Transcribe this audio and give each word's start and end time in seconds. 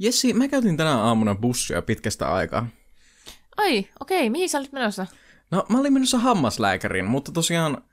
Jessi, 0.00 0.32
mä 0.34 0.48
käytin 0.48 0.76
tänä 0.76 0.96
aamuna 0.96 1.34
bussia 1.34 1.82
pitkästä 1.82 2.34
aikaa. 2.34 2.66
Ai, 3.56 3.88
okei, 4.00 4.30
mihin 4.30 4.48
sä 4.48 4.58
olit 4.58 4.72
menossa? 4.72 5.06
No, 5.50 5.66
mä 5.68 5.78
olin 5.78 5.92
menossa 5.92 6.18
hammaslääkäriin, 6.18 7.04
mutta 7.04 7.32
tosiaan 7.32 7.84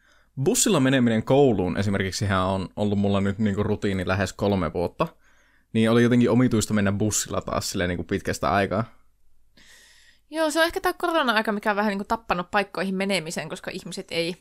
bussilla 0.43 0.79
meneminen 0.79 1.23
kouluun 1.23 1.77
esimerkiksi 1.77 2.25
on 2.45 2.69
ollut 2.75 2.99
mulla 2.99 3.21
nyt 3.21 3.39
niinku 3.39 3.63
rutiini 3.63 4.07
lähes 4.07 4.33
kolme 4.33 4.73
vuotta. 4.73 5.07
Niin 5.73 5.91
oli 5.91 6.03
jotenkin 6.03 6.29
omituista 6.29 6.73
mennä 6.73 6.91
bussilla 6.91 7.41
taas 7.41 7.69
silleen 7.69 7.87
niinku 7.87 8.03
pitkästä 8.03 8.51
aikaa. 8.51 8.83
Joo, 10.29 10.51
se 10.51 10.59
on 10.59 10.65
ehkä 10.65 10.81
tämä 10.81 10.93
korona-aika, 10.93 11.51
mikä 11.51 11.69
on 11.69 11.75
vähän 11.75 11.89
niin 11.89 11.99
kuin 11.99 12.07
tappanut 12.07 12.51
paikkoihin 12.51 12.95
menemisen, 12.95 13.49
koska 13.49 13.71
ihmiset 13.71 14.07
ei 14.11 14.35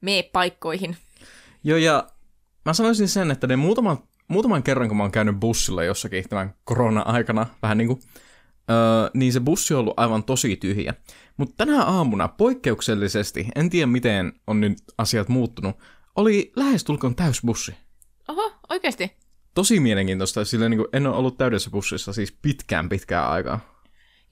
mene 0.00 0.22
paikkoihin. 0.22 0.96
Joo, 1.64 1.78
ja 1.78 2.06
mä 2.64 2.72
sanoisin 2.72 3.08
sen, 3.08 3.30
että 3.30 3.46
ne 3.46 3.56
muutaman, 3.56 3.98
muutaman 4.28 4.62
kerran, 4.62 4.88
kun 4.88 4.96
mä 4.96 5.02
oon 5.02 5.12
käynyt 5.12 5.40
bussilla 5.40 5.84
jossakin 5.84 6.28
tämän 6.28 6.54
korona-aikana, 6.64 7.46
vähän 7.62 7.78
niin 7.78 7.88
kuin, 7.88 8.00
öö, 8.70 9.10
niin 9.14 9.32
se 9.32 9.40
bussi 9.40 9.74
on 9.74 9.80
ollut 9.80 9.94
aivan 10.00 10.24
tosi 10.24 10.56
tyhjä. 10.56 10.94
Mutta 11.36 11.54
tänä 11.56 11.84
aamuna 11.84 12.28
poikkeuksellisesti, 12.28 13.48
en 13.54 13.70
tiedä 13.70 13.86
miten 13.86 14.32
on 14.46 14.60
nyt 14.60 14.78
asiat 14.98 15.28
muuttunut, 15.28 15.76
oli 16.16 16.52
lähestulkoon 16.56 17.16
täysbussi. 17.16 17.74
Oho, 18.28 18.52
oikeasti? 18.68 19.16
Tosi 19.54 19.80
mielenkiintoista, 19.80 20.44
sillä 20.44 20.68
niin 20.68 20.78
kuin 20.78 20.88
en 20.92 21.06
ole 21.06 21.16
ollut 21.16 21.38
täydessä 21.38 21.70
bussissa 21.70 22.12
siis 22.12 22.32
pitkään 22.42 22.88
pitkään 22.88 23.30
aikaa. 23.30 23.60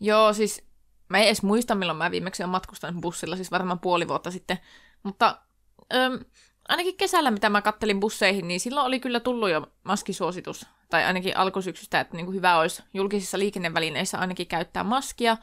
Joo, 0.01 0.33
siis 0.33 0.65
mä 1.09 1.19
en 1.19 1.25
edes 1.25 1.43
muista, 1.43 1.75
milloin 1.75 1.99
mä 1.99 2.11
viimeksi 2.11 2.43
olen 2.43 2.51
matkustanut 2.51 3.01
bussilla, 3.01 3.37
siis 3.37 3.51
varmaan 3.51 3.81
puoli 3.81 4.09
vuotta 4.09 4.31
sitten. 4.31 4.59
Mutta 5.03 5.39
öm, 5.95 6.25
ainakin 6.69 6.97
kesällä, 6.97 7.31
mitä 7.31 7.49
mä 7.49 7.63
kattelin 7.63 8.01
busseihin, 8.01 8.49
niin 8.49 8.61
silloin 8.61 8.87
oli 8.87 9.01
kyllä 9.01 9.21
tullut 9.21 9.51
jo 9.51 9.67
maskisuositus. 9.85 10.67
Tai 10.91 11.05
ainakin 11.05 11.37
alkusyksystä, 11.37 12.01
että 12.01 12.17
niin 12.17 12.27
kuin 12.27 12.37
hyvä 12.37 12.59
olisi 12.59 12.83
julkisissa 12.95 13.39
liikennevälineissä 13.39 14.19
ainakin 14.19 14.47
käyttää 14.47 14.85
maskia. 14.85 15.37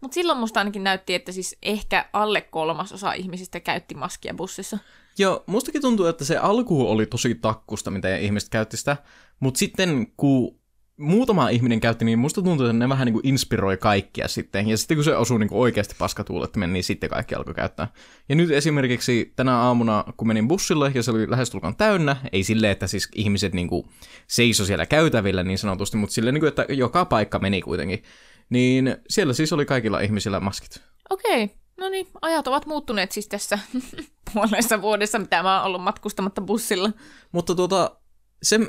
Mutta 0.00 0.14
silloin 0.14 0.38
musta 0.38 0.60
ainakin 0.60 0.84
näytti, 0.84 1.14
että 1.14 1.32
siis 1.32 1.56
ehkä 1.62 2.08
alle 2.12 2.40
kolmasosa 2.40 3.12
ihmisistä 3.12 3.60
käytti 3.60 3.94
maskia 3.94 4.34
bussissa. 4.34 4.78
Joo, 5.18 5.44
mustakin 5.46 5.82
tuntuu, 5.82 6.06
että 6.06 6.24
se 6.24 6.36
alku 6.36 6.90
oli 6.90 7.06
tosi 7.06 7.34
takkusta, 7.34 7.90
mitä 7.90 8.16
ihmiset 8.16 8.48
käytti 8.48 8.76
sitä. 8.76 8.96
Mutta 9.40 9.58
sitten 9.58 10.12
kun 10.16 10.58
muutama 10.98 11.48
ihminen 11.48 11.80
käytti, 11.80 12.04
niin 12.04 12.18
musta 12.18 12.42
tuntuu, 12.42 12.66
että 12.66 12.72
ne 12.72 12.88
vähän 12.88 13.06
niin 13.06 13.12
kuin 13.12 13.26
inspiroi 13.26 13.76
kaikkia 13.76 14.28
sitten. 14.28 14.68
Ja 14.68 14.78
sitten 14.78 14.96
kun 14.96 15.04
se 15.04 15.16
osuu 15.16 15.38
niin 15.38 15.48
kuin 15.48 15.58
oikeasti 15.58 15.94
paskatuulettimen, 15.98 16.72
niin 16.72 16.84
sitten 16.84 17.10
kaikki 17.10 17.34
alkoi 17.34 17.54
käyttää. 17.54 17.88
Ja 18.28 18.34
nyt 18.34 18.50
esimerkiksi 18.50 19.32
tänä 19.36 19.56
aamuna, 19.56 20.04
kun 20.16 20.28
menin 20.28 20.48
bussille 20.48 20.92
ja 20.94 21.02
se 21.02 21.10
oli 21.10 21.30
lähestulkoon 21.30 21.76
täynnä, 21.76 22.16
ei 22.32 22.44
silleen, 22.44 22.72
että 22.72 22.86
siis 22.86 23.08
ihmiset 23.14 23.54
niin 23.54 23.68
kuin 23.68 23.88
seiso 24.26 24.64
siellä 24.64 24.86
käytävillä 24.86 25.42
niin 25.42 25.58
sanotusti, 25.58 25.96
mutta 25.96 26.14
silleen, 26.14 26.34
niin 26.34 26.40
kuin, 26.40 26.48
että 26.48 26.66
joka 26.68 27.04
paikka 27.04 27.38
meni 27.38 27.60
kuitenkin. 27.60 28.02
Niin 28.50 28.96
siellä 29.08 29.32
siis 29.32 29.52
oli 29.52 29.66
kaikilla 29.66 30.00
ihmisillä 30.00 30.40
maskit. 30.40 30.82
Okei, 31.10 31.44
okay. 31.44 31.56
no 31.76 31.88
niin, 31.88 32.06
ajat 32.22 32.48
ovat 32.48 32.66
muuttuneet 32.66 33.12
siis 33.12 33.28
tässä 33.28 33.58
puolessa 34.34 34.82
vuodessa, 34.82 35.18
mitä 35.18 35.42
mä 35.42 35.56
oon 35.56 35.66
ollut 35.66 35.82
matkustamatta 35.82 36.40
bussilla. 36.40 36.90
Mutta 37.32 37.54
tuota, 37.54 37.97
se, 38.42 38.60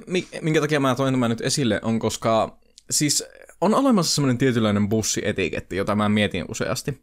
minkä 0.41 0.61
takia 0.61 0.79
mä 0.79 0.95
toin 0.95 1.13
tämän 1.13 1.29
nyt 1.29 1.41
esille, 1.41 1.79
on 1.83 1.99
koska 1.99 2.59
siis 2.89 3.23
on 3.61 3.73
olemassa 3.75 4.15
semmoinen 4.15 4.37
tietynlainen 4.37 4.89
bussietiketti, 4.89 5.75
jota 5.75 5.95
mä 5.95 6.09
mietin 6.09 6.45
useasti. 6.47 7.01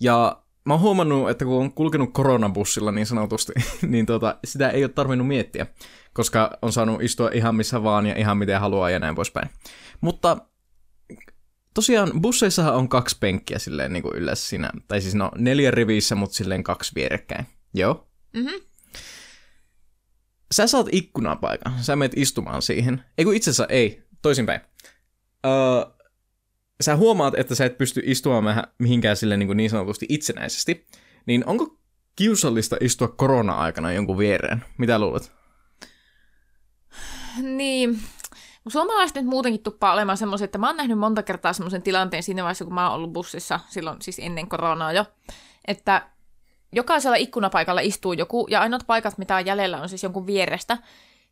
Ja 0.00 0.42
mä 0.64 0.74
oon 0.74 0.80
huomannut, 0.80 1.30
että 1.30 1.44
kun 1.44 1.60
on 1.60 1.72
kulkenut 1.72 2.12
koronabussilla 2.12 2.92
niin 2.92 3.06
sanotusti, 3.06 3.52
niin 3.86 4.06
tota, 4.06 4.38
sitä 4.44 4.70
ei 4.70 4.84
ole 4.84 4.92
tarvinnut 4.92 5.26
miettiä, 5.26 5.66
koska 6.12 6.58
on 6.62 6.72
saanut 6.72 7.02
istua 7.02 7.30
ihan 7.34 7.54
missä 7.54 7.82
vaan 7.82 8.06
ja 8.06 8.14
ihan 8.14 8.38
miten 8.38 8.60
haluaa 8.60 8.90
ja 8.90 8.98
näin 8.98 9.14
poispäin. 9.14 9.50
Mutta 10.00 10.36
tosiaan 11.74 12.20
busseissahan 12.20 12.74
on 12.74 12.88
kaksi 12.88 13.16
penkkiä 13.20 13.58
silleen 13.58 13.92
niin 13.92 14.02
kuin 14.02 14.16
yleensä 14.16 14.48
siinä, 14.48 14.70
tai 14.88 15.00
siis 15.00 15.14
no 15.14 15.30
neljä 15.38 15.70
rivissä, 15.70 16.14
mutta 16.14 16.36
silleen 16.36 16.62
kaksi 16.62 16.92
vierekkäin. 16.94 17.46
Joo. 17.74 18.08
Mhm 18.36 18.71
sä 20.52 20.66
saat 20.66 20.86
ikkunapaikan, 20.92 21.72
sä 21.80 21.96
menet 21.96 22.12
istumaan 22.16 22.62
siihen. 22.62 23.04
Ei 23.18 23.24
kun 23.24 23.34
itse 23.34 23.50
asiassa 23.50 23.66
ei, 23.66 24.02
toisinpäin. 24.22 24.60
Öö, 25.46 25.52
sä 26.80 26.96
huomaat, 26.96 27.34
että 27.36 27.54
sä 27.54 27.64
et 27.64 27.78
pysty 27.78 28.02
istumaan 28.04 28.64
mihinkään 28.78 29.16
sille 29.16 29.36
niin, 29.36 29.56
niin 29.56 29.70
sanotusti 29.70 30.06
itsenäisesti, 30.08 30.86
niin 31.26 31.46
onko 31.46 31.78
kiusallista 32.16 32.76
istua 32.80 33.08
korona-aikana 33.08 33.92
jonkun 33.92 34.18
viereen? 34.18 34.64
Mitä 34.78 34.98
luulet? 34.98 35.32
Niin, 37.42 38.00
suomalaiset 38.68 39.14
nyt 39.14 39.26
muutenkin 39.26 39.62
tuppaa 39.62 39.92
olemaan 39.92 40.18
semmoisia, 40.18 40.44
että 40.44 40.58
mä 40.58 40.66
oon 40.66 40.76
nähnyt 40.76 40.98
monta 40.98 41.22
kertaa 41.22 41.52
semmoisen 41.52 41.82
tilanteen 41.82 42.22
siinä 42.22 42.42
vaiheessa, 42.42 42.64
kun 42.64 42.74
mä 42.74 42.86
oon 42.86 42.96
ollut 42.96 43.12
bussissa, 43.12 43.60
silloin 43.68 44.02
siis 44.02 44.18
ennen 44.18 44.48
koronaa 44.48 44.92
jo, 44.92 45.04
että 45.68 46.08
jokaisella 46.72 47.16
ikkunapaikalla 47.16 47.80
istuu 47.80 48.12
joku, 48.12 48.46
ja 48.50 48.60
ainoat 48.60 48.86
paikat, 48.86 49.18
mitä 49.18 49.36
on 49.36 49.46
jäljellä, 49.46 49.80
on 49.80 49.88
siis 49.88 50.02
jonkun 50.02 50.26
vierestä. 50.26 50.78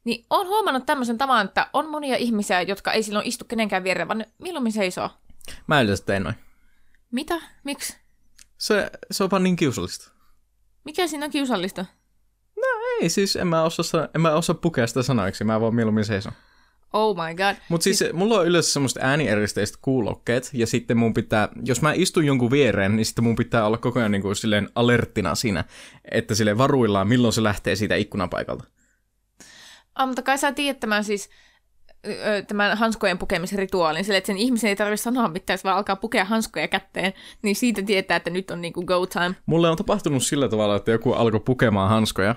Niin 0.04 0.26
on 0.30 0.46
huomannut 0.46 0.86
tämmöisen 0.86 1.18
tavan, 1.18 1.46
että 1.46 1.66
on 1.72 1.90
monia 1.90 2.16
ihmisiä, 2.16 2.62
jotka 2.62 2.92
ei 2.92 3.02
silloin 3.02 3.26
istu 3.26 3.44
kenenkään 3.44 3.84
viereen, 3.84 4.08
vaan 4.08 4.24
milloin 4.38 4.72
seisoo. 4.72 5.10
Mä 5.66 5.80
yleensä 5.80 6.04
teen 6.04 6.22
noin. 6.22 6.34
Mitä? 7.10 7.40
Miksi? 7.64 7.96
Se, 8.58 8.90
se 9.10 9.24
on 9.24 9.30
vaan 9.30 9.42
niin 9.42 9.56
kiusallista. 9.56 10.10
Mikä 10.84 11.06
siinä 11.06 11.24
on 11.24 11.30
kiusallista? 11.30 11.86
No 12.56 12.66
ei, 13.00 13.08
siis 13.08 13.36
en 13.36 13.46
mä 13.46 13.62
osaa, 13.62 14.08
en 14.14 14.20
mä 14.20 14.34
osaa 14.34 14.54
pukea 14.54 14.86
sitä 14.86 15.02
sanoiksi, 15.02 15.44
mä 15.44 15.60
vaan 15.60 15.74
mieluummin 15.74 16.04
seison. 16.04 16.32
Oh 16.92 17.16
my 17.16 17.34
god. 17.34 17.56
Mutta 17.68 17.84
siis, 17.84 17.98
siis 17.98 18.12
mulla 18.12 18.40
on 18.40 18.46
yleensä 18.46 18.72
semmoista 18.72 19.00
äänieristeistä 19.02 19.78
kuulokkeet, 19.82 20.50
ja 20.52 20.66
sitten 20.66 20.96
mun 20.96 21.14
pitää, 21.14 21.48
jos 21.64 21.82
mä 21.82 21.92
istun 21.92 22.26
jonkun 22.26 22.50
viereen, 22.50 22.96
niin 22.96 23.06
sitten 23.06 23.24
mun 23.24 23.36
pitää 23.36 23.66
olla 23.66 23.78
koko 23.78 23.98
ajan 23.98 24.10
niin 24.10 24.22
kuin 24.22 24.36
silleen 24.36 24.68
alerttina 24.74 25.34
siinä, 25.34 25.64
että 26.10 26.34
sille 26.34 26.58
varuillaan, 26.58 27.08
milloin 27.08 27.32
se 27.32 27.42
lähtee 27.42 27.76
siitä 27.76 27.96
ikkunapaikalta. 27.96 28.64
Ah, 29.94 30.06
mutta 30.06 30.22
kai 30.22 30.38
sä 30.38 30.52
tiedät 30.52 30.80
tämän 30.80 31.04
siis, 31.04 31.30
tämän 32.48 32.78
hanskojen 32.78 33.18
pukemisrituaalin, 33.18 34.04
sille, 34.04 34.18
että 34.18 34.26
sen 34.26 34.36
ihmisen 34.36 34.68
ei 34.68 34.76
tarvitse 34.76 35.02
sanoa 35.02 35.28
mitään, 35.28 35.58
vaan 35.64 35.76
alkaa 35.76 35.96
pukea 35.96 36.24
hanskoja 36.24 36.68
kätteen, 36.68 37.12
niin 37.42 37.56
siitä 37.56 37.82
tietää, 37.82 38.16
että 38.16 38.30
nyt 38.30 38.50
on 38.50 38.60
niinku 38.60 38.84
go 38.84 39.06
time. 39.06 39.34
Mulle 39.46 39.70
on 39.70 39.76
tapahtunut 39.76 40.22
sillä 40.22 40.48
tavalla, 40.48 40.76
että 40.76 40.90
joku 40.90 41.12
alkoi 41.12 41.40
pukemaan 41.40 41.90
hanskoja, 41.90 42.34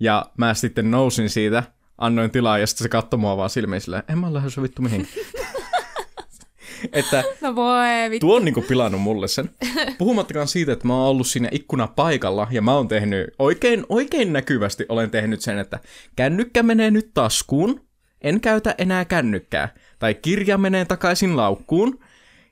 ja 0.00 0.26
mä 0.38 0.54
sitten 0.54 0.90
nousin 0.90 1.30
siitä, 1.30 1.62
annoin 2.02 2.30
tilaa 2.30 2.58
ja 2.58 2.66
sitten 2.66 2.84
se 2.84 2.88
katsoi 2.88 3.18
mua 3.18 3.36
vaan 3.36 3.50
silmiin 3.50 3.80
silleen, 3.80 4.02
en 4.08 4.18
mä 4.18 4.26
ole 4.26 4.34
lähdössä 4.34 4.62
vittu 4.62 4.82
mihinkään. 4.82 5.14
että 6.92 7.24
no 7.40 7.54
voi, 7.54 8.10
vittu. 8.10 8.26
tuo 8.26 8.36
on 8.36 8.44
niinku 8.44 8.62
pilannut 8.62 9.00
mulle 9.00 9.28
sen. 9.28 9.50
Puhumattakaan 9.98 10.48
siitä, 10.48 10.72
että 10.72 10.86
mä 10.86 10.94
oon 10.94 11.08
ollut 11.08 11.26
siinä 11.26 11.48
ikkuna 11.52 11.86
paikalla 11.86 12.46
ja 12.50 12.62
mä 12.62 12.74
oon 12.74 12.88
tehnyt, 12.88 13.26
oikein, 13.38 13.86
oikein 13.88 14.32
näkyvästi 14.32 14.86
olen 14.88 15.10
tehnyt 15.10 15.40
sen, 15.40 15.58
että 15.58 15.78
kännykkä 16.16 16.62
menee 16.62 16.90
nyt 16.90 17.10
taskuun, 17.14 17.80
en 18.20 18.40
käytä 18.40 18.74
enää 18.78 19.04
kännykkää. 19.04 19.74
Tai 19.98 20.14
kirja 20.14 20.58
menee 20.58 20.84
takaisin 20.84 21.36
laukkuun, 21.36 21.98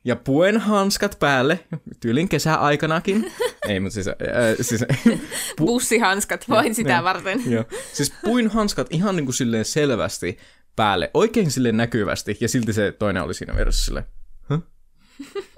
ja 0.04 0.16
puen 0.16 0.60
hanskat 0.60 1.16
päälle, 1.18 1.64
tyylin 2.00 2.28
kesäaikanakin. 2.28 3.32
Ei, 3.68 3.80
mutta 3.80 3.94
siis... 3.94 4.08
Äh, 4.08 4.14
siis 4.60 4.82
pu- 4.82 5.18
Bussihanskat, 5.66 6.48
vain 6.48 6.68
ja, 6.68 6.74
sitä 6.74 6.92
ja, 6.92 7.04
varten. 7.04 7.42
Joo. 7.50 7.64
Siis 7.92 8.14
puin 8.24 8.50
hanskat 8.50 8.86
ihan 8.90 9.16
niin 9.16 9.24
kuin 9.26 9.34
silleen 9.34 9.64
selvästi 9.64 10.38
päälle, 10.76 11.10
oikein 11.14 11.50
silleen 11.50 11.76
näkyvästi, 11.76 12.36
ja 12.40 12.48
silti 12.48 12.72
se 12.72 12.92
toinen 12.92 13.22
oli 13.22 13.34
siinä 13.34 13.54
vieressä 13.56 13.84
silleen, 13.84 14.06
huh? 14.48 14.62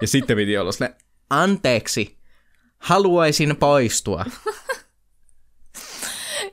Ja 0.01 0.07
sitten 0.07 0.37
piti 0.37 0.57
olla 0.57 0.71
silleen, 0.71 0.95
anteeksi, 1.29 2.17
haluaisin 2.77 3.55
poistua. 3.57 4.25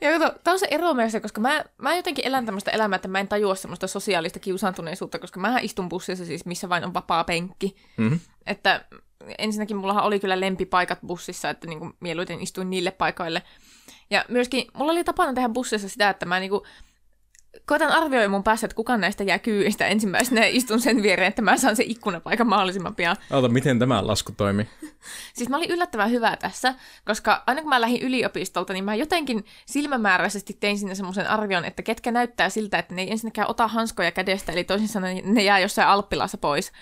Ja 0.01 0.19
kato, 0.19 0.39
tämä 0.45 0.53
on 0.53 0.59
se 0.59 0.69
ero 0.71 0.95
mielessä, 0.95 1.21
koska 1.21 1.41
mä, 1.41 1.65
mä 1.79 1.97
jotenkin 1.97 2.27
elän 2.27 2.47
tämmöistä 2.47 2.71
elämää, 2.71 2.97
että 2.97 3.09
mä 3.09 3.21
en 3.21 3.29
tajua 3.29 3.55
semmoista 3.55 3.87
sosiaalista 3.87 4.39
kiusaantuneisuutta, 4.39 5.19
koska 5.19 5.41
mä 5.41 5.59
istun 5.59 5.89
bussissa 5.89 6.25
siis, 6.25 6.47
missä 6.47 6.69
vain 6.69 6.85
on 6.85 6.95
vapaa 6.95 7.25
penkki. 7.25 7.77
Mm-hmm. 7.97 8.21
Että 8.47 8.85
ensinnäkin 9.39 9.77
mullahan 9.77 10.05
oli 10.05 10.21
kyllä 10.21 10.41
lempipaikat 10.41 10.99
bussissa, 11.07 11.51
että 11.51 11.67
niinku 11.67 11.93
mieluiten 12.01 12.41
istuin 12.41 12.71
niille 12.71 12.91
paikoille. 12.91 13.43
Ja 14.11 14.25
myöskin 14.29 14.67
mulla 14.75 14.93
oli 14.93 15.05
tapana 15.05 15.35
tehdä 15.35 15.49
bussissa 15.49 15.89
sitä, 15.89 16.11
että 16.11 16.27
mä 16.27 16.41
niinku 16.41 16.67
koitan 17.67 17.93
arvioida 17.93 18.29
mun 18.29 18.43
päässä, 18.43 18.67
että 18.67 18.75
kuka 18.75 18.97
näistä 18.97 19.25
jää 19.25 19.39
kyydistä 19.39 19.87
ensimmäisenä 19.87 20.41
ja 20.41 20.51
istun 20.51 20.81
sen 20.81 21.03
viereen, 21.03 21.29
että 21.29 21.43
mä 21.43 21.57
saan 21.57 21.77
se 21.77 21.85
ikkunapaikan 21.87 22.47
mahdollisimman 22.47 22.95
pian. 22.95 23.17
Ota, 23.31 23.49
miten 23.49 23.79
tämä 23.79 24.07
lasku 24.07 24.33
toimi? 24.37 24.69
siis 25.37 25.49
mä 25.49 25.57
olin 25.57 25.71
yllättävän 25.71 26.11
hyvä 26.11 26.37
tässä, 26.37 26.75
koska 27.07 27.43
aina 27.47 27.61
kun 27.61 27.69
mä 27.69 27.81
lähdin 27.81 28.03
yliopistolta, 28.03 28.73
niin 28.73 28.85
mä 28.85 28.95
jotenkin 28.95 29.45
silmämääräisesti 29.67 30.57
tein 30.61 30.79
sinne 30.79 30.95
semmoisen 30.95 31.29
arvion, 31.29 31.65
että 31.65 31.83
ketkä 31.83 32.11
näyttää 32.11 32.49
siltä, 32.49 32.79
että 32.79 32.95
ne 32.95 33.03
ei 33.03 33.11
ensinnäkään 33.11 33.51
ota 33.51 33.69
hanskoja 33.69 34.13
kädestä, 34.13 34.53
eli 34.53 34.65
toisin 34.65 34.89
sanoen 34.89 35.35
ne 35.35 35.43
jää 35.43 35.59
jossain 35.59 35.89
alppilassa 35.89 36.39
pois. 36.39 36.73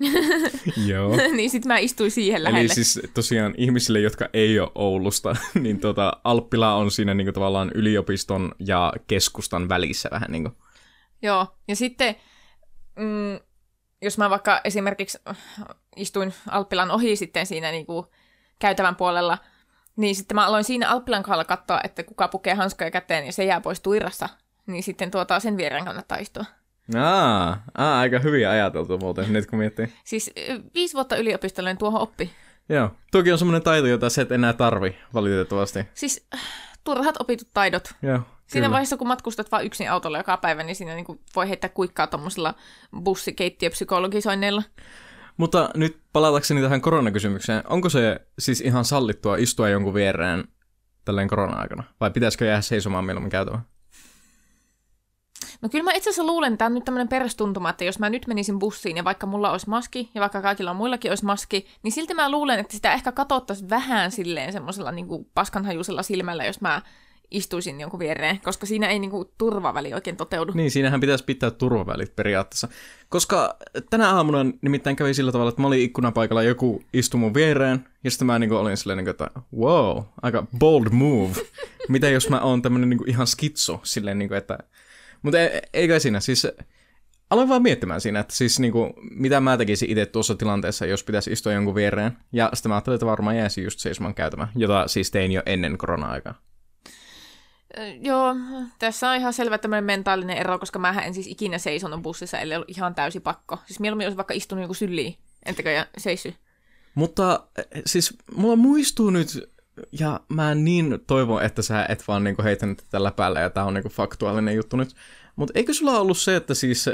Joo. 0.90 1.16
niin 1.36 1.50
sit 1.50 1.64
mä 1.64 1.78
istuin 1.78 2.10
siihen 2.10 2.44
lähelle. 2.44 2.60
Eli 2.60 2.68
siis 2.68 3.00
tosiaan 3.14 3.54
ihmisille, 3.56 4.00
jotka 4.00 4.28
ei 4.32 4.60
ole 4.60 4.70
Oulusta, 4.74 5.36
niin 5.62 5.80
tota, 5.80 6.12
Alppila 6.24 6.74
on 6.74 6.90
siinä 6.90 7.14
niinku 7.14 7.32
tavallaan 7.32 7.70
yliopiston 7.74 8.52
ja 8.58 8.92
keskustan 9.06 9.68
välissä 9.68 10.08
vähän 10.12 10.30
niinku. 10.30 10.50
Joo, 11.22 11.46
ja 11.68 11.76
sitten 11.76 12.16
mm, 12.96 13.40
jos 14.02 14.18
mä 14.18 14.30
vaikka 14.30 14.60
esimerkiksi 14.64 15.18
istuin 15.96 16.34
Alppilan 16.50 16.90
ohi 16.90 17.16
sitten 17.16 17.46
siinä 17.46 17.70
niin 17.70 17.86
kuin 17.86 18.06
käytävän 18.58 18.96
puolella, 18.96 19.38
niin 19.96 20.14
sitten 20.14 20.34
mä 20.34 20.46
aloin 20.46 20.64
siinä 20.64 20.90
Alppilan 20.90 21.22
kohdalla 21.22 21.44
katsoa, 21.44 21.80
että 21.84 22.02
kuka 22.02 22.28
pukee 22.28 22.54
hanskoja 22.54 22.90
käteen 22.90 23.26
ja 23.26 23.32
se 23.32 23.44
jää 23.44 23.60
pois 23.60 23.80
tuirassa. 23.80 24.28
Niin 24.66 24.82
sitten 24.82 25.10
tuota 25.10 25.40
sen 25.40 25.56
viereen 25.56 25.84
kannattaa 25.84 26.18
istua. 26.18 26.44
Aa, 26.98 27.62
aa, 27.78 28.00
aika 28.00 28.18
hyvin 28.18 28.48
ajateltu 28.48 28.98
muuten, 28.98 29.32
nyt 29.32 29.46
kun 29.46 29.58
miettii. 29.58 29.92
Siis 30.04 30.30
viisi 30.74 30.94
vuotta 30.94 31.16
yliopistollinen 31.16 31.78
tuohon 31.78 32.00
oppi. 32.00 32.30
Joo, 32.68 32.90
tuokin 33.12 33.32
on 33.32 33.38
semmoinen 33.38 33.62
taito, 33.62 33.86
jota 33.86 34.10
sä 34.10 34.22
et 34.22 34.32
enää 34.32 34.52
tarvi, 34.52 34.96
valitettavasti. 35.14 35.84
Siis 35.94 36.26
äh, 36.34 36.40
turhat 36.84 37.14
opitut 37.20 37.48
taidot. 37.54 37.94
Joo, 38.02 38.20
Siinä 38.46 38.64
kyllä. 38.64 38.70
vaiheessa, 38.70 38.96
kun 38.96 39.08
matkustat 39.08 39.52
vain 39.52 39.66
yksin 39.66 39.90
autolla 39.90 40.18
joka 40.18 40.36
päivä, 40.36 40.62
niin 40.62 40.76
siinä 40.76 40.94
niin 40.94 41.20
voi 41.36 41.48
heittää 41.48 41.70
kuikkaa 41.70 42.06
tuommoisilla 42.06 42.54
bussikeittiöpsykologisoinneilla. 43.04 44.62
Mutta 45.36 45.70
nyt 45.74 46.00
palatakseni 46.12 46.62
tähän 46.62 46.80
koronakysymykseen, 46.80 47.62
onko 47.66 47.88
se 47.88 48.20
siis 48.38 48.60
ihan 48.60 48.84
sallittua 48.84 49.36
istua 49.36 49.68
jonkun 49.68 49.94
viereen 49.94 50.44
tälleen 51.04 51.28
korona-aikana? 51.28 51.82
Vai 52.00 52.10
pitäisikö 52.10 52.44
jäädä 52.44 52.60
seisomaan 52.60 53.04
mieluummin 53.04 53.30
käytävään? 53.30 53.62
No 55.62 55.68
kyllä 55.68 55.84
mä 55.84 55.92
itse 55.92 56.10
asiassa 56.10 56.26
luulen, 56.26 56.52
että 56.52 56.58
tämä 56.58 56.66
on 56.66 56.74
nyt 56.74 56.84
tämmöinen 56.84 57.08
perustuntuma, 57.08 57.70
että 57.70 57.84
jos 57.84 57.98
mä 57.98 58.10
nyt 58.10 58.26
menisin 58.26 58.58
bussiin 58.58 58.96
ja 58.96 59.04
vaikka 59.04 59.26
mulla 59.26 59.50
olisi 59.50 59.68
maski 59.68 60.10
ja 60.14 60.20
vaikka 60.20 60.42
kaikilla 60.42 60.74
muillakin 60.74 61.10
olisi 61.10 61.24
maski, 61.24 61.66
niin 61.82 61.92
silti 61.92 62.14
mä 62.14 62.30
luulen, 62.30 62.60
että 62.60 62.72
sitä 62.72 62.92
ehkä 62.92 63.12
katsottaisiin 63.12 63.70
vähän 63.70 64.10
silleen 64.10 64.52
semmoisella 64.52 64.92
niin 64.92 65.06
paskanhajuisella 65.34 66.02
silmällä, 66.02 66.44
jos 66.44 66.60
mä 66.60 66.82
istuisin 67.30 67.80
jonkun 67.80 68.00
viereen, 68.00 68.40
koska 68.40 68.66
siinä 68.66 68.88
ei 68.88 68.98
niin 68.98 69.10
kuin, 69.10 69.28
turvaväli 69.38 69.94
oikein 69.94 70.16
toteudu. 70.16 70.52
Niin, 70.54 70.70
siinähän 70.70 71.00
pitäisi 71.00 71.24
pitää 71.24 71.50
turvavälit 71.50 72.16
periaatteessa. 72.16 72.68
Koska 73.08 73.56
tänä 73.90 74.14
aamuna 74.14 74.38
nimittäin 74.62 74.96
kävi 74.96 75.14
sillä 75.14 75.32
tavalla, 75.32 75.48
että 75.48 75.60
mä 75.60 75.66
olin 75.66 75.82
ikkunapaikalla, 75.82 76.42
joku 76.42 76.82
istui 76.92 77.20
mun 77.20 77.34
viereen, 77.34 77.88
ja 78.04 78.10
sitten 78.10 78.26
mä 78.26 78.38
niin 78.38 78.52
olin 78.52 78.76
silleen, 78.76 78.96
niin 78.96 79.04
kuin, 79.04 79.10
että 79.10 79.30
wow, 79.56 80.02
aika 80.22 80.46
bold 80.58 80.88
move. 80.90 81.32
Mitä 81.88 82.08
jos 82.08 82.28
mä 82.28 82.40
oon 82.40 82.62
tämmönen 82.62 82.90
niin 82.90 83.08
ihan 83.08 83.26
skitso, 83.26 83.80
silleen, 83.82 84.18
niin 84.18 84.28
kuin, 84.28 84.38
että... 84.38 84.58
Mutta 85.22 85.40
ei, 85.40 85.60
ei 85.72 85.88
kai 85.88 86.00
siinä, 86.00 86.20
siis 86.20 86.46
aloin 87.30 87.48
vaan 87.48 87.62
miettimään 87.62 88.00
siinä, 88.00 88.20
että 88.20 88.34
siis 88.34 88.60
niin 88.60 88.72
kuin, 88.72 88.92
mitä 89.10 89.40
mä 89.40 89.56
tekisin 89.56 89.90
itse 89.90 90.06
tuossa 90.06 90.34
tilanteessa, 90.34 90.86
jos 90.86 91.04
pitäisi 91.04 91.32
istua 91.32 91.52
jonkun 91.52 91.74
viereen. 91.74 92.16
Ja 92.32 92.50
sitten 92.54 92.70
mä 92.70 92.74
ajattelin, 92.74 92.94
että 92.94 93.06
varmaan 93.06 93.36
jäisi 93.36 93.62
just 93.62 93.80
seisomaan 93.80 94.14
käytämään, 94.14 94.48
jota 94.56 94.88
siis 94.88 95.10
tein 95.10 95.32
jo 95.32 95.42
ennen 95.46 95.78
korona-aikaa. 95.78 96.34
Joo, 98.00 98.36
tässä 98.78 99.10
on 99.10 99.16
ihan 99.16 99.32
selvä 99.32 99.58
tämmöinen 99.58 99.84
mentaalinen 99.84 100.36
ero, 100.36 100.58
koska 100.58 100.78
mä 100.78 101.02
en 101.02 101.14
siis 101.14 101.26
ikinä 101.26 101.58
seisonut 101.58 102.02
bussissa, 102.02 102.38
ellei 102.38 102.56
ollut 102.56 102.70
ihan 102.70 102.94
täysi 102.94 103.20
pakko. 103.20 103.58
Siis 103.66 103.80
mieluummin 103.80 104.06
olisi 104.06 104.16
vaikka 104.16 104.34
istunut 104.34 104.62
joku 104.62 104.74
syliin, 104.74 105.16
entäkö 105.46 105.70
ja 105.70 105.86
seissy. 105.98 106.34
Mutta 106.94 107.46
eh, 107.58 107.82
siis 107.86 108.18
mulla 108.34 108.56
muistuu 108.56 109.10
nyt, 109.10 109.50
ja 110.00 110.20
mä 110.28 110.54
niin 110.54 110.98
toivon, 111.06 111.42
että 111.42 111.62
sä 111.62 111.86
et 111.88 112.08
vaan 112.08 112.24
niinku 112.24 112.42
heitänyt 112.42 112.84
tällä 112.90 113.10
päällä, 113.10 113.40
ja 113.40 113.50
tää 113.50 113.64
on 113.64 113.74
niinku 113.74 113.88
faktuaalinen 113.88 114.56
juttu 114.56 114.76
nyt. 114.76 114.94
Mutta 115.36 115.52
eikö 115.54 115.74
sulla 115.74 116.00
ollut 116.00 116.18
se, 116.18 116.36
että 116.36 116.54
siis 116.54 116.90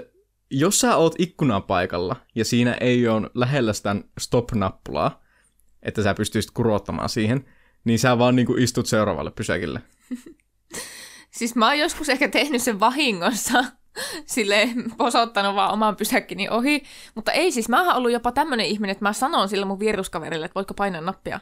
jos 0.50 0.80
sä 0.80 0.96
oot 0.96 1.14
ikkunan 1.18 1.62
paikalla, 1.62 2.16
ja 2.34 2.44
siinä 2.44 2.76
ei 2.80 3.08
ole 3.08 3.30
lähellä 3.34 3.72
sitä 3.72 3.96
stop-nappulaa, 4.20 5.22
että 5.82 6.02
sä 6.02 6.14
pystyisit 6.14 6.50
kurottamaan 6.50 7.08
siihen, 7.08 7.44
niin 7.84 7.98
sä 7.98 8.18
vaan 8.18 8.36
niinku 8.36 8.54
istut 8.54 8.86
seuraavalle 8.86 9.30
pysäkille. 9.30 9.82
Siis 11.30 11.54
mä 11.54 11.66
oon 11.66 11.78
joskus 11.78 12.08
ehkä 12.08 12.28
tehnyt 12.28 12.62
sen 12.62 12.80
vahingossa, 12.80 13.64
sille 14.26 14.68
posottanut 14.96 15.54
vaan 15.54 15.72
oman 15.72 15.96
pysäkkini 15.96 16.48
ohi, 16.48 16.82
mutta 17.14 17.32
ei 17.32 17.52
siis, 17.52 17.68
mä 17.68 17.82
oon 17.82 17.96
ollut 17.96 18.12
jopa 18.12 18.32
tämmönen 18.32 18.66
ihminen, 18.66 18.92
että 18.92 19.04
mä 19.04 19.12
sanon 19.12 19.48
sille 19.48 19.64
mun 19.64 19.78
vieruskaverille, 19.78 20.46
että 20.46 20.54
voitko 20.54 20.74
painaa 20.74 21.00
nappia. 21.00 21.40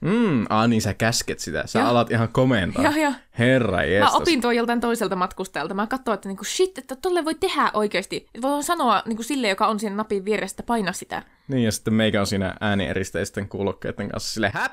Mm, 0.00 0.44
ah 0.48 0.68
niin 0.68 0.82
sä 0.82 0.94
käsket 0.94 1.38
sitä. 1.38 1.66
Sä 1.66 1.78
Joo. 1.78 1.88
alat 1.88 2.10
ihan 2.10 2.28
komentaa. 2.28 2.84
Joo, 2.84 2.92
joo. 2.96 3.12
Herra 3.38 3.76
Mä 3.76 3.82
jestas. 3.84 4.14
opin 4.14 4.40
tuon 4.40 4.56
joltain 4.56 4.80
toiselta 4.80 5.16
matkustajalta. 5.16 5.74
Mä 5.74 5.86
katsoin, 5.86 6.14
että 6.14 6.28
niinku, 6.28 6.44
shit, 6.44 6.78
että 6.78 6.96
tolle 6.96 7.24
voi 7.24 7.34
tehdä 7.34 7.70
oikeasti. 7.74 8.28
Voi 8.42 8.62
sanoa 8.62 9.02
niinku, 9.06 9.22
sille, 9.22 9.48
joka 9.48 9.66
on 9.66 9.80
siinä 9.80 9.96
napin 9.96 10.24
vieressä, 10.24 10.54
että 10.54 10.62
paina 10.62 10.92
sitä. 10.92 11.22
Niin, 11.48 11.64
ja 11.64 11.72
sitten 11.72 11.94
meikä 11.94 12.20
on 12.20 12.26
siinä 12.26 12.54
äänieristeisten 12.60 13.48
kuulokkeiden 13.48 14.08
kanssa 14.08 14.32
sille 14.34 14.50
häp! 14.54 14.72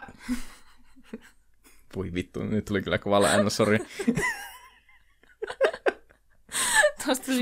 Voi 1.96 2.14
vittu, 2.14 2.44
nyt 2.44 2.66
tuli 2.66 2.82
kyllä 2.82 2.98
kovalla 2.98 3.28
äänä, 3.28 3.50
sori. 3.50 3.80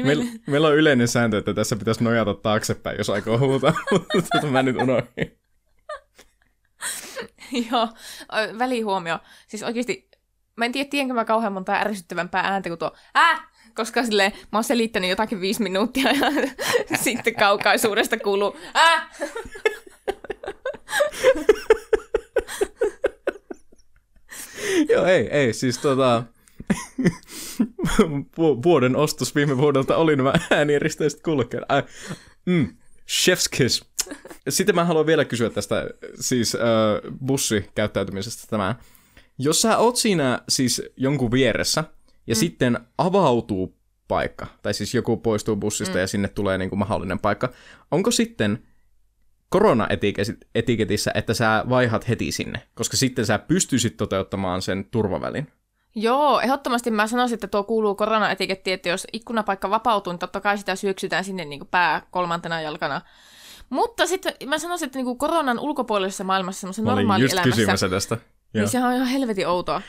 Meillä, 0.04 0.26
meillä 0.48 0.68
on 0.68 0.76
yleinen 0.76 1.08
sääntö, 1.08 1.38
että 1.38 1.54
tässä 1.54 1.76
pitäisi 1.76 2.04
nojata 2.04 2.34
taaksepäin, 2.34 2.98
jos 2.98 3.10
aikoo 3.10 3.38
huutaa, 3.40 3.74
mutta 4.14 4.48
mä 4.48 4.64
nyt 4.64 4.76
unohdin. 4.76 5.41
Joo, 7.72 7.88
välihuomio. 8.60 9.20
Siis 9.48 9.64
oikeasti, 9.64 10.10
mä 10.56 10.66
en 10.66 10.72
tiedä, 10.72 10.90
tienkö 10.90 11.14
mä 11.14 11.26
kauhean 11.26 11.54
monta 11.54 11.74
ärsyttävämpää 11.74 12.42
ääntä 12.42 12.70
kuin 12.70 12.80
tuo 12.80 12.92
äh, 13.18 13.52
koska 13.76 14.04
sille 14.04 14.34
mä 14.52 14.58
oon 14.58 14.64
selittänyt 14.64 15.10
jotakin 15.10 15.42
viisi 15.42 15.64
minuuttia 15.64 16.12
ja 16.12 16.32
sitten 17.04 17.36
kaukaisuudesta 17.36 18.18
kuuluu 18.18 18.58
äh. 18.76 19.08
Joo, 24.90 25.06
ei, 25.06 25.30
ei, 25.30 25.54
siis 25.54 25.78
tota... 25.78 26.24
vu- 28.38 28.64
vuoden 28.64 28.96
ostos 28.96 29.36
viime 29.36 29.58
vuodelta 29.58 29.98
oli 29.98 30.16
nämä 30.16 30.34
äänieristeistä 30.52 31.24
kuulokkeet. 31.24 31.64
Äh, 31.72 31.84
mm, 32.46 32.78
chef's 33.08 33.58
kiss. 33.58 33.91
Sitten 34.50 34.76
mä 34.76 34.86
haluan 34.86 35.06
vielä 35.06 35.26
kysyä 35.26 35.50
tästä 35.50 35.90
siis 36.20 36.56
äh, 36.56 36.62
bussikäyttäytymisestä 37.26 38.48
tämä. 38.50 38.76
Jos 39.38 39.62
sä 39.62 39.78
oot 39.78 39.96
siinä 39.96 40.40
siis 40.50 40.82
jonkun 40.98 41.32
vieressä 41.32 41.84
ja 42.28 42.36
mm. 42.36 42.40
sitten 42.40 42.80
avautuu 42.98 43.78
paikka, 44.08 44.48
tai 44.62 44.74
siis 44.74 44.94
joku 44.94 45.18
poistuu 45.18 45.56
bussista 45.56 45.94
mm. 45.94 46.00
ja 46.00 46.08
sinne 46.08 46.28
tulee 46.28 46.58
niin 46.58 46.70
kuin 46.70 46.80
mahdollinen 46.80 47.20
paikka, 47.20 47.50
onko 47.92 48.12
sitten 48.12 48.64
korona-etiketissä, 49.50 51.12
että 51.16 51.34
sä 51.34 51.66
vaihat 51.70 52.10
heti 52.10 52.32
sinne, 52.32 52.62
koska 52.76 52.98
sitten 52.98 53.26
sä 53.26 53.40
pystyisit 53.40 53.98
toteuttamaan 53.98 54.62
sen 54.62 54.86
turvavälin. 54.92 55.48
Joo, 55.96 56.40
ehdottomasti 56.40 56.92
mä 56.92 57.08
sanoisin, 57.08 57.34
että 57.34 57.48
tuo 57.48 57.64
kuuluu 57.64 57.96
koronaetikettiin, 57.96 58.74
että 58.74 58.90
jos 58.90 59.08
ikkunapaikka 59.14 59.70
vapautuu, 59.70 60.14
niin 60.14 60.20
totta 60.20 60.42
kai 60.42 60.58
sitä 60.58 60.76
syöksytään 60.76 61.24
sinne 61.24 61.46
niin 61.46 61.60
kuin 61.60 61.70
pää 61.72 62.08
kolmantena 62.12 62.62
jalkana. 62.62 63.02
Mutta 63.72 64.06
sitten 64.08 64.34
mä 64.46 64.58
sanoisin, 64.58 64.86
että 64.86 65.00
niin 65.00 65.06
kuin 65.06 65.18
koronan 65.18 65.60
ulkopuolisessa 65.60 66.24
maailmassa, 66.24 66.60
semmoisessa 66.62 66.96
normaali 66.96 67.24
just 67.24 67.34
elämässä, 67.34 67.90
tästä. 67.90 68.16
Joo. 68.16 68.62
niin 68.62 68.70
sehän 68.70 68.90
on 68.90 68.96
ihan 68.96 69.08
helvetin 69.08 69.48
outoa. 69.48 69.82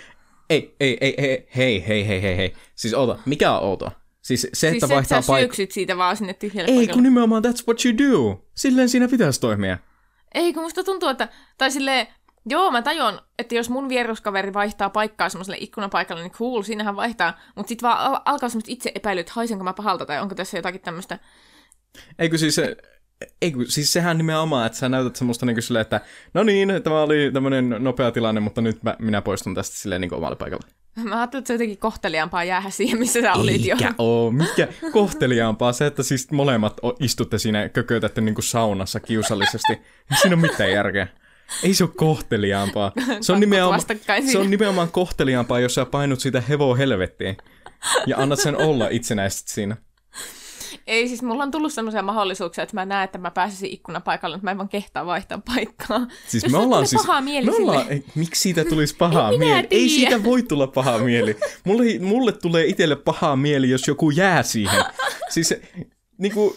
Ei, 0.50 0.76
ei, 0.80 0.98
ei, 1.00 1.14
ei, 1.18 1.48
hei, 1.56 1.88
hei, 1.88 2.08
hei, 2.08 2.22
hei, 2.22 2.36
hei. 2.36 2.54
Siis 2.74 2.94
oota, 2.94 3.18
mikä 3.26 3.52
on 3.52 3.62
outoa? 3.68 3.90
Siis 4.22 4.40
se, 4.42 4.48
Siis 4.52 4.64
että 4.64 4.86
että 4.86 4.94
vaihtaa 4.94 5.16
paikkaa. 5.16 5.38
syöksyt 5.38 5.70
siitä 5.72 5.96
vaan 5.96 6.16
sinne 6.16 6.34
tyhjälle 6.34 6.70
Ei, 6.70 6.76
paikalle. 6.76 6.94
kun 6.94 7.02
nimenomaan 7.02 7.42
that's 7.44 7.64
what 7.68 7.84
you 7.84 7.98
do. 7.98 8.44
Silleen 8.54 8.88
siinä 8.88 9.08
pitäisi 9.08 9.40
toimia. 9.40 9.78
Ei, 10.34 10.52
kun 10.52 10.62
musta 10.62 10.84
tuntuu, 10.84 11.08
että... 11.08 11.28
Tai 11.58 11.70
silleen, 11.70 12.06
joo, 12.46 12.70
mä 12.70 12.82
tajuan, 12.82 13.20
että 13.38 13.54
jos 13.54 13.70
mun 13.70 13.88
vieruskaveri 13.88 14.52
vaihtaa 14.54 14.90
paikkaa 14.90 15.28
semmoiselle 15.28 15.56
ikkunapaikalle, 15.60 16.22
niin 16.22 16.32
cool, 16.32 16.62
siinähän 16.62 16.96
vaihtaa. 16.96 17.38
Mutta 17.56 17.68
sit 17.68 17.82
vaan 17.82 17.98
al- 17.98 18.20
alkaa 18.24 18.48
semmoista 18.48 18.72
itse 18.72 18.92
epäilyä, 18.94 19.20
että 19.20 19.32
haisenko 19.36 19.64
mä 19.64 19.72
pahalta, 19.72 20.06
tai 20.06 20.20
onko 20.20 20.34
tässä 20.34 20.58
jotakin 20.58 20.80
tämmöistä... 20.80 21.18
Eikö 22.18 22.38
siis 22.38 22.54
se... 22.54 22.76
Ei, 23.42 23.52
siis 23.68 23.92
sehän 23.92 24.18
nimenomaan, 24.18 24.66
että 24.66 24.78
sä 24.78 24.88
näytät 24.88 25.16
semmoista 25.16 25.46
niin 25.46 25.62
silleen, 25.62 25.80
että 25.80 26.00
no 26.34 26.42
niin, 26.42 26.68
tämä 26.84 27.02
oli 27.02 27.30
tämmöinen 27.32 27.76
nopea 27.78 28.10
tilanne, 28.10 28.40
mutta 28.40 28.60
nyt 28.60 28.82
mä, 28.82 28.96
minä 28.98 29.22
poistun 29.22 29.54
tästä 29.54 29.76
silleen 29.76 30.00
niin 30.00 30.14
omalle 30.14 30.36
paikalle. 30.36 30.66
Mä 30.96 31.18
ajattelin, 31.18 31.40
että 31.40 31.46
se 31.46 31.52
on 31.52 31.54
jotenkin 31.54 31.78
kohteliaampaa 31.78 32.44
jäädä 32.44 32.70
siihen, 32.70 32.98
missä 32.98 33.20
sä 33.20 33.32
olit 33.32 33.66
jo. 33.66 33.74
Eikä 33.74 33.94
oo, 33.98 34.30
mikä 34.30 34.68
kohteliaampaa 34.92 35.72
se, 35.72 35.86
että 35.86 36.02
siis 36.02 36.30
molemmat 36.30 36.76
istutte 37.00 37.38
siinä 37.38 37.68
kökötätte 37.68 38.20
niin 38.20 38.34
kuin 38.34 38.44
saunassa 38.44 39.00
kiusallisesti. 39.00 39.72
Siinä 40.22 40.36
ole 40.36 40.42
mitään 40.42 40.72
järkeä. 40.72 41.06
Ei 41.62 41.74
se 41.74 41.84
ole 41.84 41.92
kohteliaampaa. 41.96 42.92
Se 43.20 43.32
on, 43.32 43.40
nimenomaan, 43.40 43.80
se 44.32 44.38
on 44.38 44.50
nimenomaan 44.50 44.90
kohteliaampaa, 44.90 45.60
jos 45.60 45.74
sä 45.74 45.84
painut 45.84 46.20
siitä 46.20 46.40
hevo 46.40 46.76
helvettiin 46.76 47.36
ja 48.06 48.16
annat 48.18 48.40
sen 48.40 48.56
olla 48.56 48.88
itsenäisesti 48.90 49.52
siinä. 49.52 49.76
Ei, 50.86 51.08
siis 51.08 51.22
mulla 51.22 51.42
on 51.42 51.50
tullut 51.50 51.72
semmoisia 51.72 52.02
mahdollisuuksia, 52.02 52.62
että 52.64 52.74
mä 52.74 52.86
näen, 52.86 53.04
että 53.04 53.18
mä 53.18 53.30
pääsisin 53.30 53.70
ikkunapaikalle, 53.70 54.36
mutta 54.36 54.44
mä 54.44 54.50
en 54.50 54.58
vaan 54.58 54.68
kehtaa 54.68 55.06
vaihtaa 55.06 55.40
paikkaa. 55.54 56.06
Siis 56.28 56.42
Jos 56.44 56.52
me 56.52 56.58
ollaan 56.58 56.86
siis... 56.86 57.02
paha 57.06 57.20
mieli 57.20 57.46
me 57.46 57.56
ollaan, 57.56 57.86
ei, 57.88 58.04
miksi 58.14 58.40
siitä 58.42 58.64
tulisi 58.64 58.96
paha 58.96 59.30
En 59.32 59.38
minä 59.38 59.54
mieli? 59.54 59.68
Ei 59.70 59.88
siitä 59.88 60.24
voi 60.24 60.42
tulla 60.42 60.66
paha 60.66 60.98
mieli. 60.98 61.36
Mulle, 61.64 61.84
mulle 62.00 62.32
tulee 62.32 62.66
itselle 62.66 62.96
paha 62.96 63.36
mieli, 63.36 63.70
jos 63.70 63.88
joku 63.88 64.10
jää 64.10 64.42
siihen. 64.42 64.84
Siis, 65.28 65.54
niinku, 66.18 66.56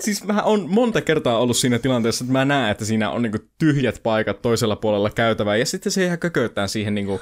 siis 0.00 0.24
mä 0.24 0.42
on 0.42 0.66
monta 0.68 1.00
kertaa 1.00 1.38
ollut 1.38 1.56
siinä 1.56 1.78
tilanteessa, 1.78 2.24
että 2.24 2.32
mä 2.32 2.44
näen, 2.44 2.70
että 2.70 2.84
siinä 2.84 3.10
on 3.10 3.22
niinku 3.22 3.38
tyhjät 3.58 4.00
paikat 4.02 4.42
toisella 4.42 4.76
puolella 4.76 5.10
käytävää, 5.10 5.56
ja 5.56 5.66
sitten 5.66 5.92
se 5.92 6.04
ihan 6.04 6.18
kököyttää 6.18 6.66
siihen 6.66 6.94
niinku 6.94 7.20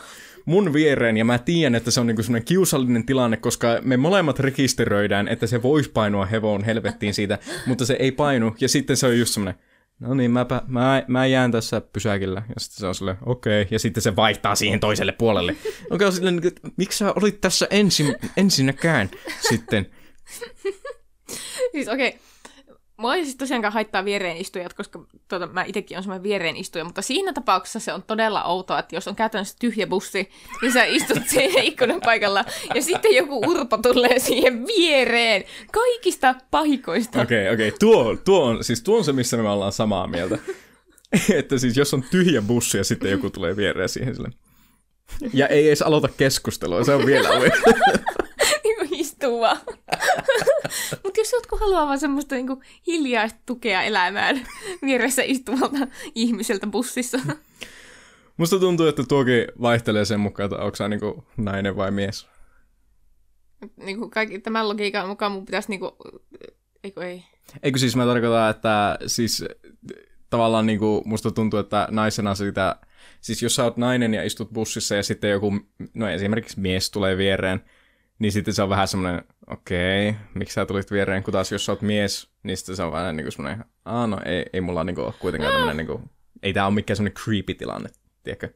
mun 0.48 0.72
viereen 0.72 1.16
ja 1.16 1.24
mä 1.24 1.38
tiedän, 1.38 1.74
että 1.74 1.90
se 1.90 2.00
on 2.00 2.06
niinku 2.06 2.22
semmoinen 2.22 2.44
kiusallinen 2.44 3.06
tilanne, 3.06 3.36
koska 3.36 3.68
me 3.82 3.96
molemmat 3.96 4.38
rekisteröidään, 4.38 5.28
että 5.28 5.46
se 5.46 5.62
voisi 5.62 5.90
painua 5.90 6.26
hevoon 6.26 6.64
helvettiin 6.64 7.14
siitä, 7.14 7.38
mutta 7.66 7.86
se 7.86 7.96
ei 7.98 8.12
painu. 8.12 8.56
Ja 8.60 8.68
sitten 8.68 8.96
se 8.96 9.06
on 9.06 9.18
just 9.18 9.34
semmoinen, 9.34 9.60
no 10.00 10.14
niin, 10.14 10.30
mäpä, 10.30 10.62
mä, 10.66 11.02
mä 11.08 11.26
jään 11.26 11.52
tässä 11.52 11.80
pysäkillä. 11.80 12.42
Ja 12.48 12.54
sitten 12.60 12.80
se 12.80 12.86
on 12.86 12.94
silleen, 12.94 13.16
okei. 13.26 13.62
Okay. 13.62 13.68
Ja 13.70 13.78
sitten 13.78 14.02
se 14.02 14.16
vaihtaa 14.16 14.54
siihen 14.54 14.80
toiselle 14.80 15.12
puolelle. 15.12 15.56
Onko 15.90 15.94
okay, 15.94 16.12
silleen, 16.12 16.40
että 16.46 16.68
miksi 16.76 16.98
sä 16.98 17.12
olit 17.12 17.40
tässä 17.40 17.66
ensin, 17.70 18.16
ensinnäkään 18.36 19.10
sitten? 19.50 19.86
siis 21.72 21.88
okei, 21.88 22.08
okay. 22.08 22.20
Mua 22.98 23.14
ei 23.14 23.24
siis 23.24 23.36
tosiaankaan 23.36 23.72
haittaa 23.72 24.04
viereen 24.04 24.36
istujat, 24.36 24.74
koska 24.74 25.04
tuota, 25.28 25.46
mä 25.46 25.64
itsekin 25.64 25.96
on 25.96 26.02
semmoinen 26.02 26.22
viereen 26.22 26.56
istuja, 26.56 26.84
mutta 26.84 27.02
siinä 27.02 27.32
tapauksessa 27.32 27.80
se 27.80 27.92
on 27.92 28.02
todella 28.02 28.44
outoa, 28.44 28.78
että 28.78 28.96
jos 28.96 29.08
on 29.08 29.16
käytännössä 29.16 29.56
tyhjä 29.60 29.86
bussi, 29.86 30.30
niin 30.62 30.72
sä 30.72 30.84
istut 30.84 31.28
siihen 31.28 31.64
ikkunan 31.64 32.00
paikalla 32.00 32.44
ja 32.74 32.82
sitten 32.82 33.14
joku 33.14 33.38
urpo 33.50 33.76
tulee 33.76 34.18
siihen 34.18 34.66
viereen. 34.66 35.44
Kaikista 35.72 36.34
pahikoista. 36.50 37.22
Okei, 37.22 37.42
okay, 37.42 37.54
okei. 37.54 37.68
Okay. 37.68 37.78
Tuo, 37.78 38.16
tuo, 38.24 38.44
on, 38.44 38.64
siis 38.64 38.82
tuo 38.82 38.98
on 38.98 39.04
se, 39.04 39.12
missä 39.12 39.36
me 39.36 39.50
ollaan 39.50 39.72
samaa 39.72 40.06
mieltä. 40.06 40.38
että 41.38 41.58
siis 41.58 41.76
jos 41.76 41.94
on 41.94 42.04
tyhjä 42.10 42.42
bussi 42.42 42.78
ja 42.78 42.84
sitten 42.84 43.10
joku 43.10 43.30
tulee 43.30 43.56
viereen 43.56 43.88
siihen 43.88 44.14
sille. 44.14 44.28
Ja 45.32 45.46
ei 45.46 45.68
edes 45.68 45.82
aloita 45.82 46.08
keskustelua, 46.16 46.84
se 46.84 46.94
on 46.94 47.06
vielä 47.06 47.28
vaan. 49.30 49.58
Mutta 51.04 51.20
jos 51.20 51.32
jotkut 51.32 51.60
haluaa 51.60 51.86
vaan 51.86 51.98
semmoista 51.98 52.34
niinku 52.34 52.62
hiljaista 52.86 53.38
tukea 53.46 53.82
elämään 53.82 54.46
vieressä 54.86 55.22
istuvalta 55.24 55.86
ihmiseltä 56.14 56.66
bussissa. 56.66 57.18
Musta 58.36 58.58
tuntuu, 58.58 58.86
että 58.86 59.02
tuokin 59.08 59.46
vaihtelee 59.62 60.04
sen 60.04 60.20
mukaan, 60.20 60.44
että 60.44 60.64
onko 60.64 60.76
sä 60.76 60.88
niinku 60.88 61.24
nainen 61.36 61.76
vai 61.76 61.90
mies. 61.90 62.26
Niinku 63.76 64.10
kaikki, 64.10 64.38
tämän 64.38 64.68
logiikan 64.68 65.08
mukaan 65.08 65.32
mun 65.32 65.44
pitäisi 65.44 65.68
niinku... 65.68 65.96
Eikö 66.84 67.06
ei? 67.06 67.24
Eikö 67.62 67.78
siis 67.78 67.96
mä 67.96 68.06
tarkoitan, 68.06 68.50
että 68.50 68.98
siis 69.06 69.44
tavallaan 70.30 70.66
niinku 70.66 71.02
musta 71.04 71.30
tuntuu, 71.30 71.60
että 71.60 71.88
naisena 71.90 72.34
sitä... 72.34 72.76
Siis 73.20 73.42
jos 73.42 73.54
sä 73.54 73.64
oot 73.64 73.76
nainen 73.76 74.14
ja 74.14 74.24
istut 74.24 74.52
bussissa 74.52 74.94
ja 74.94 75.02
sitten 75.02 75.30
joku, 75.30 75.52
no 75.94 76.08
esimerkiksi 76.08 76.60
mies 76.60 76.90
tulee 76.90 77.16
viereen, 77.16 77.64
niin 78.18 78.32
sitten 78.32 78.54
se 78.54 78.62
on 78.62 78.68
vähän 78.68 78.88
semmoinen, 78.88 79.24
okei, 79.46 80.08
okay, 80.08 80.20
miksi 80.34 80.54
sä 80.54 80.66
tulit 80.66 80.90
viereen, 80.90 81.22
kun 81.22 81.32
taas 81.32 81.52
jos 81.52 81.64
sä 81.64 81.72
oot 81.72 81.82
mies, 81.82 82.30
niin 82.42 82.56
sitten 82.56 82.76
se 82.76 82.82
on 82.82 82.92
vähän 82.92 83.16
niin 83.16 83.24
kuin 83.24 83.32
semmoinen, 83.32 83.64
aah 83.84 84.08
no 84.08 84.18
ei, 84.24 84.46
ei 84.52 84.60
mulla 84.60 84.84
niinku 84.84 85.02
ole 85.02 85.14
kuitenkaan 85.18 85.52
tämmöinen, 85.52 85.76
niin 85.76 85.86
kuin, 85.86 86.10
ei 86.42 86.52
tää 86.52 86.66
ole 86.66 86.74
mikään 86.74 86.96
semmoinen 86.96 87.22
creepy 87.22 87.54
tilanne, 87.54 87.88
tiedätkö? 88.22 88.48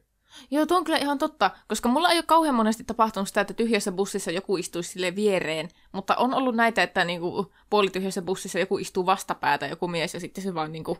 Joo, 0.51 0.65
tuo 0.65 0.77
on 0.77 0.83
kyllä 0.83 0.97
ihan 0.97 1.17
totta, 1.17 1.51
koska 1.67 1.89
mulla 1.89 2.11
ei 2.11 2.17
ole 2.17 2.23
kauhean 2.23 2.55
monesti 2.55 2.83
tapahtunut 2.83 3.27
sitä, 3.27 3.41
että 3.41 3.53
tyhjässä 3.53 3.91
bussissa 3.91 4.31
joku 4.31 4.57
istuisi 4.57 4.89
sille 4.89 5.15
viereen, 5.15 5.69
mutta 5.91 6.15
on 6.15 6.33
ollut 6.33 6.55
näitä, 6.55 6.83
että 6.83 7.05
niinku 7.05 7.51
puolityhjässä 7.69 8.21
bussissa 8.21 8.59
joku 8.59 8.77
istuu 8.77 9.05
vastapäätä, 9.05 9.67
joku 9.67 9.87
mies, 9.87 10.13
ja 10.13 10.19
sitten 10.19 10.43
se 10.43 10.53
vaan 10.53 10.71
niinku 10.71 10.97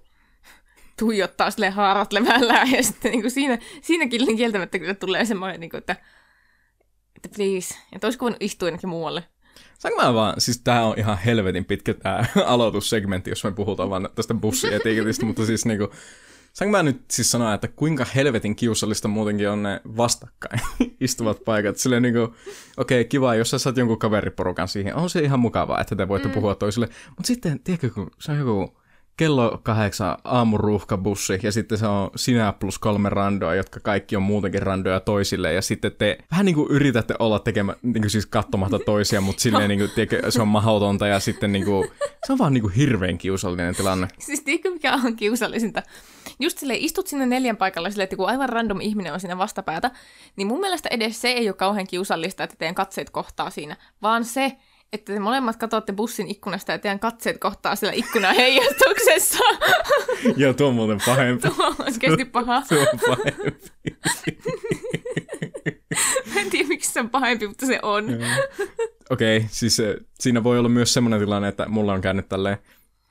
tuijottaa 0.99 1.51
sille 1.51 1.69
haarat 1.69 2.13
levällään, 2.13 2.71
ja 2.71 2.83
sitten 2.83 3.11
niinku 3.11 3.29
siinä, 3.29 3.57
siinäkin 3.81 4.37
kieltämättä 4.37 4.79
kyllä 4.79 4.93
tulee 4.93 5.25
semmoinen, 5.25 5.59
niinku, 5.59 5.77
että 5.77 5.95
että 7.25 7.35
please. 7.35 7.75
Että 7.91 8.07
olisiko 8.07 8.25
voinut 8.25 8.43
istua 8.43 8.67
jonnekin 8.67 8.89
muualle. 8.89 9.23
Saanko 9.79 10.01
mä 10.01 10.13
vaan, 10.13 10.41
siis 10.41 10.61
tää 10.63 10.85
on 10.85 10.93
ihan 10.97 11.17
helvetin 11.17 11.65
pitkä 11.65 11.93
tää 11.93 12.25
aloitussegmentti, 12.45 13.31
jos 13.31 13.43
me 13.43 13.51
puhutaan 13.51 13.89
vaan 13.89 14.09
tästä 14.15 14.33
bussietiketistä, 14.33 15.25
mutta 15.25 15.45
siis 15.45 15.65
niinku, 15.65 15.89
saanko 16.53 16.71
mä 16.71 16.83
nyt 16.83 17.01
siis 17.11 17.31
sanoa, 17.31 17.53
että 17.53 17.67
kuinka 17.67 18.05
helvetin 18.15 18.55
kiusallista 18.55 19.07
muutenkin 19.07 19.49
on 19.49 19.63
ne 19.63 19.81
vastakkain 19.97 20.59
istuvat 20.99 21.43
paikat. 21.45 21.77
Silleen 21.77 22.01
niinku, 22.01 22.21
okei, 22.77 23.01
okay, 23.01 23.03
kiva, 23.03 23.35
jos 23.35 23.49
sä 23.49 23.57
saat 23.57 23.77
jonkun 23.77 23.99
kaveriporukan 23.99 24.67
siihen, 24.67 24.95
on 24.95 25.09
se 25.09 25.19
ihan 25.19 25.39
mukavaa, 25.39 25.81
että 25.81 25.95
te 25.95 26.07
voitte 26.07 26.27
mm. 26.27 26.33
puhua 26.33 26.55
toisille. 26.55 26.89
Mutta 27.09 27.27
sitten, 27.27 27.59
tiedätkö, 27.59 27.89
kun 27.89 28.11
se 28.19 28.31
on 28.31 28.37
joku 28.37 28.82
kello 29.17 29.59
kahdeksan 29.63 30.17
aamuruuhkabussi 30.23 31.39
ja 31.43 31.51
sitten 31.51 31.77
se 31.77 31.87
on 31.87 32.09
sinä 32.15 32.53
plus 32.53 32.79
kolme 32.79 33.09
randoa, 33.09 33.55
jotka 33.55 33.79
kaikki 33.79 34.15
on 34.15 34.23
muutenkin 34.23 34.61
randoja 34.61 34.99
toisille 34.99 35.53
ja 35.53 35.61
sitten 35.61 35.91
te 35.97 36.17
vähän 36.31 36.45
niin 36.45 36.55
kuin 36.55 36.71
yritätte 36.71 37.15
olla 37.19 37.39
tekemään, 37.39 37.77
niin 37.81 38.01
kuin 38.01 38.09
siis 38.09 38.25
katsomatta 38.25 38.79
toisia, 38.79 39.21
mutta 39.21 39.41
silleen 39.43 39.69
niin 39.69 39.79
kuin, 39.79 39.91
tiedätkö, 39.91 40.31
se 40.31 40.41
on 40.41 40.47
mahdotonta 40.47 41.07
ja 41.07 41.19
sitten 41.19 41.51
niin 41.51 41.65
kuin, 41.65 41.87
se 42.25 42.33
on 42.33 42.39
vaan 42.39 42.53
niin 42.53 42.61
kuin 42.61 42.73
hirveän 42.73 43.17
kiusallinen 43.17 43.75
tilanne. 43.75 44.07
Siis 44.19 44.41
tiedätkö 44.41 44.71
mikä 44.71 44.93
on 44.93 45.15
kiusallisinta? 45.15 45.83
Just 46.39 46.57
silleen 46.57 46.79
istut 46.79 47.07
sinne 47.07 47.25
neljän 47.25 47.57
paikalla 47.57 47.89
silleen, 47.89 48.03
että 48.03 48.15
kun 48.15 48.29
aivan 48.29 48.49
random 48.49 48.81
ihminen 48.81 49.13
on 49.13 49.19
siinä 49.19 49.37
vastapäätä, 49.37 49.91
niin 50.35 50.47
mun 50.47 50.59
mielestä 50.59 50.89
edes 50.91 51.21
se 51.21 51.27
ei 51.27 51.49
ole 51.49 51.53
kauhean 51.53 51.87
kiusallista, 51.87 52.43
että 52.43 52.55
teidän 52.59 52.75
katseet 52.75 53.09
kohtaa 53.09 53.49
siinä, 53.49 53.77
vaan 54.01 54.25
se, 54.25 54.57
että 54.93 55.13
te 55.13 55.19
molemmat 55.19 55.55
katsotte 55.55 55.93
bussin 55.93 56.27
ikkunasta 56.27 56.71
ja 56.71 56.79
teidän 56.79 56.99
katseet 56.99 57.37
kohtaa 57.37 57.75
siellä 57.75 57.93
ikkunan 57.93 58.35
heijastuksessa. 58.35 59.43
Joo, 60.37 60.53
tuo 60.53 60.67
on 60.67 60.75
muuten 60.75 60.97
pahempi. 61.05 61.49
tuo 61.49 61.65
on 61.67 61.75
oikeasti 61.79 62.25
paha. 62.25 62.63
Tuo 62.69 62.79
on 62.79 62.99
pahempi. 63.07 63.71
en 66.39 66.49
tiedä, 66.49 66.67
miksi 66.67 66.91
se 66.91 66.99
on 66.99 67.09
pahempi, 67.09 67.47
mutta 67.47 67.65
se 67.65 67.79
on. 67.81 68.05
Okei, 69.09 69.37
okay, 69.37 69.49
siis 69.51 69.79
eh, 69.79 69.95
siinä 70.19 70.43
voi 70.43 70.59
olla 70.59 70.69
myös 70.69 70.93
semmoinen 70.93 71.19
tilanne, 71.19 71.47
että 71.47 71.69
mulla 71.69 71.93
on 71.93 72.01
käynyt 72.01 72.29
tälleen, 72.29 72.57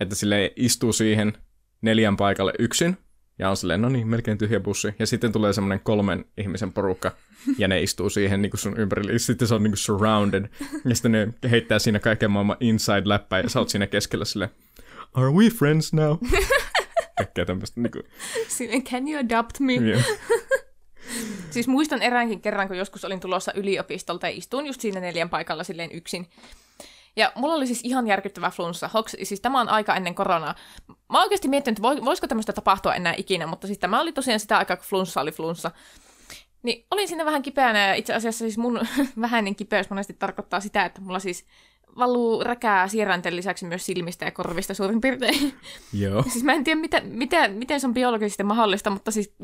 että 0.00 0.14
sille 0.14 0.52
istuu 0.56 0.92
siihen 0.92 1.32
neljän 1.82 2.16
paikalle 2.16 2.52
yksin, 2.58 2.96
ja 3.38 3.50
on 3.50 3.56
silleen, 3.56 3.82
no 3.82 3.88
niin, 3.88 4.08
melkein 4.08 4.38
tyhjä 4.38 4.60
bussi. 4.60 4.94
Ja 4.98 5.06
sitten 5.06 5.32
tulee 5.32 5.52
semmoinen 5.52 5.80
kolmen 5.80 6.24
ihmisen 6.38 6.72
porukka, 6.72 7.12
ja 7.58 7.68
ne 7.68 7.82
istuu 7.82 8.10
siihen 8.10 8.42
niin 8.42 8.50
kuin 8.50 8.60
sun 8.60 8.78
ympärille. 8.78 9.12
Ja 9.12 9.18
sitten 9.18 9.48
se 9.48 9.54
on 9.54 9.62
niin 9.62 9.70
kuin 9.70 9.78
surrounded. 9.78 10.48
Ja 10.84 10.94
sitten 10.94 11.12
ne 11.12 11.28
heittää 11.50 11.78
siinä 11.78 11.98
kaiken 11.98 12.30
maailman 12.30 12.56
inside-läppää, 12.60 13.40
ja 13.42 13.48
sä 13.48 13.58
oot 13.58 13.68
siinä 13.68 13.86
keskellä 13.86 14.24
sille 14.24 14.50
are 15.14 15.30
we 15.30 15.50
friends 15.50 15.92
now? 15.92 16.16
Kaikkea 17.18 17.46
tämmöistä. 17.46 17.80
Niin 17.80 17.90
kuin... 17.90 18.04
Silleen, 18.48 18.84
can 18.84 19.08
you 19.08 19.18
adopt 19.18 19.60
me? 19.60 19.74
Yeah. 19.74 20.04
siis 21.50 21.68
muistan 21.68 22.02
eräänkin 22.02 22.40
kerran, 22.40 22.68
kun 22.68 22.76
joskus 22.76 23.04
olin 23.04 23.20
tulossa 23.20 23.52
yliopistolta 23.54 24.28
ja 24.28 24.36
istuin 24.36 24.66
just 24.66 24.80
siinä 24.80 25.00
neljän 25.00 25.30
paikalla 25.30 25.64
silleen 25.64 25.92
yksin. 25.92 26.26
Ja 27.16 27.32
mulla 27.34 27.54
oli 27.54 27.66
siis 27.66 27.80
ihan 27.84 28.06
järkyttävä 28.06 28.50
flunssa. 28.50 28.88
Hoks, 28.88 29.16
siis 29.22 29.40
tämä 29.40 29.60
on 29.60 29.68
aika 29.68 29.96
ennen 29.96 30.14
koronaa. 30.14 30.54
Mä 30.88 31.18
oon 31.18 31.22
oikeasti 31.22 31.48
miettinyt, 31.48 31.78
että 31.78 32.04
voisiko 32.04 32.26
tämmöistä 32.26 32.52
tapahtua 32.52 32.94
enää 32.94 33.14
ikinä, 33.16 33.46
mutta 33.46 33.66
siis 33.66 33.78
tämä 33.78 34.00
oli 34.00 34.12
tosiaan 34.12 34.40
sitä 34.40 34.58
aikaa, 34.58 34.76
kun 34.76 34.86
flunssa 34.86 35.20
oli 35.20 35.32
flunssa. 35.32 35.70
Niin 36.62 36.86
olin 36.90 37.08
siinä 37.08 37.24
vähän 37.24 37.42
kipeänä 37.42 37.86
ja 37.86 37.94
itse 37.94 38.14
asiassa 38.14 38.38
siis 38.38 38.58
mun 38.58 38.80
vähäinen 39.20 39.56
kipeys 39.56 39.90
monesti 39.90 40.12
tarkoittaa 40.12 40.60
sitä, 40.60 40.84
että 40.84 41.00
mulla 41.00 41.18
siis 41.18 41.46
valuu 41.98 42.44
räkää 42.44 42.88
sierainten 42.88 43.36
lisäksi 43.36 43.66
myös 43.66 43.86
silmistä 43.86 44.24
ja 44.24 44.30
korvista 44.30 44.74
suurin 44.74 45.00
piirtein. 45.00 45.54
Joo. 45.92 46.22
siis 46.32 46.44
mä 46.44 46.52
en 46.52 46.64
tiedä, 46.64 46.80
mitä, 46.80 47.00
mitä, 47.04 47.48
miten 47.48 47.80
se 47.80 47.86
on 47.86 47.94
biologisesti 47.94 48.42
mahdollista, 48.42 48.90
mutta 48.90 49.10
siis 49.10 49.34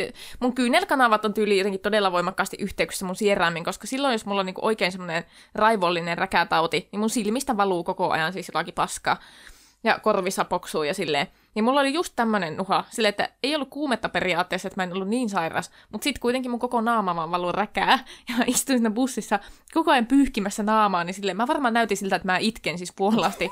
mun 0.41 0.55
kyynelkanavat 0.55 1.25
on 1.25 1.35
tyyli 1.35 1.59
jotenkin 1.59 1.81
todella 1.81 2.13
voimakkaasti 2.13 2.57
yhteyksissä 2.61 3.07
mun 3.07 3.17
sieraimiin, 3.17 3.65
koska 3.65 3.87
silloin, 3.87 4.13
jos 4.13 4.27
mulla 4.27 4.41
on 4.41 4.47
niinku 4.47 4.67
oikein 4.67 4.93
semmoinen 4.93 5.25
raivollinen 5.55 6.19
räkätauti, 6.19 6.89
niin 6.93 7.01
mun 7.01 7.11
silmistä 7.11 7.57
valuu 7.57 7.85
koko 7.85 8.11
ajan 8.11 8.33
siis 8.33 8.49
jotakin 8.49 8.75
paskaa 8.75 9.17
ja 9.85 9.99
korvissa 9.99 10.45
poksuu 10.45 10.83
ja 10.83 10.95
silleen. 10.95 11.27
Niin 11.55 11.65
mulla 11.65 11.81
oli 11.81 11.95
just 11.95 12.13
tämmönen 12.17 12.57
nuha, 12.57 12.85
sille 12.91 13.09
että 13.09 13.29
ei 13.43 13.55
ollut 13.55 13.69
kuumetta 13.71 14.09
periaatteessa, 14.09 14.69
että 14.69 14.81
mä 14.81 14.85
en 14.85 14.93
ollut 14.93 15.09
niin 15.09 15.29
sairas, 15.29 15.71
mutta 15.93 16.05
sitten 16.05 16.21
kuitenkin 16.21 16.51
mun 16.51 16.61
koko 16.61 16.81
naama 16.81 17.17
vaan 17.17 17.31
valuu 17.31 17.53
räkää, 17.53 17.99
ja 18.29 18.35
istuin 18.47 18.79
siinä 18.79 18.91
bussissa 18.91 19.39
koko 19.75 19.91
ajan 19.91 20.07
pyyhkimässä 20.07 20.63
naamaa, 20.63 21.05
niin 21.05 21.15
silleen 21.15 21.37
mä 21.37 21.47
varmaan 21.47 21.75
näytin 21.75 21.97
siltä, 21.97 22.17
että 22.17 22.29
mä 22.29 22.39
itken 22.39 22.79
siis 22.79 22.93
puolasti. 22.97 23.51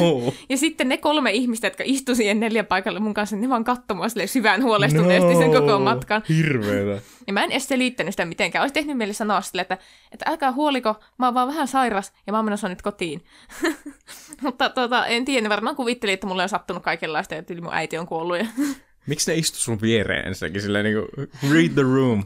ja 0.50 0.56
sitten 0.56 0.88
ne 0.88 0.96
kolme 0.96 1.30
ihmistä, 1.32 1.66
jotka 1.66 1.84
istu 1.86 2.14
siihen 2.14 2.40
neljä 2.40 2.64
paikalle 2.64 3.00
mun 3.00 3.14
kanssa, 3.14 3.36
ne 3.36 3.48
vaan 3.48 3.64
katsoi 3.64 3.96
mua 3.96 4.06
syvään 4.26 4.62
huolestuneesti 4.62 5.32
no, 5.34 5.38
sen 5.38 5.52
koko 5.52 5.78
matkan. 5.78 6.22
Hirveetä. 6.28 7.02
Ja 7.26 7.32
mä 7.32 7.44
en 7.44 7.50
edes 7.50 7.68
selittänyt 7.68 8.12
sitä 8.12 8.24
mitenkään. 8.24 8.62
Olisi 8.62 8.74
tehnyt 8.74 8.96
mieli 8.96 9.14
sanoa 9.14 9.40
sille, 9.40 9.62
että, 9.62 9.78
että 10.12 10.30
älkää 10.30 10.52
huoliko, 10.52 10.94
mä 11.18 11.26
oon 11.26 11.34
vaan 11.34 11.48
vähän 11.48 11.68
sairas 11.68 12.12
ja 12.26 12.32
mä 12.32 12.38
oon 12.38 12.44
menossa 12.44 12.68
nyt 12.68 12.82
kotiin. 12.82 13.24
Mutta 14.42 14.68
tota, 14.68 15.06
en 15.06 15.24
tiedä, 15.24 15.48
varmaan 15.48 15.76
kuvitteli, 15.76 16.12
että 16.12 16.26
mulle 16.26 16.42
on 16.42 16.48
sattunut 16.48 16.82
kaikenlaista 16.82 17.34
että 17.34 17.54
mun 17.54 17.74
äiti 17.74 17.98
on 17.98 18.06
kuollut. 18.06 18.38
Ja... 18.38 18.46
Miksi 19.06 19.30
ne 19.30 19.38
istu 19.38 19.58
sun 19.58 19.80
viereen 19.80 20.28
ensinnäkin 20.28 20.62
silleen 20.62 20.84
niin 20.84 20.96
kuin, 20.96 21.28
read 21.52 21.68
the 21.68 21.82
room? 21.82 22.24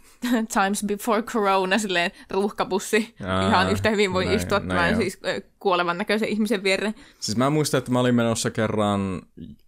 Times 0.60 0.84
before 0.86 1.22
corona, 1.22 1.78
silleen 1.78 2.10
ruuhkabussi. 2.30 3.14
Aa, 3.26 3.48
Ihan 3.48 3.72
yhtä 3.72 3.90
hyvin 3.90 4.12
voi 4.12 4.24
näin, 4.24 4.36
istua 4.36 4.60
tämän 4.60 4.96
siis 4.96 5.18
kuolevan 5.58 5.98
näköisen 5.98 6.28
ihmisen 6.28 6.62
viereen. 6.62 6.94
Siis 7.20 7.38
mä 7.38 7.50
muistan, 7.50 7.78
että 7.78 7.90
mä 7.90 8.00
olin 8.00 8.14
menossa 8.14 8.50
kerran, 8.50 9.22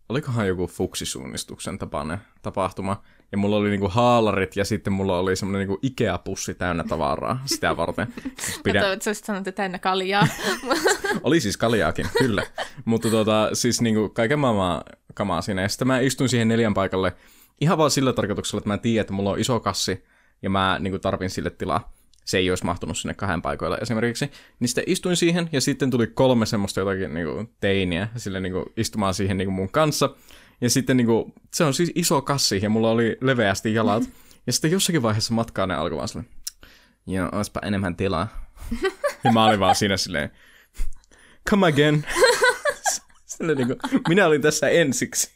olikohan 0.08 0.48
joku 0.48 0.66
fuksisuunnistuksen 0.66 1.78
tapainen 1.78 2.18
tapahtuma. 2.42 3.02
Ja 3.32 3.38
mulla 3.38 3.56
oli 3.56 3.70
niinku 3.70 3.88
haalarit 3.88 4.56
ja 4.56 4.64
sitten 4.64 4.92
mulla 4.92 5.18
oli 5.18 5.36
semmoinen 5.36 5.68
niinku 5.68 5.86
Ikea-pussi 5.86 6.54
täynnä 6.54 6.84
tavaraa 6.84 7.42
sitä 7.44 7.76
varten. 7.76 8.06
Pidän... 8.64 8.80
Mä 8.80 8.80
toivon, 8.80 8.92
että 8.92 9.36
että 9.38 9.52
täynnä 9.52 9.78
kaljaa. 9.78 10.26
oli 11.22 11.40
siis 11.40 11.56
kaljaakin, 11.56 12.06
kyllä. 12.18 12.42
Mutta 12.84 13.10
tota, 13.10 13.50
siis 13.52 13.80
niinku 13.80 14.08
kaiken 14.08 14.38
maailman 14.38 14.82
kamaa 15.14 15.42
siinä. 15.42 15.62
Ja 15.62 15.68
sitten 15.68 15.88
mä 15.88 16.00
istuin 16.00 16.28
siihen 16.28 16.48
neljän 16.48 16.74
paikalle 16.74 17.12
ihan 17.60 17.78
vaan 17.78 17.90
sillä 17.90 18.12
tarkoituksella, 18.12 18.58
että 18.58 18.68
mä 18.68 18.78
tiedän, 18.78 19.00
että 19.00 19.12
mulla 19.12 19.30
on 19.30 19.38
iso 19.40 19.60
kassi 19.60 20.04
ja 20.42 20.50
mä 20.50 20.76
niin 20.80 20.92
kuin 20.92 21.00
tarvin 21.00 21.30
sille 21.30 21.50
tilaa. 21.50 21.92
Se 22.24 22.38
ei 22.38 22.50
olisi 22.50 22.64
mahtunut 22.64 22.98
sinne 22.98 23.14
kahden 23.14 23.42
paikoilla 23.42 23.78
esimerkiksi. 23.78 24.30
Niin 24.60 24.68
sitten 24.68 24.84
istuin 24.86 25.16
siihen, 25.16 25.48
ja 25.52 25.60
sitten 25.60 25.90
tuli 25.90 26.06
kolme 26.06 26.46
semmoista 26.46 26.80
jotakin 26.80 27.14
niin 27.14 27.26
kuin 27.26 27.50
teiniä 27.60 28.08
sille 28.16 28.40
niin 28.40 28.52
kuin 28.52 28.64
istumaan 28.76 29.14
siihen 29.14 29.36
niin 29.36 29.46
kuin 29.46 29.54
mun 29.54 29.70
kanssa. 29.70 30.14
Ja 30.62 30.70
sitten 30.70 30.96
niin 30.96 31.06
kuin, 31.06 31.32
se 31.54 31.64
on 31.64 31.74
siis 31.74 31.92
iso 31.94 32.22
kassi, 32.22 32.60
ja 32.62 32.70
mulla 32.70 32.90
oli 32.90 33.16
leveästi 33.20 33.74
jalat. 33.74 34.02
Ja 34.46 34.52
sitten 34.52 34.70
jossakin 34.70 35.02
vaiheessa 35.02 35.34
matkaa 35.34 35.66
ne 35.66 35.74
alkoi 35.74 35.96
vaan 35.96 36.08
silleen, 36.08 36.28
joo, 37.06 37.28
olisipa 37.32 37.60
enemmän 37.64 37.96
tilaa. 37.96 38.50
ja 39.24 39.32
mä 39.32 39.44
olin 39.44 39.60
vaan 39.60 39.74
siinä 39.74 39.96
silleen, 39.96 40.30
come 41.50 41.66
again. 41.66 42.06
silleen 43.36 43.58
niin 43.58 43.66
kuin, 43.68 44.02
minä 44.08 44.26
olin 44.26 44.42
tässä 44.42 44.68
ensiksi. 44.68 45.32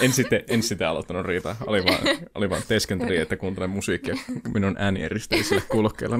en 0.00 0.12
sitten, 0.12 0.44
en 0.48 0.62
sitten 0.62 0.88
aloittanut 0.88 1.26
riitaa. 1.26 1.56
Oli 1.66 1.84
vaan, 1.84 1.98
oli 2.34 2.50
vaan 2.50 2.62
teeskenteli, 2.68 3.16
että 3.16 3.36
kuuntelen 3.36 3.70
musiikkia 3.70 4.14
minun 4.54 4.76
ääni 4.78 5.02
eristeisille 5.02 5.62
kuulokkeilla. 5.70 6.16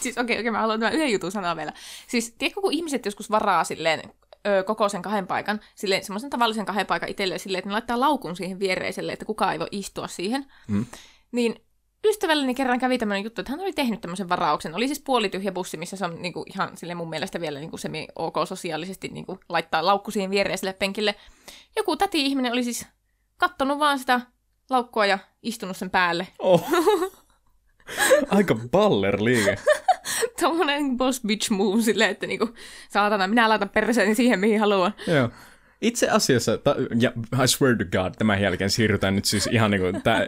Siis 0.00 0.18
okei, 0.18 0.34
okay, 0.34 0.42
okay, 0.42 0.50
mä 0.50 0.60
haluan 0.60 0.80
tämän 0.80 0.94
yhden 0.94 1.12
jutun 1.12 1.32
sanoa 1.32 1.56
vielä. 1.56 1.72
Siis 2.06 2.34
tiedätkö, 2.38 2.60
kun 2.60 2.72
ihmiset 2.72 3.04
joskus 3.04 3.30
varaa 3.30 3.64
silleen 3.64 4.02
ö, 4.46 4.62
koko 4.62 4.88
sen 4.88 5.02
kahden 5.02 5.26
paikan, 5.26 5.60
silleen 5.74 6.04
semmoisen 6.04 6.30
tavallisen 6.30 6.66
kahden 6.66 6.86
paikan 6.86 7.08
itselleen 7.08 7.40
silleen, 7.40 7.58
että 7.58 7.68
ne 7.68 7.72
laittaa 7.72 8.00
laukun 8.00 8.36
siihen 8.36 8.58
viereiselle, 8.58 9.12
että 9.12 9.24
kukaan 9.24 9.52
ei 9.52 9.58
voi 9.58 9.68
istua 9.70 10.08
siihen. 10.08 10.46
Mm. 10.68 10.86
Niin 11.32 11.68
ystävälleni 12.06 12.54
kerran 12.54 12.78
kävi 12.78 12.98
tämmöinen 12.98 13.24
juttu, 13.24 13.40
että 13.40 13.52
hän 13.52 13.60
oli 13.60 13.72
tehnyt 13.72 14.00
tämmöisen 14.00 14.28
varauksen. 14.28 14.74
Oli 14.74 14.86
siis 14.86 15.00
puolityhjä 15.00 15.52
bussi, 15.52 15.76
missä 15.76 15.96
se 15.96 16.04
on 16.04 16.22
niin 16.22 16.32
kuin, 16.32 16.44
ihan 16.52 16.76
sille 16.76 16.94
mun 16.94 17.10
mielestä 17.10 17.40
vielä 17.40 17.58
niin 17.58 17.70
kuin 17.70 17.80
semi 17.80 18.08
ok 18.16 18.34
sosiaalisesti 18.44 19.08
niin 19.08 19.26
kuin, 19.26 19.38
laittaa 19.48 19.86
laukku 19.86 20.10
siihen 20.10 20.30
viereiselle 20.30 20.72
penkille. 20.72 21.14
Joku 21.76 21.96
täti-ihminen 21.96 22.52
oli 22.52 22.64
siis 22.64 22.86
kattonut 23.36 23.78
vaan 23.78 23.98
sitä 23.98 24.20
laukkua 24.70 25.06
ja 25.06 25.18
istunut 25.42 25.76
sen 25.76 25.90
päälle. 25.90 26.26
Oh. 26.38 26.64
Aika 28.30 28.56
baller 28.70 29.18
Tällainen 30.40 30.96
boss 30.96 31.20
bitch 31.26 31.50
move 31.50 31.82
silleen, 31.82 32.10
että 32.10 32.26
niinku, 32.26 32.48
saatana, 32.90 33.26
minä 33.26 33.48
laitan 33.48 33.68
perseeni 33.68 34.14
siihen, 34.14 34.40
mihin 34.40 34.60
haluan. 34.60 34.92
Joo. 35.06 35.30
Itse 35.82 36.08
asiassa, 36.08 36.58
ta, 36.58 36.76
ja 37.00 37.12
I 37.44 37.48
swear 37.48 37.76
to 37.76 37.84
God, 37.84 38.14
tämän 38.18 38.42
jälkeen 38.42 38.70
siirrytään 38.70 39.14
nyt 39.14 39.24
siis 39.24 39.46
ihan 39.52 39.70
niinku, 39.70 40.00
tää 40.04 40.26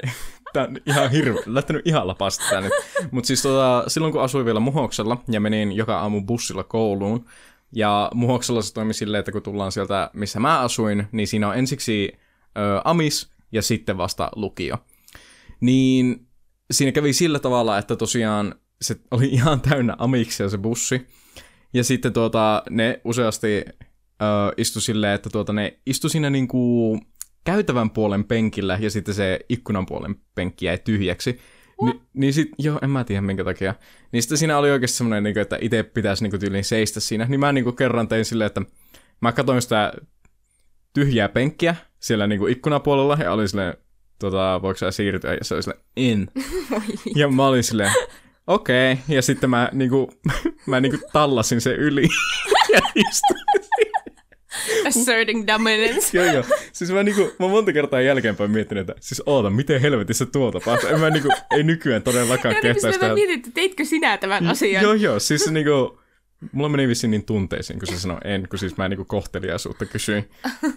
on 0.69 0.77
ihan 0.87 1.11
hirveä, 1.11 1.43
lähtenyt 1.47 1.87
ihan 1.87 2.07
lapasta 2.07 2.45
tää 2.51 2.61
nyt. 2.61 2.73
Mutta 3.11 3.27
siis 3.27 3.43
tota, 3.43 3.85
silloin 3.89 4.13
kun 4.13 4.23
asuin 4.23 4.45
vielä 4.45 4.61
Muhoksella 4.61 5.23
ja 5.29 5.41
menin 5.41 5.73
joka 5.73 5.99
aamu 5.99 6.21
bussilla 6.21 6.65
kouluun, 6.65 7.25
ja 7.73 8.11
Muhoksella 8.15 8.63
se 8.63 8.75
toimi 8.75 8.95
silleen, 8.95 9.19
että 9.19 9.33
kun 9.33 9.43
tullaan 9.43 9.73
sieltä, 9.73 10.11
missä 10.13 10.41
mä 10.41 10.61
asuin, 10.61 11.07
niin 11.13 11.27
siinä 11.27 11.49
on 11.49 11.59
ensiksi 11.59 12.13
ö, 12.59 12.81
Amis 12.85 13.31
ja 13.53 13.63
sitten 13.63 13.99
vasta 13.99 14.31
lukio. 14.37 14.77
Niin 15.61 16.27
siinä 16.71 16.93
kävi 16.93 17.13
sillä 17.13 17.39
tavalla, 17.39 17.79
että 17.79 17.97
tosiaan 17.97 18.55
se 18.83 18.97
oli 19.11 19.27
ihan 19.39 19.61
täynnä 19.61 19.97
amiksia 19.99 20.49
se 20.49 20.59
bussi. 20.59 21.07
Ja 21.75 21.85
sitten 21.85 22.13
tuota, 22.13 22.63
ne 22.71 23.01
useasti 23.05 23.65
ö, 24.23 24.25
istu 24.57 24.81
silleen, 24.81 25.15
että 25.15 25.31
tuota, 25.31 25.53
ne 25.53 25.79
istu 25.87 26.09
siinä 26.09 26.31
niinku 26.31 26.99
käytävän 27.45 27.91
puolen 27.91 28.25
penkillä 28.25 28.79
ja 28.81 28.91
sitten 28.91 29.15
se 29.15 29.41
ikkunan 29.49 29.87
puolen 29.87 30.17
penkki 30.35 30.67
jäi 30.67 30.79
tyhjäksi. 30.79 31.41
Ni, 31.83 32.01
niin 32.15 32.33
sit, 32.33 32.49
joo, 32.59 32.79
en 32.83 32.91
mä 32.91 33.05
tiedä 33.05 33.21
minkä 33.21 33.45
takia. 33.45 33.75
Niin 34.13 34.23
sitten 34.23 34.39
siinä 34.39 34.59
oli 34.59 34.71
oikeasti 34.71 34.97
semmoinen, 34.97 35.23
niin 35.23 35.39
että 35.39 35.59
itse 35.61 35.83
pitäisi 35.83 36.25
niin 36.25 36.41
tyyliin 36.41 36.65
seistä 36.65 37.01
siinä. 37.01 37.25
Niin 37.25 37.41
mä 37.41 37.53
niin 37.53 37.77
kerran 37.77 38.09
tein 38.09 38.25
silleen, 38.25 38.47
että 38.47 38.63
mä 39.21 39.33
katsoin 39.33 39.63
sitä 39.63 39.93
tyhjää 40.95 41.29
penkkiä 41.29 41.77
siellä 42.01 42.27
niin 42.27 42.49
ikkunapuolella 42.49 43.19
ja 43.21 43.33
oli 43.33 43.49
silleen, 43.49 43.75
tota, 44.19 44.63
voiko 44.63 44.79
sä 44.79 44.91
siirtyä? 44.91 45.35
Ja 45.35 45.45
se 45.45 45.55
oli 45.55 45.63
silleen, 45.63 45.85
en. 45.97 46.29
ja 47.21 47.29
mä 47.29 47.47
olin 47.47 47.65
silleen, 47.65 47.93
okei. 48.55 48.93
Okay. 48.93 49.17
Ja 49.17 49.23
sitten 49.23 49.51
mä, 49.51 49.69
niinku, 49.73 50.13
mä 50.67 50.81
niinku 50.81 50.99
tallasin 51.13 51.61
sen 51.61 51.77
yli 51.77 52.03
ja 52.73 52.81
istuin 52.95 53.41
Asserting 54.87 55.47
dominance. 55.47 56.19
joo, 56.19 56.33
joo. 56.33 56.45
Siis 56.73 56.91
mä, 56.91 57.03
niinku, 57.03 57.33
mä 57.39 57.49
monta 57.49 57.73
kertaa 57.73 58.01
jälkeenpäin 58.01 58.51
miettinyt, 58.51 58.91
että 58.91 59.03
siis 59.03 59.23
oota, 59.27 59.51
miten 59.51 59.81
helvetissä 59.81 60.27
tuo 60.27 60.53
tapahtuu. 60.53 60.89
En 60.89 61.01
mä 61.01 61.11
niinku, 61.11 61.29
ei 61.51 61.63
nykyään 61.63 62.03
todellakaan 62.03 62.55
kehtäisi 62.63 62.99
tehdä. 62.99 63.09
Mä 63.09 63.15
mietin, 63.15 63.35
että 63.35 63.51
teitkö 63.55 63.85
sinä 63.85 64.19
tämän 64.19 64.47
asian? 64.47 64.83
Joo, 64.83 64.93
joo. 64.93 65.19
Siis 65.19 65.51
niinku, 65.51 66.01
mulla 66.53 66.69
meni 66.69 66.89
vissiin 66.89 67.11
niin 67.11 67.25
tunteisiin, 67.25 67.79
kun 67.79 67.89
se 67.89 68.01
sanoi 68.01 68.19
en, 68.25 68.49
kun 68.49 68.59
siis 68.59 68.77
mä 68.77 68.89
niinku 68.89 69.05
kohteliaisuutta 69.05 69.87
kysyin. 69.87 70.31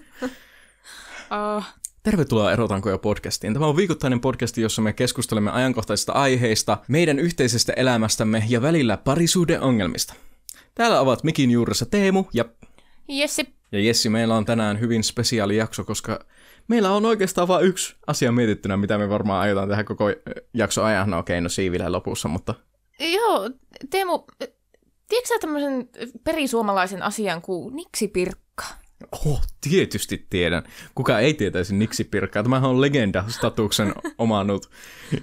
oh. 1.56 1.64
Tervetuloa 2.04 2.52
Erotankoja 2.52 2.98
podcastiin. 2.98 3.54
Tämä 3.54 3.68
on 3.68 3.78
viikoittainen 3.78 4.22
podcasti, 4.22 4.62
jossa 4.62 4.82
me 4.82 4.94
keskustelemme 4.94 5.52
ajankohtaisista 5.52 6.13
aiheista, 6.13 6.78
meidän 6.88 7.20
yhteisestä 7.20 7.74
elämästämme 7.74 8.44
ja 8.50 8.62
välillä 8.62 8.98
parisuuden 8.98 9.62
ongelmista. 9.62 10.13
Täällä 10.76 11.00
ovat 11.00 11.24
mikin 11.24 11.52
juuressa 11.52 11.86
Teemu 11.86 12.26
ja... 12.34 12.46
Jessi. 13.08 13.54
Ja 13.72 13.80
Jessi, 13.80 14.10
meillä 14.10 14.36
on 14.36 14.46
tänään 14.46 14.80
hyvin 14.80 15.04
spesiaali 15.04 15.58
jakso, 15.58 15.84
koska 15.84 16.26
meillä 16.68 16.92
on 16.92 17.06
oikeastaan 17.06 17.48
vain 17.48 17.66
yksi 17.66 17.96
asia 18.08 18.32
mietittynä, 18.32 18.78
mitä 18.78 18.98
me 18.98 19.10
varmaan 19.10 19.42
aiotaan 19.42 19.70
tehdä 19.70 19.84
koko 19.84 20.06
jakso 20.54 20.84
ajan. 20.84 21.10
No 21.10 21.20
okei, 21.20 21.34
okay, 21.34 21.42
no 21.42 21.50
siivillä 21.50 21.92
lopussa, 21.92 22.28
mutta... 22.28 22.54
Joo, 23.00 23.50
Teemu, 23.89 24.20
tiedätkö 25.08 25.28
sä 25.28 25.36
tämmöisen 25.42 25.89
perisuomalaisen 26.24 27.02
asian 27.02 27.42
kuin 27.42 27.76
niksipirkka? 27.76 28.66
Oh, 29.12 29.42
tietysti 29.62 30.26
tiedän. 30.30 30.63
Kuka 30.96 31.20
ei 31.20 31.34
tietäisi 31.34 31.76
niksipirkkaa? 31.76 32.44
Tämähän 32.44 32.70
on 32.70 32.82
legenda-statuksen 32.82 33.94
omannut 34.18 34.70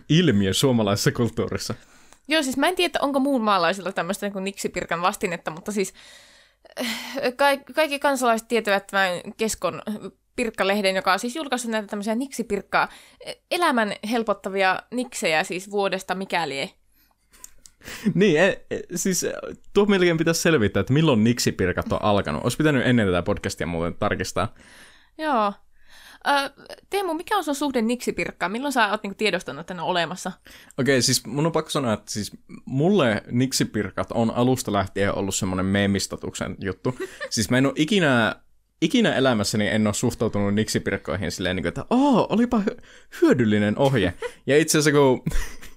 ilmiö 0.08 0.52
suomalaisessa 0.52 1.12
kulttuurissa. 1.12 1.74
Joo, 2.28 2.42
siis 2.42 2.56
mä 2.56 2.68
en 2.68 2.76
tiedä, 2.76 2.98
onko 3.02 3.20
muun 3.20 3.42
maalaisilla 3.42 3.92
tämmöistä 3.92 4.28
niin 4.28 4.44
niksipirkan 4.44 5.02
vastinetta, 5.02 5.50
mutta 5.50 5.72
siis 5.72 5.94
ka- 7.36 7.72
kaikki 7.74 7.98
kansalaiset 7.98 8.48
tietävät 8.48 8.86
tämän 8.86 9.20
Keskon 9.36 9.82
Pirkkalehden, 10.36 10.96
joka 10.96 11.12
on 11.12 11.18
siis 11.18 11.36
julkaissut 11.36 11.70
näitä 11.70 11.88
tämmöisiä 11.88 12.14
niksipirkkaa, 12.14 12.88
elämän 13.50 13.92
helpottavia 14.10 14.82
niksejä 14.90 15.44
siis 15.44 15.70
vuodesta 15.70 16.14
mikäli 16.14 16.74
niin, 18.14 18.40
e, 18.40 18.66
e, 18.70 18.80
siis 18.94 19.26
tuo 19.74 19.86
melkein 19.86 20.16
pitäisi 20.16 20.42
selvittää, 20.42 20.80
että 20.80 20.92
milloin 20.92 21.24
niksipirkat 21.24 21.92
on 21.92 22.02
alkanut. 22.02 22.42
Olisi 22.42 22.56
pitänyt 22.56 22.86
ennen 22.86 23.06
tätä 23.06 23.22
podcastia 23.22 23.66
muuten 23.66 23.94
tarkistaa. 23.94 24.54
Joo. 25.18 25.52
Ö, 26.28 26.30
Teemu, 26.90 27.14
mikä 27.14 27.36
on 27.36 27.44
sun 27.44 27.54
suhde 27.54 27.82
niksipirkkaan? 27.82 28.52
Milloin 28.52 28.72
sä 28.72 28.90
oot 28.90 29.02
niinku 29.02 29.16
tiedostanut, 29.16 29.60
että 29.60 29.74
ne 29.74 29.82
on 29.82 29.88
olemassa? 29.88 30.32
Okei, 30.78 30.94
okay, 30.94 31.02
siis 31.02 31.26
mun 31.26 31.46
on 31.46 31.52
pakko 31.52 31.70
sanoa, 31.70 31.92
että 31.92 32.12
siis 32.12 32.32
mulle 32.64 33.22
niksipirkat 33.30 34.12
on 34.12 34.30
alusta 34.30 34.72
lähtien 34.72 35.14
ollut 35.14 35.34
semmoinen 35.34 35.66
meemistatuksen 35.66 36.56
juttu. 36.60 36.98
siis 37.30 37.50
mä 37.50 37.58
en 37.58 37.66
ole 37.66 37.74
ikinä 37.76 38.36
ikinä 38.82 39.14
elämässäni 39.14 39.68
en 39.68 39.86
ole 39.86 39.94
suhtautunut 39.94 40.54
niksipirkkoihin 40.54 41.30
silleen, 41.30 41.56
niin 41.56 41.62
kuin, 41.62 41.68
että 41.68 41.84
oh, 41.90 42.26
olipa 42.28 42.62
hyödyllinen 43.22 43.78
ohje. 43.78 44.14
Ja 44.46 44.58
itse 44.58 44.78
asiassa 44.78 44.98
kun 44.98 45.22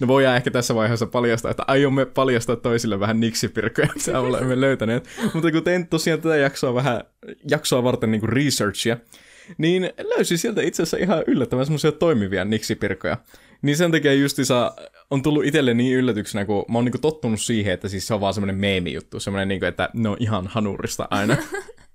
No 0.00 0.06
voidaan 0.06 0.36
ehkä 0.36 0.50
tässä 0.50 0.74
vaiheessa 0.74 1.06
paljastaa, 1.06 1.50
että 1.50 1.64
aiomme 1.66 2.06
paljastaa 2.06 2.56
toisille 2.56 3.00
vähän 3.00 3.20
niksipirkkoja, 3.20 3.88
mitä 3.94 4.20
olemme 4.20 4.60
löytäneet. 4.66 5.08
Mutta 5.34 5.52
kun 5.52 5.64
tein 5.64 5.88
tosiaan 5.88 6.20
tätä 6.20 6.36
jaksoa 6.36 6.74
vähän, 6.74 7.04
jaksoa 7.50 7.82
varten 7.82 8.10
niin 8.10 8.20
kuin 8.20 8.32
researchia, 8.32 8.96
niin 9.58 9.90
löysin 10.16 10.38
sieltä 10.38 10.62
itse 10.62 10.82
asiassa 10.82 10.96
ihan 10.96 11.24
yllättävän 11.26 11.66
semmoisia 11.66 11.92
toimivia 11.92 12.44
niksipirkkoja. 12.44 13.16
Niin 13.62 13.76
sen 13.76 13.92
takia 13.92 14.14
justiinsa 14.14 14.74
on 15.10 15.22
tullut 15.22 15.44
itselle 15.44 15.74
niin 15.74 15.96
yllätyksenä, 15.96 16.44
kun 16.44 16.64
mä 16.68 16.78
oon 16.78 16.84
niin 16.84 17.00
tottunut 17.00 17.40
siihen, 17.40 17.74
että 17.74 17.88
siis 17.88 18.06
se 18.06 18.14
on 18.14 18.20
vaan 18.20 18.34
semmoinen 18.34 18.56
meemi-juttu, 18.56 19.20
semmoinen, 19.20 19.48
niin 19.48 19.60
kuin, 19.60 19.68
että 19.68 19.90
ne 19.94 20.08
on 20.08 20.16
ihan 20.20 20.46
hanurista 20.46 21.08
aina. 21.10 21.36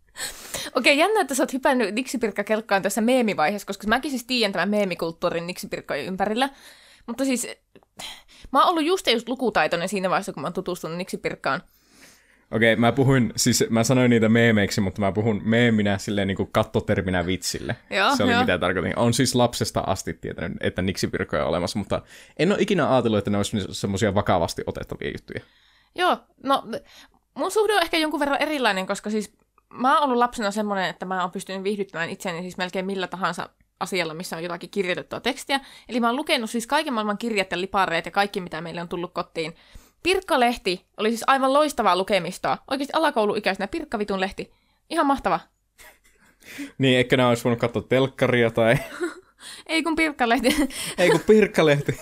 Okei, 0.76 0.98
jännä, 0.98 1.22
että 1.22 1.36
sä 1.36 1.44
oot 1.44 1.54
hypännyt 1.54 1.96
niksipirkkakelkkaan 1.96 2.82
tässä 2.82 3.02
meemivaiheessa, 3.02 3.66
koska 3.66 3.88
mäkin 3.88 4.12
siis 4.12 4.26
tiedän 4.26 4.52
tämän 4.52 4.70
meemikulttuurin 4.70 5.48
niksipirkkojen 5.48 6.06
ympärillä. 6.06 6.50
Mutta 7.08 7.26
siis 7.26 7.48
mä 8.52 8.60
oon 8.60 8.70
ollut 8.70 8.84
just 8.84 9.08
just 9.08 9.30
lukutaitoinen 9.30 9.90
siinä 9.90 10.10
vaiheessa, 10.10 10.34
kun 10.34 10.42
mä 10.42 10.48
oon 10.48 10.54
tutustunut 10.54 10.98
niksipirkkaan. 10.98 11.62
Okei, 12.52 12.74
okay, 12.74 12.82
mä 12.82 12.92
puhuin, 12.92 13.34
siis 13.36 13.64
mä 13.70 13.84
sanoin 13.84 14.10
niitä 14.10 14.30
meemeiksi, 14.30 14.82
mutta 14.82 15.02
mä 15.02 15.12
puhun 15.12 15.42
meeminä 15.46 15.98
silleen 15.98 16.28
niin 16.28 16.36
kuin 16.38 16.50
kattoterminä 16.52 17.26
vitsille. 17.26 17.76
Joo, 17.90 18.16
Se 18.16 18.24
oli 18.24 18.32
jo. 18.32 18.40
mitä 18.40 18.58
tarkoitin. 18.58 19.00
On 19.00 19.14
siis 19.14 19.36
lapsesta 19.36 19.84
asti 19.88 20.14
tietänyt, 20.14 20.58
että 20.62 20.82
niksipirkkoja 20.82 21.44
on 21.44 21.50
olemassa, 21.50 21.80
mutta 21.80 22.02
en 22.38 22.52
ole 22.52 22.62
ikinä 22.62 22.94
ajatellut, 22.94 23.18
että 23.18 23.32
ne 23.32 23.38
olisi 23.38 23.58
semmoisia 23.72 24.16
vakavasti 24.16 24.64
otettavia 24.66 25.12
juttuja. 25.12 25.40
Joo, 25.96 26.18
no 26.44 26.64
mun 27.34 27.52
suhde 27.52 27.74
on 27.74 27.82
ehkä 27.82 27.98
jonkun 27.98 28.20
verran 28.20 28.42
erilainen, 28.42 28.88
koska 28.88 29.10
siis 29.10 29.34
mä 29.74 29.94
oon 29.94 30.04
ollut 30.04 30.18
lapsena 30.18 30.52
semmoinen, 30.52 30.90
että 30.90 31.06
mä 31.06 31.22
oon 31.22 31.32
pystynyt 31.32 31.64
viihdyttämään 31.64 32.10
itseäni 32.10 32.42
siis 32.42 32.58
melkein 32.58 32.86
millä 32.86 33.08
tahansa 33.08 33.50
asialla, 33.84 34.14
missä 34.14 34.38
on 34.38 34.44
jotakin 34.44 34.70
kirjoitettua 34.70 35.20
tekstiä. 35.20 35.60
Eli 35.90 36.00
mä 36.00 36.08
oon 36.08 36.16
lukenut 36.16 36.50
siis 36.50 36.68
kaiken 36.68 36.94
maailman 36.94 37.18
kirjat 37.18 37.52
ja 37.52 37.62
lipareet 37.62 38.06
ja 38.06 38.12
kaikki, 38.12 38.42
mitä 38.42 38.62
meille 38.62 38.82
on 38.82 38.90
tullut 38.90 39.14
kotiin. 39.14 39.56
Pirkka-lehti 40.04 40.86
oli 40.98 41.10
siis 41.10 41.24
aivan 41.28 41.54
loistavaa 41.54 41.98
lukemistoa. 41.98 42.58
Oikeasti 42.72 42.94
alakouluikäisenä 42.94 43.68
Pirkkavitun 43.68 44.20
lehti. 44.20 44.52
Ihan 44.90 45.06
mahtava. 45.06 45.40
niin, 46.78 47.00
ehkä 47.00 47.18
nämä 47.18 47.30
olisi 47.30 47.44
voinut 47.44 47.60
katsoa 47.60 47.82
telkkaria 47.82 48.52
tai... 48.52 48.76
Ei 49.68 49.84
kun 49.84 49.96
Pirkkalehti. 49.96 50.56
Ei 50.98 51.10
kun 51.10 51.20
Pirkkalehti. 51.20 52.00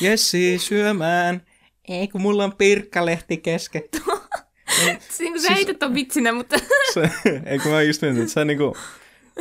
Jessi 0.00 0.58
syömään. 0.58 1.42
Ei 1.88 2.08
kun 2.08 2.20
mulla 2.20 2.44
on 2.44 2.56
Pirkkalehti 2.56 3.36
kesken. 3.36 3.82
niin 4.78 5.00
sä 5.00 5.16
siis... 5.16 5.50
heität 5.50 5.78
ton 5.78 5.94
vitsinä, 5.94 6.32
mutta... 6.32 6.58
se, 6.94 7.10
ei 7.46 7.58
kun 7.58 7.72
mä 7.72 7.82
just 7.82 8.02
mietin, 8.02 8.20
että 8.22 8.32
sä 8.32 8.44
niinku... 8.44 8.76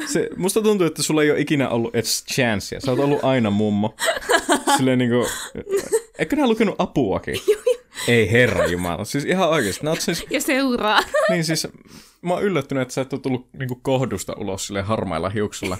Se, 0.05 0.29
musta 0.37 0.61
tuntuu, 0.61 0.87
että 0.87 1.03
sulla 1.03 1.23
ei 1.23 1.31
ole 1.31 1.39
ikinä 1.39 1.69
ollut 1.69 1.95
edes 1.95 2.25
chancea. 2.33 2.79
Sä 2.79 2.91
oot 2.91 2.99
ollut 2.99 3.23
aina 3.23 3.49
mummo. 3.49 3.95
Silleen 4.77 4.99
niinku... 4.99 5.27
Eikö 6.19 6.35
nää 6.35 6.47
lukenut 6.47 6.75
apuakin? 6.77 7.35
Ei 8.07 8.31
herra 8.31 8.65
jumala. 8.65 9.05
Siis 9.05 9.25
ihan 9.25 9.49
oikeesti. 9.49 9.85
Nää 9.85 9.95
siis... 9.95 10.25
Ja 10.29 10.41
seuraa. 10.41 10.99
niin 11.29 11.43
siis 11.43 11.67
mä 12.21 12.33
oon 12.33 12.43
yllättynyt, 12.43 12.81
että 12.81 12.93
sä 12.93 13.01
et 13.01 13.13
ole 13.13 13.21
tullut 13.21 13.47
niinku 13.53 13.75
kohdusta 13.75 14.33
ulos 14.37 14.67
sille 14.67 14.81
harmailla 14.81 15.29
hiuksilla. 15.29 15.77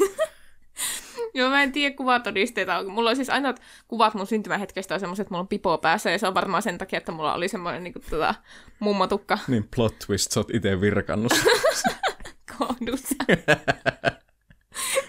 Joo, 1.34 1.50
mä 1.50 1.64
en 1.64 1.72
tiedä 1.72 1.96
kuvatodisteita. 1.96 2.84
Mulla 2.84 3.10
on 3.10 3.16
siis 3.16 3.30
aina 3.30 3.54
kuvat 3.88 4.14
mun 4.14 4.28
syntymähetkestä 4.28 4.94
on 4.94 5.00
semmoiset, 5.00 5.24
että 5.24 5.34
mulla 5.34 5.42
on 5.42 5.48
pipo 5.48 5.78
päässä, 5.78 6.12
ja 6.12 6.20
se 6.20 6.28
on 6.28 6.34
varmaan 6.34 6.64
sen 6.64 6.78
takia, 6.78 6.98
että 6.98 7.12
mulla 7.12 7.34
oli 7.34 7.48
semmoinen 7.48 7.84
niin 7.84 7.94
kuin, 7.94 8.04
tota, 8.10 8.36
mummotukka. 8.80 9.38
Niin, 9.48 9.68
plot 9.76 10.00
twist, 10.08 10.32
sä 10.32 10.40
oot 10.40 10.50
itse 10.54 10.82
virkannut. 10.82 11.34
Kohdussa. 12.58 13.16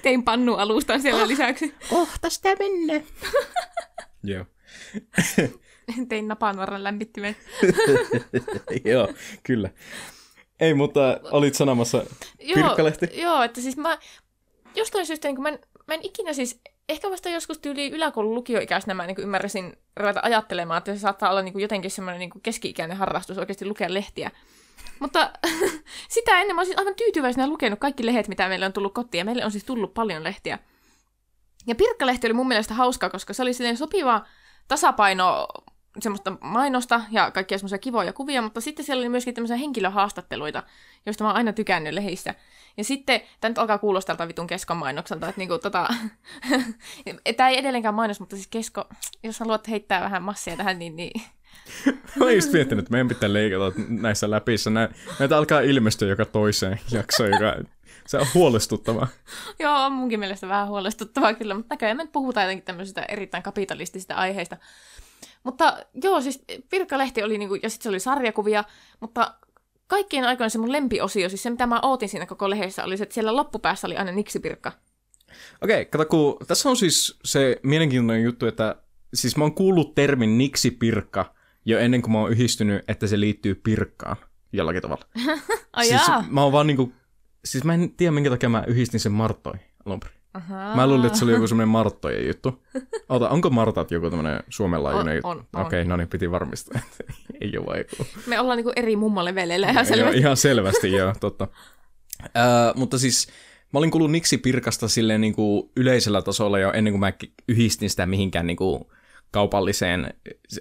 Tein 0.02 0.22
pannu 0.22 0.54
alustan 0.54 1.02
siellä 1.02 1.22
oh, 1.22 1.28
lisäksi. 1.28 1.74
Kohta 1.90 2.30
sitä 2.30 2.48
mennä. 2.58 3.00
Joo. 4.24 4.44
Tein 6.08 6.28
napanuoran 6.28 6.84
lämmittimen. 6.84 7.36
Joo, 8.92 9.08
kyllä. 9.42 9.70
Ei, 10.60 10.74
mutta 10.74 11.20
olit 11.22 11.54
sanomassa 11.54 12.04
Pirkkalehti? 12.54 13.06
Joo, 13.12 13.34
joo, 13.34 13.42
että 13.42 13.60
siis 13.60 13.76
mä 13.76 13.98
jostain 14.74 15.06
syystä, 15.06 15.28
niin 15.28 15.36
kun 15.36 15.42
mä, 15.42 15.48
en, 15.48 15.58
mä 15.86 15.94
en 15.94 16.00
ikinä 16.02 16.32
siis, 16.32 16.60
ehkä 16.88 17.10
vasta 17.10 17.28
joskus 17.28 17.58
tyyli 17.58 17.90
yläkoulun 17.90 18.34
lukioikäisenä 18.34 18.94
mä 18.94 19.06
niin 19.06 19.20
ymmärräsin 19.20 19.76
ruveta 19.96 20.20
ajattelemaan, 20.22 20.78
että 20.78 20.94
se 20.94 21.00
saattaa 21.00 21.30
olla 21.30 21.42
niin 21.42 21.52
kuin 21.52 21.62
jotenkin 21.62 21.90
semmoinen 21.90 22.18
niin 22.18 22.42
keski-ikäinen 22.42 22.96
harrastus 22.96 23.38
oikeasti 23.38 23.66
lukea 23.66 23.94
lehtiä. 23.94 24.30
Mutta 25.00 25.30
sitä 26.14 26.40
ennen 26.40 26.56
mä 26.56 26.60
olisin 26.60 26.78
aivan 26.78 26.94
tyytyväisenä 26.94 27.46
lukenut 27.46 27.78
kaikki 27.78 28.06
lehdet, 28.06 28.28
mitä 28.28 28.48
meille 28.48 28.66
on 28.66 28.72
tullut 28.72 28.94
kotiin, 28.94 29.18
ja 29.18 29.24
meille 29.24 29.44
on 29.44 29.50
siis 29.50 29.64
tullut 29.64 29.94
paljon 29.94 30.24
lehtiä. 30.24 30.58
Ja 31.66 31.74
Pirkkalehti 31.74 32.26
oli 32.26 32.34
mun 32.34 32.48
mielestä 32.48 32.74
hauska, 32.74 33.10
koska 33.10 33.32
se 33.32 33.42
oli 33.42 33.54
silleen 33.54 33.76
sopiva 33.76 34.26
tasapaino 34.68 35.48
semmoista 36.00 36.32
mainosta 36.40 37.00
ja 37.10 37.30
kaikkia 37.30 37.58
semmoisia 37.58 37.78
kivoja 37.78 38.12
kuvia, 38.12 38.42
mutta 38.42 38.60
sitten 38.60 38.84
siellä 38.84 39.00
oli 39.00 39.08
myöskin 39.08 39.34
tämmöisiä 39.34 39.56
henkilöhaastatteluita, 39.56 40.62
joista 41.06 41.24
mä 41.24 41.28
oon 41.30 41.36
aina 41.36 41.52
tykännyt 41.52 41.94
lehissä. 41.94 42.34
Ja 42.76 42.84
sitten, 42.84 43.20
tämä 43.40 43.50
nyt 43.50 43.58
alkaa 43.58 43.78
kuulostaa 43.78 44.16
tältä 44.16 44.28
vitun 44.28 44.46
keskon 44.46 44.76
mainokselta, 44.76 45.28
että 45.28 45.38
niinku 45.38 45.58
tota, 45.58 45.88
tämä 47.36 47.48
ei 47.48 47.58
edelleenkään 47.58 47.94
mainos, 47.94 48.20
mutta 48.20 48.36
siis 48.36 48.46
kesko, 48.46 48.84
jos 49.22 49.40
haluat 49.40 49.68
heittää 49.68 50.00
vähän 50.00 50.22
massia 50.22 50.56
tähän, 50.56 50.78
niin, 50.78 50.96
niin 50.96 51.22
Mä 52.16 52.24
oon 52.24 52.34
just 52.34 52.52
miettinyt, 52.52 52.82
että 52.82 52.92
meidän 52.92 53.08
pitää 53.08 53.32
leikata 53.32 53.72
näissä 53.88 54.30
läpissä. 54.30 54.70
Nä, 54.70 54.88
näitä 55.18 55.36
alkaa 55.36 55.60
ilmestyä 55.60 56.08
joka 56.08 56.24
toiseen 56.24 56.80
jaksoon, 56.92 57.30
joka 57.30 57.56
se 58.06 58.18
on 58.18 58.26
huolestuttavaa. 58.34 59.08
Joo, 59.58 59.84
on 59.84 59.92
munkin 59.92 60.20
mielestä 60.20 60.48
vähän 60.48 60.68
huolestuttavaa 60.68 61.34
kyllä, 61.34 61.54
mutta 61.54 61.74
näköjään 61.74 61.96
me 61.96 62.06
puhutaan 62.06 62.44
jotenkin 62.44 62.64
tämmöisistä 62.64 63.02
erittäin 63.02 63.42
kapitalistisista 63.42 64.14
aiheista. 64.14 64.56
Mutta 65.42 65.78
joo, 66.02 66.20
siis 66.20 66.44
Pirkka-lehti 66.70 67.22
oli, 67.22 67.38
niinku, 67.38 67.54
ja 67.54 67.70
sitten 67.70 67.82
se 67.82 67.88
oli 67.88 68.00
sarjakuvia, 68.00 68.64
mutta 69.00 69.34
kaikkien 69.86 70.24
aikoina 70.24 70.48
se 70.48 70.58
mun 70.58 70.72
lempiosio, 70.72 71.28
siis 71.28 71.42
se 71.42 71.50
mitä 71.50 71.66
mä 71.66 71.80
ootin 71.82 72.08
siinä 72.08 72.26
koko 72.26 72.50
lehdessä, 72.50 72.84
oli 72.84 72.96
se, 72.96 73.02
että 73.02 73.14
siellä 73.14 73.36
loppupäässä 73.36 73.86
oli 73.86 73.96
aina 73.96 74.12
niksipirkka. 74.12 74.72
Okei, 75.62 75.82
okay, 75.82 75.84
kato 75.84 76.04
kun 76.04 76.36
tässä 76.46 76.68
on 76.68 76.76
siis 76.76 77.18
se 77.24 77.60
mielenkiintoinen 77.62 78.24
juttu, 78.24 78.46
että 78.46 78.76
siis 79.14 79.36
mä 79.36 79.44
oon 79.44 79.54
kuullut 79.54 79.94
termin 79.94 80.38
niksipirkka 80.38 81.34
jo 81.68 81.78
ennen 81.78 82.02
kuin 82.02 82.12
mä 82.12 82.18
oon 82.18 82.30
yhdistynyt, 82.32 82.84
että 82.88 83.06
se 83.06 83.20
liittyy 83.20 83.54
pirkkaan 83.54 84.16
jollakin 84.52 84.82
tavalla. 84.82 85.04
oh, 85.76 85.82
siis 85.82 86.02
mä 86.30 86.42
oon 86.42 86.52
vaan 86.52 86.66
niinku, 86.66 86.92
siis 87.44 87.64
mä 87.64 87.74
en 87.74 87.90
tiedä 87.90 88.12
minkä 88.12 88.30
takia 88.30 88.48
mä 88.48 88.64
yhdistin 88.66 89.00
sen 89.00 89.12
Marttoihin 89.12 89.66
alun 89.86 90.00
perin. 90.00 90.18
Ahaa. 90.34 90.76
Mä 90.76 90.86
luulin, 90.86 91.06
että 91.06 91.18
se 91.18 91.24
oli 91.24 91.32
joku 91.32 91.46
semmoinen 91.46 91.68
Marttojen 91.68 92.26
juttu. 92.26 92.64
Ota, 93.08 93.28
onko 93.28 93.50
Martat 93.50 93.90
joku 93.90 94.10
tämmöinen 94.10 94.40
suomenlaajuinen 94.48 95.14
juttu? 95.14 95.28
On, 95.28 95.36
on. 95.36 95.66
Okei, 95.66 95.80
okay, 95.80 95.84
no 95.84 95.96
niin, 95.96 96.08
piti 96.08 96.30
varmistaa, 96.30 96.80
että 96.98 97.14
ei 97.40 97.58
ole 97.58 97.66
vaiku. 97.66 98.06
Me 98.26 98.40
ollaan 98.40 98.56
niinku 98.56 98.72
eri 98.76 98.96
mummaleveleillä 98.96 99.70
ihan 99.70 99.86
selvästi. 99.86 100.18
ihan 100.18 100.36
selvästi, 100.36 100.92
joo, 100.92 101.14
totta. 101.20 101.48
Uh, 102.22 102.76
mutta 102.76 102.98
siis 102.98 103.28
mä 103.72 103.78
olin 103.78 103.90
kuullut 103.90 104.10
Niksi 104.10 104.38
Pirkasta 104.38 104.88
silleen 104.88 105.20
niinku 105.20 105.72
yleisellä 105.76 106.22
tasolla 106.22 106.58
jo 106.58 106.72
ennen 106.72 106.92
kuin 106.92 107.00
mä 107.00 107.12
yhdistin 107.48 107.90
sitä 107.90 108.06
mihinkään 108.06 108.46
niinku 108.46 108.90
kaupalliseen. 109.30 110.14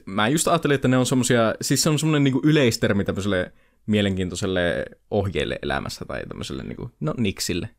Mä 0.06 0.28
just 0.28 0.48
ajattelin, 0.48 0.76
että 0.76 0.88
ne 0.88 0.98
on 0.98 1.06
semmosia, 1.06 1.56
siis 1.62 1.84
se 1.84 1.90
on 1.90 2.00
semmoinen 2.00 2.24
niinku 2.24 2.42
yleistermi 2.44 3.06
tämmöiselle 3.06 3.54
mielenkiintoiselle 3.86 4.86
ohjeelle 5.12 5.60
elämässä 5.62 6.06
tai 6.06 6.26
tämmöiselle 6.28 6.64
niinku, 6.64 6.92
no 7.00 7.14
Niksille. 7.18 7.70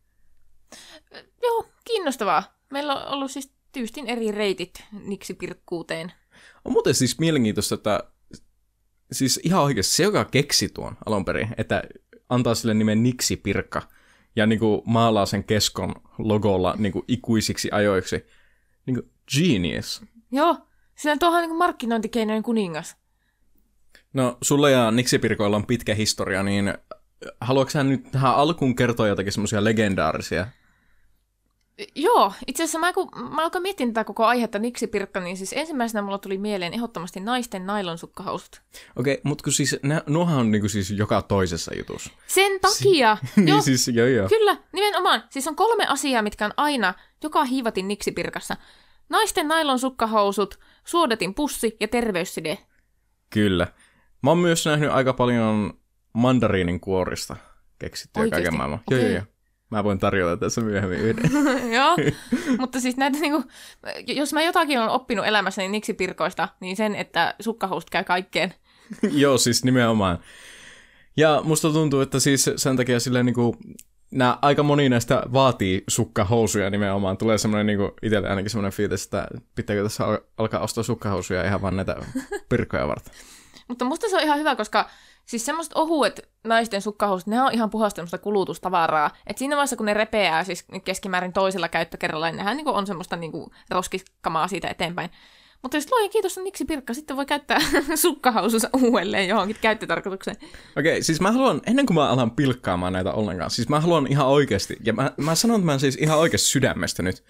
Joo, 1.42 1.66
kiinnostavaa. 1.84 2.58
Meillä 2.70 2.94
on 2.94 3.14
ollut 3.14 3.30
siis 3.30 3.52
tyystin 3.72 4.06
eri 4.06 4.32
reitit 4.32 4.84
niksipirkkuuteen. 5.04 6.12
On 6.64 6.72
muuten 6.72 6.94
siis 6.94 7.18
mielenkiintoista, 7.18 7.74
että 7.74 8.10
siis 9.12 9.40
ihan 9.42 9.62
oikeasti 9.62 9.96
se, 9.96 10.02
joka 10.02 10.24
keksi 10.24 10.68
tuon 10.68 10.96
alun 11.06 11.24
perin, 11.24 11.48
että 11.58 11.82
antaa 12.28 12.54
sille 12.54 12.74
nimen 12.74 13.02
niksipirkka 13.02 13.82
ja 14.36 14.46
niin 14.46 14.58
kuin 14.58 14.82
maalaa 14.84 15.26
sen 15.26 15.44
keskon 15.44 15.94
logolla 16.18 16.74
niin 16.78 16.92
kuin 16.92 17.04
ikuisiksi 17.08 17.68
ajoiksi. 17.72 18.26
Niin 18.86 18.94
kuin 18.94 19.10
genius. 19.36 20.02
Joo, 20.32 20.67
sillä 20.98 21.16
tuohan 21.16 21.42
niin 21.42 21.56
markkinointikeinojen 21.56 22.42
kuningas. 22.42 22.96
No, 24.12 24.38
sulla 24.42 24.70
ja 24.70 24.90
niksipirkoilla 24.90 25.56
on 25.56 25.66
pitkä 25.66 25.94
historia, 25.94 26.42
niin 26.42 26.74
haluatko 27.40 27.70
sä 27.70 27.84
nyt 27.84 28.10
tähän 28.10 28.34
alkuun 28.34 28.76
kertoa 28.76 29.08
jotakin 29.08 29.32
semmoisia 29.32 29.64
legendaarisia 29.64 30.46
Joo, 31.94 32.32
itse 32.46 32.62
asiassa 32.62 32.78
mä, 32.78 32.92
kun 32.92 33.08
mä 33.34 33.42
alkoin 33.42 33.62
miettiä 33.62 33.86
tätä 33.86 34.04
koko 34.04 34.24
aihetta 34.24 34.58
Pirkka, 34.90 35.20
niin 35.20 35.36
siis 35.36 35.52
ensimmäisenä 35.52 36.02
mulla 36.02 36.18
tuli 36.18 36.38
mieleen 36.38 36.74
ehdottomasti 36.74 37.20
naisten 37.20 37.66
nailonsukkahousut. 37.66 38.62
Okei, 38.96 39.12
okay, 39.12 39.20
mutta 39.24 39.44
kun 39.44 39.52
siis 39.52 39.76
nä, 39.82 40.02
nuohan 40.06 40.38
on 40.38 40.50
niinku 40.50 40.68
siis 40.68 40.90
joka 40.90 41.22
toisessa 41.22 41.74
jutussa. 41.74 42.10
Sen 42.26 42.60
takia! 42.60 43.18
Si- 43.34 43.40
niin 43.44 43.62
siis, 43.62 43.88
joo 43.88 44.06
joo. 44.06 44.28
Kyllä, 44.28 44.56
nimenomaan. 44.72 45.24
Siis 45.30 45.48
on 45.48 45.56
kolme 45.56 45.86
asiaa, 45.86 46.22
mitkä 46.22 46.44
on 46.44 46.52
aina 46.56 46.94
joka 47.22 47.44
hiivatin 47.44 47.88
Pirkassa. 48.14 48.56
Naisten 49.08 49.48
nailonsukkahousut, 49.48 50.58
suodatin 50.84 51.34
pussi 51.34 51.76
ja 51.80 51.88
terveysside. 51.88 52.58
Kyllä. 53.30 53.66
Mä 54.22 54.30
oon 54.30 54.38
myös 54.38 54.66
nähnyt 54.66 54.90
aika 54.90 55.12
paljon 55.12 55.80
mandariinin 56.12 56.80
kuorista 56.80 57.36
keksittyä 57.78 58.28
kaiken 58.30 58.56
maailman. 58.56 58.80
Okay. 58.86 58.98
Joo, 58.98 59.08
joo, 59.08 59.16
joo. 59.16 59.24
Mä 59.70 59.84
voin 59.84 59.98
tarjota 59.98 60.36
tässä 60.36 60.60
myöhemmin 60.60 61.00
yhden. 61.00 61.30
Joo, 61.76 61.96
mutta 62.58 62.80
siis 62.80 62.96
näitä 62.96 63.18
niinku, 63.18 63.44
jos 64.06 64.32
mä 64.32 64.42
jotakin 64.42 64.78
olen 64.78 64.90
oppinut 64.90 65.26
elämässäni 65.26 65.68
niin 65.68 65.96
pirkoista, 65.96 66.48
niin 66.60 66.76
sen, 66.76 66.94
että 66.94 67.34
sukkahoust 67.40 67.90
käy 67.90 68.04
kaikkeen. 68.04 68.54
Joo, 69.22 69.38
siis 69.38 69.64
nimenomaan. 69.64 70.18
Ja 71.16 71.40
musta 71.44 71.70
tuntuu, 71.70 72.00
että 72.00 72.20
siis 72.20 72.50
sen 72.56 72.76
takia 72.76 73.00
silleen 73.00 73.26
niinku, 73.26 73.56
nää, 74.10 74.38
aika 74.42 74.62
moni 74.62 74.88
näistä 74.88 75.22
vaatii 75.32 75.84
sukkahousuja 75.88 76.70
nimenomaan. 76.70 77.18
Tulee 77.18 77.38
semmoinen 77.38 77.66
niinku, 77.66 77.96
itselle 78.02 78.28
ainakin 78.28 78.50
semmoinen 78.50 78.72
fiilis, 78.72 79.04
että 79.04 79.28
pitääkö 79.54 79.82
tässä 79.82 80.04
alkaa 80.38 80.60
ostaa 80.60 80.84
sukkahousuja 80.84 81.44
ihan 81.44 81.62
vaan 81.62 81.76
näitä 81.76 81.96
pirkkoja 82.48 82.88
varten. 82.88 83.14
Mutta 83.68 83.84
musta 83.84 84.08
se 84.08 84.16
on 84.16 84.22
ihan 84.22 84.38
hyvä, 84.38 84.56
koska 84.56 84.90
Siis 85.28 85.46
semmoiset 85.46 85.72
ohuet 85.74 86.28
naisten 86.44 86.82
sukkahousut, 86.82 87.26
ne 87.26 87.42
on 87.42 87.52
ihan 87.52 87.70
puhasta 87.70 87.96
semmoista 87.96 88.18
kulutustavaraa. 88.18 89.10
Et 89.26 89.38
siinä 89.38 89.56
vaiheessa, 89.56 89.76
kun 89.76 89.86
ne 89.86 89.94
repeää 89.94 90.44
siis 90.44 90.64
keskimäärin 90.84 91.32
toisella 91.32 91.68
käyttökerralla, 91.68 92.26
niin 92.26 92.36
nehän 92.36 92.56
niinku 92.56 92.70
on 92.70 92.86
semmoista 92.86 93.16
niinku 93.16 93.52
roskiskamaa 93.70 94.48
siitä 94.48 94.68
eteenpäin. 94.68 95.10
Mutta 95.62 95.76
jos 95.76 95.90
luojan 95.90 96.10
kiitos 96.10 96.38
on 96.38 96.44
Niksi 96.44 96.64
Pirkka, 96.64 96.94
sitten 96.94 97.16
voi 97.16 97.26
käyttää 97.26 97.58
sukkahousunsa 97.94 98.70
uudelleen 98.82 99.28
johonkin 99.28 99.56
käyttötarkoitukseen. 99.60 100.36
Okei, 100.76 100.92
okay, 100.92 101.02
siis 101.02 101.20
mä 101.20 101.32
haluan, 101.32 101.60
ennen 101.66 101.86
kuin 101.86 101.94
mä 101.94 102.08
alan 102.08 102.30
pilkkaamaan 102.30 102.92
näitä 102.92 103.12
ollenkaan, 103.12 103.50
siis 103.50 103.68
mä 103.68 103.80
haluan 103.80 104.06
ihan 104.06 104.26
oikeasti, 104.26 104.76
ja 104.84 104.92
mä, 104.92 105.12
mä 105.16 105.34
sanon 105.34 105.60
tämän 105.60 105.80
siis 105.80 105.96
ihan 105.96 106.18
oikeasti 106.18 106.48
sydämestä 106.48 107.02
nyt, 107.02 107.24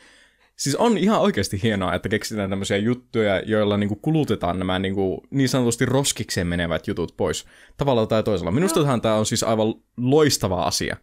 Siis 0.59 0.77
on 0.77 0.99
ihan 0.99 1.21
oikeasti 1.21 1.63
hienoa, 1.63 1.95
että 1.95 2.09
keksitään 2.09 2.51
tämmöisiä 2.51 2.77
juttuja, 2.77 3.41
joilla 3.41 3.77
niinku 3.77 3.97
kulutetaan 3.97 4.59
nämä 4.59 4.79
niinku 4.79 5.27
niin 5.31 5.49
sanotusti 5.49 5.87
roskikseen 5.87 6.47
menevät 6.47 6.89
jutut 6.89 7.17
pois 7.17 7.45
tavalla 7.77 8.07
tai 8.07 8.23
toisella. 8.23 8.51
Minusta 8.51 8.81
no. 8.81 8.99
tämä 8.99 9.15
on 9.15 9.27
siis 9.27 9.43
aivan 9.43 9.75
loistava 9.97 10.63
asia. 10.63 10.97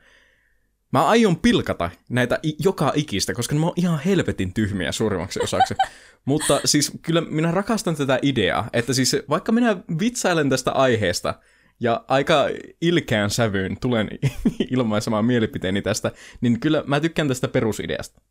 Mä 0.92 1.06
aion 1.06 1.38
pilkata 1.38 1.90
näitä 2.10 2.40
i- 2.46 2.56
joka 2.60 2.92
ikistä, 2.96 3.34
koska 3.34 3.56
ne 3.56 3.66
on 3.66 3.74
ihan 3.76 4.00
helvetin 4.00 4.54
tyhmiä 4.54 4.92
suurimmaksi 4.92 5.40
osaksi. 5.44 5.76
Mutta 6.26 6.60
siis 6.66 6.92
kyllä 7.02 7.22
minä 7.22 7.52
rakastan 7.52 7.96
tätä 7.96 8.20
ideaa, 8.22 8.70
että 8.74 8.94
siis 8.94 9.16
vaikka 9.30 9.52
minä 9.52 9.78
vitsailen 10.00 10.50
tästä 10.50 10.72
aiheesta 10.72 11.34
ja 11.80 12.06
aika 12.08 12.46
ilkeän 12.82 13.30
sävyyn 13.30 13.78
tulen 13.82 14.10
ilmaisemaan 14.72 15.26
mielipiteeni 15.26 15.82
tästä, 15.82 16.12
niin 16.42 16.60
kyllä 16.60 16.84
mä 16.88 17.00
tykkään 17.00 17.28
tästä 17.28 17.48
perusideasta. 17.48 18.22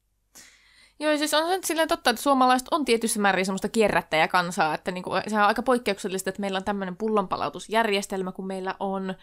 Joo, 1.00 1.18
siis 1.18 1.34
on 1.34 1.46
se 1.46 1.56
nyt 1.56 1.64
silleen 1.64 1.88
totta, 1.88 2.10
että 2.10 2.22
suomalaiset 2.22 2.68
on 2.70 2.84
tietyssä 2.84 3.20
määrin 3.20 3.46
semmoista 3.46 3.68
kierrättäjäkansaa, 3.68 4.74
että 4.74 4.90
niinku, 4.90 5.10
se 5.28 5.36
on 5.36 5.42
aika 5.42 5.62
poikkeuksellista, 5.62 6.30
että 6.30 6.40
meillä 6.40 6.56
on 6.56 6.64
tämmöinen 6.64 6.96
pullonpalautusjärjestelmä, 6.96 8.32
kun 8.32 8.46
meillä 8.46 8.74
on. 8.80 9.14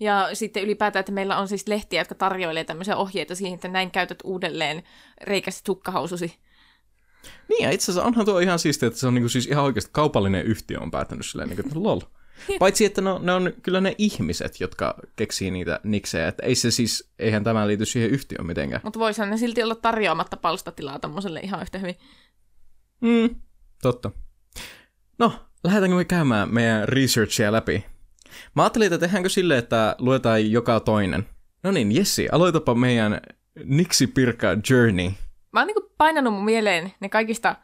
Ja 0.00 0.28
sitten 0.32 0.62
ylipäätään, 0.62 1.00
että 1.00 1.12
meillä 1.12 1.38
on 1.38 1.48
siis 1.48 1.68
lehtiä, 1.68 2.00
jotka 2.00 2.14
tarjoilee 2.14 2.64
tämmöisiä 2.64 2.96
ohjeita 2.96 3.34
siihen, 3.34 3.54
että 3.54 3.68
näin 3.68 3.90
käytät 3.90 4.18
uudelleen 4.24 4.82
reikästä 5.20 5.66
sukkahoususi. 5.66 6.36
Niin, 7.48 7.64
ja 7.64 7.70
itse 7.70 7.84
asiassa 7.84 8.08
onhan 8.08 8.26
tuo 8.26 8.38
ihan 8.38 8.58
siistiä, 8.58 8.86
että 8.86 9.00
se 9.00 9.06
on 9.06 9.14
niinku 9.14 9.28
siis 9.28 9.46
ihan 9.46 9.64
oikeasti 9.64 9.90
kaupallinen 9.92 10.46
yhtiö 10.46 10.80
on 10.80 10.90
päättänyt 10.90 11.26
silleen, 11.26 11.48
niinku, 11.48 11.68
että 11.68 11.82
lol. 11.82 12.00
Paitsi, 12.58 12.84
että 12.84 13.00
no, 13.00 13.18
ne 13.22 13.32
on 13.32 13.52
kyllä 13.62 13.80
ne 13.80 13.94
ihmiset, 13.98 14.60
jotka 14.60 14.94
keksii 15.16 15.50
niitä 15.50 15.80
niksejä, 15.84 16.28
että 16.28 16.46
ei 16.46 16.54
se 16.54 16.70
siis, 16.70 17.10
eihän 17.18 17.44
tämä 17.44 17.66
liity 17.66 17.84
siihen 17.84 18.10
yhtiöön 18.10 18.46
mitenkään. 18.46 18.80
Mutta 18.84 18.98
voisihan 18.98 19.30
ne 19.30 19.36
silti 19.36 19.62
olla 19.62 19.74
tarjoamatta 19.74 20.36
palstatilaa 20.36 20.98
tommoselle 20.98 21.40
ihan 21.40 21.62
yhtä 21.62 21.78
hyvin. 21.78 21.96
Mm, 23.00 23.40
totta. 23.82 24.10
No, 25.18 25.32
lähdetäänkö 25.64 25.96
me 25.96 26.04
käymään 26.04 26.54
meidän 26.54 26.88
researchia 26.88 27.52
läpi? 27.52 27.84
Mä 28.54 28.62
ajattelin, 28.62 28.86
että 28.86 28.98
tehdäänkö 28.98 29.28
silleen, 29.28 29.58
että 29.58 29.96
luetaan 29.98 30.50
joka 30.50 30.80
toinen. 30.80 31.26
No 31.62 31.70
niin, 31.70 31.96
Jessi, 31.96 32.28
aloitapa 32.32 32.74
meidän 32.74 33.20
Niksi 33.64 34.06
Pirkka 34.06 34.48
Journey. 34.70 35.10
Mä 35.52 35.60
oon 35.60 35.66
niinku 35.66 35.92
painanut 35.98 36.34
mun 36.34 36.44
mieleen 36.44 36.92
ne 37.00 37.08
kaikista 37.08 37.56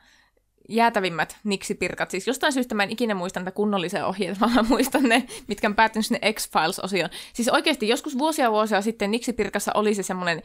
jäätävimmät 0.69 1.37
niksipirkat. 1.45 2.11
Siis 2.11 2.27
jostain 2.27 2.53
syystä 2.53 2.75
mä 2.75 2.83
en 2.83 2.91
ikinä 2.91 3.15
muista 3.15 3.41
niitä 3.41 3.51
kunnollisia 3.51 4.07
ohjeita, 4.07 4.41
vaan 4.41 4.55
mä 4.55 4.63
muistan 4.63 5.03
ne, 5.03 5.27
mitkä 5.49 5.69
on 5.69 5.75
päättynyt 5.75 6.07
sinne 6.07 6.33
X-Files-osioon. 6.33 7.11
Siis 7.33 7.49
oikeasti 7.49 7.89
joskus 7.89 8.19
vuosia 8.19 8.51
vuosia 8.51 8.83
sitten 8.83 9.11
niksipirkassa 9.11 9.73
oli 9.75 9.95
se 9.95 10.03
semmoinen 10.03 10.43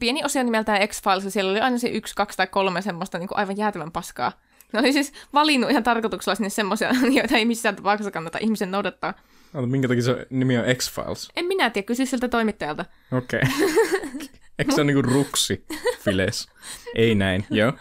pieni 0.00 0.24
osio 0.24 0.42
nimeltään 0.42 0.88
X-Files, 0.88 1.24
ja 1.24 1.30
siellä 1.30 1.50
oli 1.50 1.60
aina 1.60 1.78
se 1.78 1.88
yksi, 1.88 2.14
kaksi 2.14 2.36
tai 2.36 2.46
kolme 2.46 2.82
semmoista 2.82 3.18
niin 3.18 3.28
aivan 3.30 3.56
jäätävän 3.56 3.92
paskaa. 3.92 4.32
Ne 4.72 4.80
oli 4.80 4.92
siis 4.92 5.12
valinnut 5.34 5.70
ihan 5.70 5.82
tarkoituksella 5.82 6.34
sinne 6.34 6.48
semmoisia, 6.48 6.90
joita 7.16 7.36
ei 7.36 7.44
missään 7.44 7.76
tapauksessa 7.76 8.10
kannata 8.10 8.38
ihmisen 8.40 8.70
noudattaa. 8.70 9.14
Ota, 9.54 9.66
minkä 9.66 9.88
takia 9.88 10.02
se 10.02 10.26
nimi 10.30 10.58
on 10.58 10.64
X-Files? 10.74 11.28
En 11.36 11.44
minä 11.44 11.70
tiedä, 11.70 11.86
kysy 11.86 12.06
siltä 12.06 12.28
toimittajalta. 12.28 12.84
Okei. 13.12 13.40
Okay. 13.42 14.28
Eikö 14.58 14.72
se 14.72 14.80
ole 14.80 14.84
niinku 14.92 15.02
ruksi 15.02 15.66
files? 16.00 16.48
Ei 16.94 17.14
näin, 17.14 17.46
joo. 17.50 17.72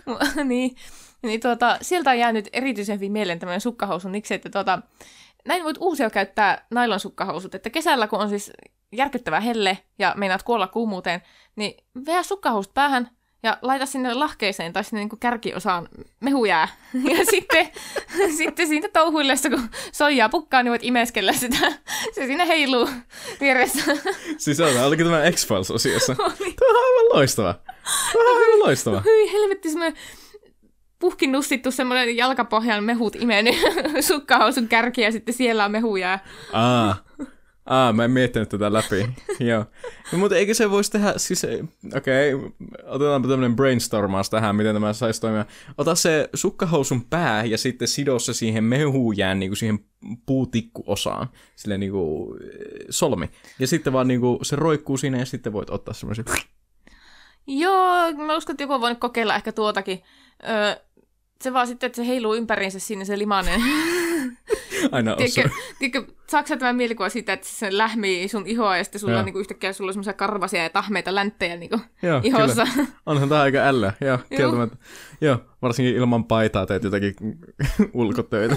niin, 0.44 0.76
niin 1.22 1.40
tuota, 1.40 1.78
sieltä 1.80 2.10
on 2.10 2.18
jäänyt 2.18 2.48
erityisen 2.52 2.96
hyvin 2.96 3.12
mieleen 3.12 3.38
tämmöinen 3.38 3.60
sukkahousu, 3.60 4.08
niksi, 4.08 4.34
että 4.34 4.50
tuota, 4.50 4.78
näin 5.46 5.64
voit 5.64 5.76
uusia 5.80 6.10
käyttää 6.10 6.66
nailon 6.70 7.00
sukkahousut, 7.00 7.54
että 7.54 7.70
kesällä 7.70 8.06
kun 8.06 8.18
on 8.18 8.28
siis 8.28 8.52
järkyttävä 8.92 9.40
helle 9.40 9.78
ja 9.98 10.14
meinaat 10.16 10.42
kuolla 10.42 10.66
kuumuuteen, 10.66 11.22
niin 11.56 11.84
veä 12.06 12.22
sukkahousut 12.22 12.74
päähän 12.74 13.10
ja 13.42 13.58
laita 13.62 13.86
sinne 13.86 14.14
lahkeeseen 14.14 14.72
tai 14.72 14.84
sinne 14.84 15.00
niin 15.00 15.08
kuin 15.08 15.20
kärkiosaan 15.20 15.88
mehujää. 16.20 16.68
Ja 17.04 17.24
sitten, 17.30 17.68
sitten 18.36 18.68
siitä 18.68 18.88
touhuillessa, 18.92 19.50
kun 19.50 19.68
soijaa 19.92 20.28
pukkaa, 20.28 20.62
niin 20.62 20.70
voit 20.70 20.84
imeskellä 20.84 21.32
sitä. 21.32 21.72
Se 22.12 22.26
siinä 22.26 22.44
heiluu 22.44 22.88
vieressä. 23.40 23.92
Siis 24.38 24.60
on, 24.60 24.84
olikin 24.84 25.06
tämä 25.06 25.30
X-Files-osiossa. 25.30 26.14
Tämä 26.58 26.70
on 26.70 26.76
aivan 26.76 27.08
loistava. 27.12 27.54
Tämä 28.12 28.30
on 28.30 28.36
aivan 28.36 28.58
loistava. 28.58 29.02
Hyi 29.04 29.32
helvetti, 29.32 29.70
semmoinen 29.70 29.98
puhkin 30.98 31.32
nussittu 31.32 31.70
semmoinen 31.70 32.16
jalkapohjan 32.16 32.84
mehut 32.84 33.16
imennyt 33.16 33.54
sukkahousun 34.08 34.68
kärki 34.68 35.00
ja 35.00 35.12
sitten 35.12 35.34
siellä 35.34 35.64
on 35.64 35.70
mehujää. 35.70 36.24
Aa, 36.52 36.96
aa, 37.66 37.92
mä 37.92 38.04
en 38.04 38.10
miettinyt 38.10 38.48
tätä 38.48 38.72
läpi. 38.72 39.08
Joo. 39.50 39.64
No, 40.12 40.18
mutta 40.18 40.36
eikö 40.36 40.54
se 40.54 40.70
voisi 40.70 40.90
tehdä, 40.90 41.14
siis 41.16 41.46
okei, 41.96 42.34
okay, 42.34 42.50
otetaanpa 42.84 43.28
tämmöinen 43.28 43.56
brainstormaus 43.56 44.30
tähän, 44.30 44.56
miten 44.56 44.74
tämä 44.74 44.92
saisi 44.92 45.20
toimia. 45.20 45.44
Ota 45.78 45.94
se 45.94 46.28
sukkahousun 46.34 47.04
pää 47.04 47.44
ja 47.44 47.58
sitten 47.58 47.88
sido 47.88 48.18
se 48.18 48.34
siihen 48.34 48.64
mehujään, 48.64 49.38
niin 49.40 49.50
kuin 49.50 49.56
siihen 49.56 49.78
puutikkuosaan, 50.26 51.28
silleen 51.56 51.80
niin 51.80 51.92
kuin 51.92 52.38
solmi. 52.90 53.30
Ja 53.58 53.66
sitten 53.66 53.92
vaan 53.92 54.08
niin 54.08 54.20
kuin 54.20 54.38
se 54.42 54.56
roikkuu 54.56 54.96
siinä 54.96 55.18
ja 55.18 55.26
sitten 55.26 55.52
voit 55.52 55.70
ottaa 55.70 55.94
semmoisen... 55.94 56.24
Joo, 57.46 58.12
mä 58.12 58.36
uskon, 58.36 58.52
että 58.52 58.62
joku 58.62 58.72
on 58.72 58.80
voinut 58.80 58.98
kokeilla 58.98 59.36
ehkä 59.36 59.52
tuotakin. 59.52 60.02
Öö, 60.48 60.76
se 61.42 61.52
vaan 61.52 61.66
sitten, 61.66 61.86
että 61.86 61.96
se 61.96 62.06
heiluu 62.06 62.34
ympäriinsä 62.34 62.78
sinne 62.78 63.04
se 63.04 63.18
limanen. 63.18 63.60
Aina 64.92 65.16
tiedätkö, 65.16 65.50
tiedätkö, 65.78 66.12
saako 66.30 66.48
sä 66.48 66.56
tämän 66.56 66.76
mielikuva 66.76 67.08
siitä, 67.08 67.32
että 67.32 67.46
se 67.48 67.76
lähmii 67.76 68.28
sun 68.28 68.46
ihoa 68.46 68.76
ja 68.76 68.84
sitten 68.84 69.00
sulla 69.00 69.18
on 69.18 69.24
niin 69.24 69.32
kuin 69.32 69.40
yhtäkkiä 69.40 69.72
sulla 69.72 69.88
on 69.88 69.92
semmoisia 69.92 70.12
karvasia 70.12 70.62
ja 70.62 70.70
tahmeita 70.70 71.14
länttejä 71.14 71.56
niin 71.56 71.70
kuin 71.70 71.82
Joo, 72.02 72.20
ihossa. 72.24 72.66
Kyllä. 72.74 72.86
Onhan 73.06 73.28
tämä 73.28 73.40
aika 73.40 73.58
ällä. 73.58 73.92
Joo, 74.00 74.18
kieltämättä. 74.28 74.76
Joo, 75.20 75.38
varsinkin 75.62 75.96
ilman 75.96 76.24
paitaa 76.24 76.66
teet 76.66 76.84
jotakin 76.84 77.14
ulkotöitä. 77.94 78.56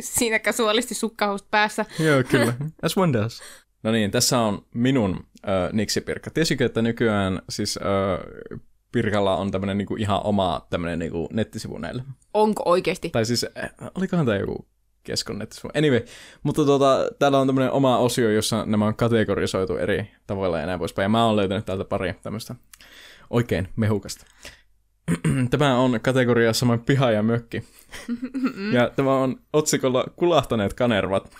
Siinä 0.00 0.38
kasuaalisti 0.38 0.94
sukkahoust 0.94 1.46
päässä. 1.50 1.84
Joo, 1.98 2.22
kyllä. 2.30 2.54
As 2.82 2.98
one 2.98 3.12
does. 3.12 3.42
No 3.82 3.92
niin, 3.92 4.10
tässä 4.10 4.38
on 4.38 4.66
minun 4.74 5.26
äh, 5.48 5.72
niksipirkka. 5.72 6.30
Tiesikö, 6.30 6.66
että 6.66 6.82
nykyään 6.82 7.42
siis 7.48 7.76
äh, 7.76 8.62
Pirkalla 8.92 9.36
on 9.36 9.50
tämmöinen 9.50 9.78
niinku 9.78 9.96
ihan 9.96 10.20
oma 10.24 10.66
tämmöinen 10.70 10.98
niinku 10.98 11.28
nettisivu 11.32 11.78
näille. 11.78 12.04
Onko 12.34 12.62
oikeasti? 12.66 13.10
Tai 13.10 13.24
siis, 13.24 13.46
äh, 13.58 13.70
olikohan 13.94 14.26
tämä 14.26 14.38
joku 14.38 14.66
keskon 15.04 15.38
nettisivu. 15.38 15.70
Anyway, 15.74 16.00
mutta 16.42 16.64
tuota, 16.64 17.10
täällä 17.18 17.38
on 17.38 17.46
tämmöinen 17.46 17.72
oma 17.72 17.98
osio, 17.98 18.30
jossa 18.30 18.66
nämä 18.66 18.86
on 18.86 18.96
kategorisoitu 18.96 19.76
eri 19.76 20.10
tavoilla 20.26 20.58
ja 20.58 20.66
näin 20.66 20.78
poispäin. 20.78 21.04
Ja 21.04 21.08
mä 21.08 21.26
oon 21.26 21.36
löytänyt 21.36 21.64
täältä 21.64 21.84
pari 21.84 22.14
tämmöistä 22.22 22.54
oikein 23.30 23.68
mehukasta. 23.76 24.26
tämä 25.50 25.78
on 25.78 26.00
kategoria 26.02 26.52
samoin 26.52 26.80
piha 26.80 27.10
ja 27.10 27.22
mökki. 27.22 27.64
ja 28.76 28.90
tämä 28.96 29.18
on 29.18 29.40
otsikolla 29.52 30.04
kulahtaneet 30.16 30.74
kanervat. 30.74 31.36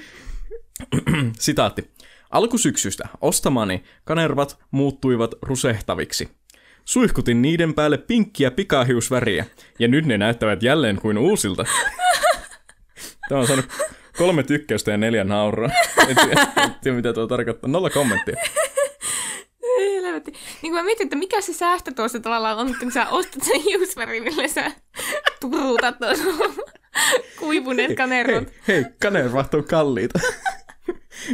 Sitaatti. 1.38 1.90
Alkusyksystä 2.30 3.08
ostamani 3.20 3.84
kanervat 4.04 4.58
muuttuivat 4.70 5.34
rusehtaviksi. 5.42 6.28
Suihkutin 6.84 7.42
niiden 7.42 7.74
päälle 7.74 7.98
pinkkiä 7.98 8.50
pikahiusväriä, 8.50 9.46
ja 9.78 9.88
nyt 9.88 10.06
ne 10.06 10.18
näyttävät 10.18 10.62
jälleen 10.62 10.96
kuin 10.96 11.18
uusilta. 11.18 11.64
Tämä 13.28 13.40
on 13.40 13.46
saanut 13.46 13.66
kolme 14.18 14.42
tykkäystä 14.42 14.90
ja 14.90 14.96
neljä 14.96 15.24
nauraa. 15.24 15.70
En 16.08 16.16
tiedä, 16.16 16.46
en 16.64 16.74
tiedä 16.82 16.96
mitä 16.96 17.12
tuo 17.12 17.26
tarkoittaa. 17.26 17.70
Nolla 17.70 17.90
kommenttia. 17.90 18.36
Helvetti. 19.78 20.30
Niin 20.30 20.72
kuin 20.72 20.74
mä 20.74 20.82
mietin, 20.82 21.04
että 21.04 21.16
mikä 21.16 21.40
se 21.40 21.52
säästö 21.52 21.92
tuossa 21.96 22.20
tavallaan 22.20 22.58
on, 22.58 22.76
kun 22.80 22.92
sä 22.92 23.08
ostat 23.08 23.42
sen 23.42 23.60
hiusväri, 23.60 24.20
millä 24.20 24.48
sä 24.48 24.72
turuutat 25.40 25.98
tuossa 25.98 26.24
kuivuneet 27.38 27.96
kanervat. 27.96 28.48
Hei, 28.68 28.76
hei 28.82 28.84
kanervat 29.02 29.54
on 29.54 29.64
kalliita. 29.64 30.20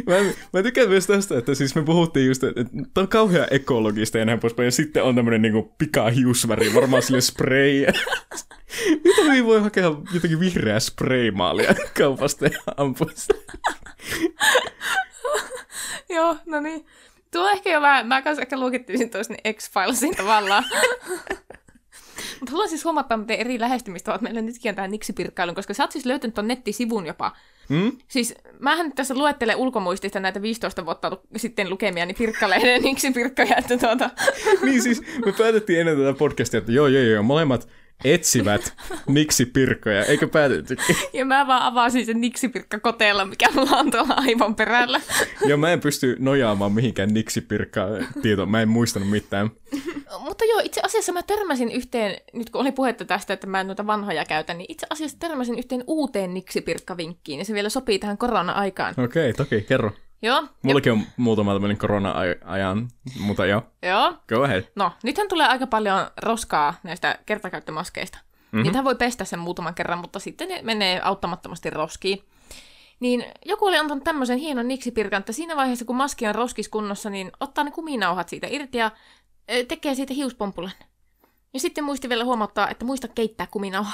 Mä, 0.07 0.15
mä 0.53 0.63
tykkään 0.63 0.89
myös 0.89 1.07
tästä, 1.07 1.37
että 1.37 1.55
siis 1.55 1.75
me 1.75 1.83
puhuttiin 1.83 2.27
just, 2.27 2.43
että, 2.43 2.61
että 2.61 2.73
tämä 2.93 3.03
on 3.03 3.07
kauhean 3.07 3.47
ekologista 3.51 4.17
ja 4.17 4.25
näin 4.25 4.39
poispäin, 4.39 4.65
ja 4.65 4.71
sitten 4.71 5.03
on 5.03 5.15
tämmöinen 5.15 5.41
niinku 5.41 5.75
pikahiusväri, 5.77 6.73
varmaan 6.73 7.01
sille 7.01 7.21
spray. 7.21 7.85
Mitä 9.03 9.45
voi 9.45 9.61
hakea 9.61 9.91
jotenkin 10.13 10.39
vihreää 10.39 10.79
spraymaalia 10.79 11.75
kaupasta 11.99 12.45
ja 12.45 12.59
ampua 12.77 13.09
Joo, 16.09 16.37
no 16.45 16.59
niin. 16.59 16.85
Tuo 17.31 17.49
ehkä 17.49 17.69
jo 17.69 17.81
mä, 17.81 18.03
mä 18.03 18.21
kanssa 18.21 18.41
ehkä 18.41 18.59
luokittelisin 18.59 19.09
toisen 19.09 19.37
X-Filesin 19.53 20.15
tavallaan. 20.15 20.63
Mutta 22.39 22.51
haluan 22.51 22.69
siis 22.69 22.85
huomata, 22.85 23.17
miten 23.17 23.39
eri 23.39 23.59
lähestymistavat 23.59 24.21
meillä 24.21 24.41
nytkin 24.41 24.69
on 24.69 24.75
tähän 24.75 24.91
niksipirkkailun, 24.91 25.55
koska 25.55 25.73
sä 25.73 25.83
oot 25.83 25.91
siis 25.91 26.05
löytänyt 26.05 26.35
ton 26.35 26.47
nettisivun 26.47 27.05
jopa. 27.05 27.31
Mm? 27.69 27.91
Siis 28.07 28.35
mähän 28.59 28.85
nyt 28.85 28.95
tässä 28.95 29.13
luettelen 29.13 29.55
ulkomuistista 29.55 30.19
näitä 30.19 30.41
15 30.41 30.85
vuotta 30.85 31.17
sitten 31.37 31.69
lukemia, 31.69 32.05
niin 32.05 32.15
pirkkalehden 32.15 32.81
niksipirkkoja, 32.81 33.55
että 33.57 33.77
tuota... 33.77 34.09
niin 34.63 34.81
siis 34.81 35.01
me 35.25 35.31
päätettiin 35.31 35.79
ennen 35.79 35.97
tätä 35.97 36.13
podcastia, 36.13 36.57
että 36.57 36.71
joo 36.71 36.87
joo 36.87 37.03
joo, 37.03 37.23
molemmat 37.23 37.67
etsivät 38.03 38.73
niksipirkkoja, 39.07 40.05
eikö 40.05 40.27
päätettykin? 40.27 40.95
Ja 41.13 41.25
mä 41.25 41.47
vaan 41.47 41.61
avasin 41.61 42.05
sen 42.05 42.21
niksipirkkakoteella, 42.21 43.25
mikä 43.25 43.49
mulla 43.55 43.77
on 43.77 43.91
tuolla 43.91 44.13
aivan 44.13 44.55
perällä. 44.55 45.01
Joo, 45.47 45.57
mä 45.57 45.71
en 45.71 45.79
pysty 45.79 46.15
nojaamaan 46.19 46.71
mihinkään 46.71 47.13
niksipirkkaa 47.13 47.87
tietoon, 48.21 48.49
mä 48.49 48.61
en 48.61 48.69
muistanut 48.69 49.09
mitään. 49.09 49.51
Mutta 50.25 50.45
joo, 50.45 50.59
itse 50.63 50.81
asiassa 50.83 51.11
mä 51.11 51.23
törmäsin 51.23 51.71
yhteen, 51.71 52.17
nyt 52.33 52.49
kun 52.49 52.61
oli 52.61 52.71
puhetta 52.71 53.05
tästä, 53.05 53.33
että 53.33 53.47
mä 53.47 53.61
en 53.61 53.67
noita 53.67 53.87
vanhoja 53.87 54.25
käytä, 54.25 54.53
niin 54.53 54.65
itse 54.69 54.87
asiassa 54.89 55.19
törmäsin 55.19 55.57
yhteen 55.57 55.83
uuteen 55.87 56.33
niksipirkkavinkkiin, 56.33 57.39
ja 57.39 57.45
se 57.45 57.53
vielä 57.53 57.69
sopii 57.69 57.99
tähän 57.99 58.17
korona-aikaan. 58.17 58.93
Okei, 58.97 59.29
okay, 59.29 59.45
toki, 59.45 59.61
kerro. 59.61 59.91
Joo. 60.23 60.43
Mullakin 60.61 60.91
on 60.91 61.01
muutama 61.17 61.53
tämmöinen 61.53 61.77
korona-ajan, 61.77 62.89
mutta 63.19 63.45
joo. 63.45 63.61
Joo. 63.81 64.17
Go 64.27 64.43
ahead. 64.43 64.63
No, 64.75 64.91
nythän 65.03 65.27
tulee 65.27 65.47
aika 65.47 65.67
paljon 65.67 66.07
roskaa 66.17 66.73
näistä 66.83 67.19
kertakäyttömaskeista. 67.25 68.17
Mm-hmm. 68.17 68.63
Niitä 68.63 68.83
voi 68.83 68.95
pestä 68.95 69.25
sen 69.25 69.39
muutaman 69.39 69.75
kerran, 69.75 69.99
mutta 69.99 70.19
sitten 70.19 70.49
ne 70.49 70.61
menee 70.61 71.01
auttamattomasti 71.03 71.69
roskiin. 71.69 72.23
Niin 72.99 73.25
joku 73.45 73.65
oli 73.65 73.77
antanut 73.77 74.03
tämmöisen 74.03 74.37
hienon 74.37 74.67
niksipirkan, 74.67 75.19
että 75.19 75.33
siinä 75.33 75.55
vaiheessa, 75.55 75.85
kun 75.85 75.95
maski 75.95 76.27
on 76.27 76.35
roskiskunnossa, 76.35 77.09
niin 77.09 77.31
ottaa 77.39 77.63
ne 77.63 77.71
kuminauhat 77.71 78.29
siitä 78.29 78.47
irti 78.49 78.77
ja 78.77 78.91
tekee 79.67 79.95
siitä 79.95 80.13
hiuspompulan. 80.13 80.71
Ja 81.53 81.59
sitten 81.59 81.83
muisti 81.83 82.09
vielä 82.09 82.23
huomauttaa, 82.23 82.69
että 82.69 82.85
muista 82.85 83.07
keittää 83.07 83.47
kuminauha. 83.51 83.93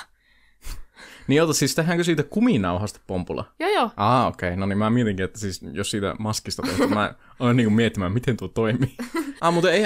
Niin 1.28 1.44
ota, 1.44 1.54
siis 1.54 1.76
tehdäänkö 1.76 2.04
siitä 2.04 2.24
kuminauhasta 2.24 3.00
pompulla? 3.08 3.46
Joo 3.60 3.70
joo. 3.70 3.92
Ah, 3.98 4.28
okei. 4.28 4.50
Okay. 4.50 4.60
No 4.60 4.66
niin 4.66 4.78
mä 4.78 4.90
mietinkin, 4.90 5.24
että 5.24 5.40
siis 5.40 5.62
jos 5.72 5.92
siitä 5.92 6.16
maskista 6.20 6.62
tehdään, 6.62 6.90
mä 6.90 7.14
olen 7.40 7.58
niinku 7.58 7.70
miettimään, 7.70 8.12
miten 8.12 8.38
tuo 8.38 8.48
toimii. 8.48 8.96
ah, 9.42 9.54
mutta 9.54 9.72
ei, 9.72 9.84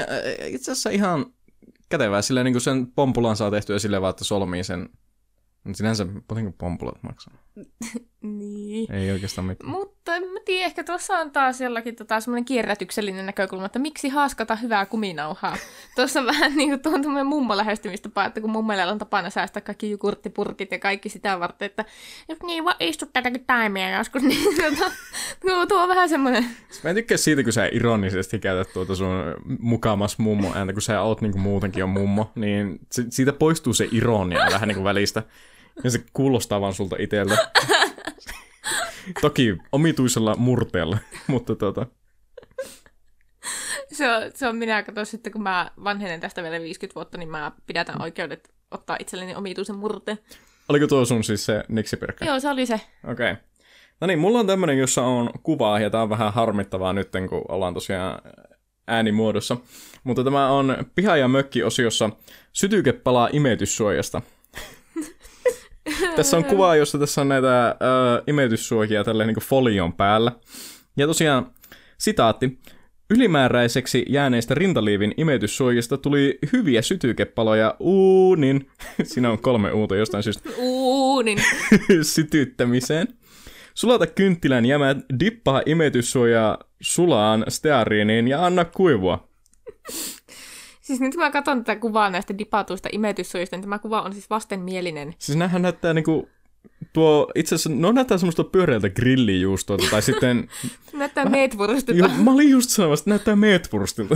itse 0.47 0.71
asiassa 0.71 0.89
ihan 0.89 1.25
kätevää. 1.89 2.21
Silleen 2.21 2.43
niin 2.43 2.53
kuin 2.53 2.61
sen 2.61 2.87
pompulan 2.87 3.35
saa 3.35 3.51
tehtyä 3.51 3.79
silleen 3.79 4.01
vaan, 4.01 4.09
että 4.09 4.23
solmii 4.23 4.63
sen. 4.63 4.89
Sinänsä 5.73 6.07
paljonko 6.27 6.55
pompulat 6.57 7.03
maksaa? 7.03 7.33
niin. 8.23 8.91
Ei 8.91 9.11
oikeastaan 9.11 9.45
mitään. 9.45 9.69
Mutta 9.69 10.15
en 10.15 10.23
mä 10.23 10.39
tiedä, 10.45 10.65
ehkä 10.65 10.83
tuossa 10.83 11.17
on 11.17 11.31
taas 11.31 11.61
jollakin 11.61 11.95
tota, 11.95 12.19
semmoinen 12.19 12.45
kierrätyksellinen 12.45 13.25
näkökulma, 13.25 13.65
että 13.65 13.79
miksi 13.79 14.09
haaskata 14.09 14.55
hyvää 14.55 14.85
kuminauhaa. 14.85 15.57
tuossa 15.95 16.19
on 16.19 16.25
vähän 16.25 16.55
niin 16.55 16.69
kuin 16.69 16.79
tuon 16.79 17.01
tämmöinen 17.01 17.25
mummo 17.25 17.57
lähestymistapa, 17.57 18.25
että 18.25 18.41
kun 18.41 18.49
mummeilla 18.49 18.91
on 18.91 18.97
tapana 18.97 19.29
säästää 19.29 19.61
kaikki 19.61 19.91
jukurttipurkit 19.91 20.71
ja 20.71 20.79
kaikki 20.79 21.09
sitä 21.09 21.39
varten, 21.39 21.65
että 21.65 21.85
jos 22.29 22.37
niin 22.43 22.65
vaan 22.65 22.75
istut 22.79 23.13
tätäkin 23.13 23.45
taimia 23.45 23.97
joskus, 23.97 24.23
niin 24.29 24.55
tuota, 24.55 24.91
tuo, 25.41 25.65
tuo 25.65 25.83
on 25.83 25.89
vähän 25.89 26.09
semmoinen... 26.09 26.45
Mä 26.83 26.89
en 26.89 26.95
tykkää 26.95 27.17
siitä, 27.17 27.43
kun 27.43 27.53
sä 27.53 27.69
ironisesti 27.71 28.39
käytät 28.39 28.73
tuota 28.73 28.95
sun 28.95 29.09
mukamas 29.59 30.17
mummo 30.17 30.53
ääntä, 30.55 30.73
kun 30.73 30.81
sä 30.81 31.01
oot 31.01 31.21
niin 31.21 31.31
kuin 31.31 31.41
muutenkin 31.41 31.83
on 31.83 31.89
mummo, 31.89 32.31
niin 32.35 32.79
siitä 33.09 33.33
poistuu 33.33 33.73
se 33.73 33.87
ironia 33.91 34.47
vähän 34.51 34.67
niin 34.67 34.75
kuin 34.75 34.83
välistä. 34.83 35.23
Ja 35.83 35.89
se 35.89 36.03
kuulostaa 36.13 36.61
vaan 36.61 36.73
sulta 36.73 36.95
itseltä. 36.99 37.37
Toki 39.21 39.57
omituisella 39.71 40.35
murteella, 40.35 40.97
mutta 41.27 41.55
tota... 41.55 41.85
Se 43.91 44.09
on, 44.09 44.31
se 44.35 44.47
on 44.47 44.55
minä, 44.55 44.83
kato 44.83 45.05
sitten 45.05 45.33
kun 45.33 45.43
mä 45.43 45.71
vanhenen 45.83 46.19
tästä 46.19 46.43
vielä 46.43 46.59
50 46.59 46.95
vuotta, 46.95 47.17
niin 47.17 47.29
mä 47.29 47.51
pidätän 47.67 48.01
oikeudet 48.01 48.53
ottaa 48.71 48.97
itselleni 48.99 49.35
omituisen 49.35 49.75
murteen. 49.75 50.19
Oliko 50.69 50.87
tuo 50.87 51.05
sun 51.05 51.23
siis 51.23 51.45
se 51.45 51.63
niksipirkka? 51.67 52.25
Joo, 52.25 52.39
se 52.39 52.49
oli 52.49 52.65
se. 52.65 52.81
Okei. 53.11 53.31
Okay. 53.31 53.43
No 54.01 54.07
niin, 54.07 54.19
mulla 54.19 54.39
on 54.39 54.47
tämmönen, 54.47 54.77
jossa 54.77 55.01
on 55.01 55.29
kuvaa, 55.43 55.79
ja 55.79 55.89
tää 55.89 56.01
on 56.01 56.09
vähän 56.09 56.33
harmittavaa 56.33 56.93
nyt, 56.93 57.09
kun 57.29 57.41
ollaan 57.47 57.73
tosiaan 57.73 58.21
äänimuodossa. 58.87 59.57
Mutta 60.03 60.23
tämä 60.23 60.49
on 60.49 60.77
Piha- 60.95 61.17
ja 61.17 61.27
mökki-osiossa 61.27 62.09
sytyke 62.53 62.93
palaa 62.93 63.29
imetyssuojasta. 63.31 64.21
Tässä 66.15 66.37
on 66.37 66.45
kuva, 66.45 66.75
jossa 66.75 66.97
tässä 66.99 67.21
on 67.21 67.29
näitä 67.29 67.67
äh, 67.67 67.75
imetyssuojia 68.27 69.03
tälle 69.03 69.25
niin 69.25 69.35
folion 69.35 69.93
päällä. 69.93 70.31
Ja 70.97 71.07
tosiaan, 71.07 71.51
sitaatti. 71.97 72.59
Ylimääräiseksi 73.09 74.05
jääneistä 74.09 74.53
rintaliivin 74.53 75.13
imetyssuojista 75.17 75.97
tuli 75.97 76.39
hyviä 76.53 76.81
sytykepaloja 76.81 77.75
uunin, 77.79 78.69
siinä 79.03 79.31
on 79.31 79.39
kolme 79.39 79.71
uuta 79.71 79.95
jostain 79.95 80.23
syystä, 80.23 80.49
uunin 80.57 81.37
sytyttämiseen. 82.01 83.07
Sulata 83.73 84.07
kynttilän 84.07 84.65
jämät, 84.65 84.97
dippaa 85.19 85.61
imetyssuojaa 85.65 86.57
sulaan 86.81 87.45
steariiniin 87.47 88.27
ja 88.27 88.45
anna 88.45 88.65
kuivua. 88.65 89.27
Siis 90.83 90.99
nyt 90.99 91.15
kun 91.15 91.23
mä 91.23 91.31
katson 91.31 91.63
tätä 91.63 91.79
kuvaa 91.79 92.09
näistä 92.09 92.37
dipatuista 92.37 92.89
imetyssuojista, 92.91 93.55
niin 93.55 93.61
tämä 93.61 93.79
kuva 93.79 94.01
on 94.01 94.13
siis 94.13 94.29
vastenmielinen. 94.29 95.13
Siis 95.19 95.37
näähän 95.37 95.61
näyttää 95.61 95.93
niinku 95.93 96.29
tuo, 96.93 97.31
itse 97.35 97.55
asiassa, 97.55 97.69
no 97.79 97.91
näyttää 97.91 98.17
semmoista 98.17 98.43
pyöreältä 98.43 98.89
grillijuustoa, 98.89 99.77
tai 99.91 100.01
sitten... 100.01 100.49
näyttää 100.93 101.25
meetwurstilta. 101.25 101.99
Joo, 101.99 102.09
mä 102.23 102.31
olin 102.31 102.49
just 102.49 102.69
sanomassa, 102.69 103.03
että 103.03 103.09
näyttää 103.09 103.35
meetwurstilta. 103.35 104.15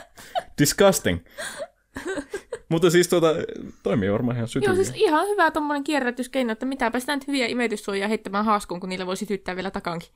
Disgusting. 0.58 1.18
Mutta 2.68 2.90
siis 2.90 3.08
tuota, 3.08 3.34
toimii 3.82 4.12
varmaan 4.12 4.36
ihan 4.36 4.48
sytyviä. 4.48 4.74
Joo, 4.74 4.84
siis 4.84 4.92
ihan 4.96 5.28
hyvä 5.28 5.50
tommonen 5.50 5.84
kierrätyskeino, 5.84 6.52
että 6.52 6.66
mitäpä 6.66 7.00
sitä 7.00 7.16
nyt 7.16 7.26
hyviä 7.26 7.46
imetyssuojia 7.46 8.08
heittämään 8.08 8.44
haaskuun, 8.44 8.80
kun 8.80 8.88
niillä 8.88 9.06
voi 9.06 9.16
sytyttää 9.16 9.56
vielä 9.56 9.70
takankin. 9.70 10.08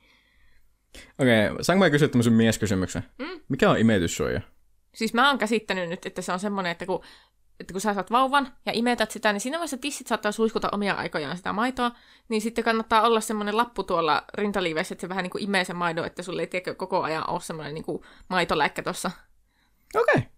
Okei, 1.18 1.50
okay, 1.50 1.64
saanko 1.64 1.85
mä 1.85 1.90
kysyä 1.90 2.09
tämmöisen 2.09 2.33
mieskysymyksen? 2.33 3.02
Mm? 3.18 3.40
Mikä 3.48 3.70
on 3.70 3.78
imetyssuoja? 3.78 4.40
Siis 4.94 5.14
mä 5.14 5.28
oon 5.28 5.38
käsittänyt 5.38 5.88
nyt, 5.88 6.07
että 6.07 6.22
se 6.22 6.33
on 6.33 6.40
semmoinen, 6.40 6.72
että 6.72 6.87
kun, 6.87 7.02
että 7.61 7.74
kun 7.74 7.81
sä 7.81 7.94
saat 7.94 8.11
vauvan 8.11 8.52
ja 8.66 8.72
imetät 8.74 9.11
sitä, 9.11 9.33
niin 9.33 9.40
siinä 9.40 9.59
vaiheessa 9.59 9.76
tissit 9.76 10.07
saattaa 10.07 10.33
suiskuta 10.33 10.68
omia 10.72 10.94
aikojaan 10.94 11.37
sitä 11.37 11.52
maitoa, 11.52 11.92
niin 12.28 12.42
sitten 12.42 12.64
kannattaa 12.64 13.02
olla 13.02 13.20
semmoinen 13.20 13.57
lappu 13.57 13.83
tuolla 13.83 14.24
rintaliivessä, 14.35 14.94
että 14.94 15.00
se 15.00 15.09
vähän 15.09 15.22
niin 15.22 15.31
kuin 15.31 15.44
imee 15.44 15.64
sen 15.64 15.76
maidon, 15.76 16.07
että 16.07 16.22
sulle 16.22 16.42
ei 16.42 16.46
tiedä 16.46 16.74
koko 16.74 17.02
ajan 17.02 17.31
ole 17.31 17.40
semmoinen 17.40 17.74
niin 17.74 17.85
kuin 17.85 18.02
maitoläikkä 18.28 18.83
tuossa. 18.83 19.11
Okei. 19.94 20.14
Okay. 20.14 20.31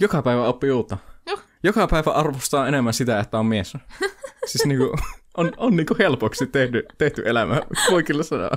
Joka 0.00 0.22
päivä 0.22 0.44
oppii 0.46 0.70
uutta. 0.70 0.98
Joo. 1.26 1.38
Joka 1.62 1.86
päivä 1.86 2.10
arvostaa 2.10 2.68
enemmän 2.68 2.94
sitä, 2.94 3.20
että 3.20 3.38
on 3.38 3.46
mies. 3.46 3.76
siis 4.50 4.66
niinku, 4.66 4.96
on, 5.36 5.52
on 5.56 5.76
niinku 5.76 5.96
helpoksi 5.98 6.46
tehty, 6.46 6.86
tehty 6.98 7.22
elämä, 7.26 7.62
voi 7.90 8.02
kyllä 8.02 8.22
sanoa. 8.22 8.50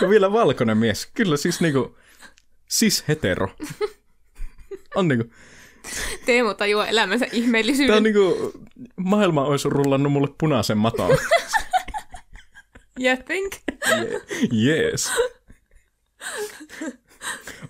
Ja 0.00 0.08
vielä 0.08 0.32
valkoinen 0.32 0.78
mies. 0.78 1.06
Kyllä 1.06 1.36
siis 1.36 1.60
niinku, 1.60 1.98
sis 2.68 3.08
hetero. 3.08 3.48
On 4.94 5.08
niinku... 5.08 5.32
Teemu 6.26 6.54
tajuaa 6.54 6.86
elämänsä 6.86 7.26
ihmeellisyyden. 7.32 7.86
Tämä 7.86 7.96
on 7.96 8.02
niinku, 8.02 8.52
maailma 8.96 9.44
olisi 9.44 9.68
rullannut 9.68 10.12
mulle 10.12 10.28
punaisen 10.38 10.78
maton. 10.78 11.10
you 13.00 13.16
think? 13.26 13.54
yes. 14.66 15.10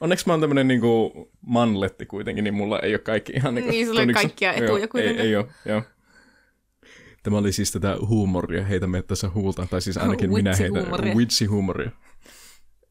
Onneksi 0.01 0.27
mä 0.27 0.33
oon 0.33 0.41
tämmönen 0.41 0.69
niinku 0.69 1.13
manletti 1.47 2.07
kuitenkin, 2.07 2.45
niin 2.45 2.55
mulla 2.55 2.81
ei 2.81 2.93
ole 2.93 2.99
kaikki 2.99 3.33
ihan 3.33 3.55
niinku... 3.55 3.71
Niin, 3.71 3.87
sulla 3.87 4.01
ei 4.01 4.07
kaikkia 4.07 4.53
etuja 4.53 4.79
joo, 4.79 4.89
kuitenkin. 4.89 5.21
Ei, 5.21 5.29
ei 5.29 5.37
ole, 5.37 5.47
joo. 5.65 5.83
Tämä 7.23 7.39
oli 7.39 7.53
siis 7.53 7.73
tätä 7.73 7.97
huumoria, 8.09 8.65
heitä 8.65 8.87
tässä 9.07 9.31
huulta, 9.35 9.67
tai 9.71 9.83
siis 9.83 9.97
ainakin 9.97 10.33
minä 10.33 10.57
heitä 10.57 10.81
witsi-huumoria. 11.15 11.91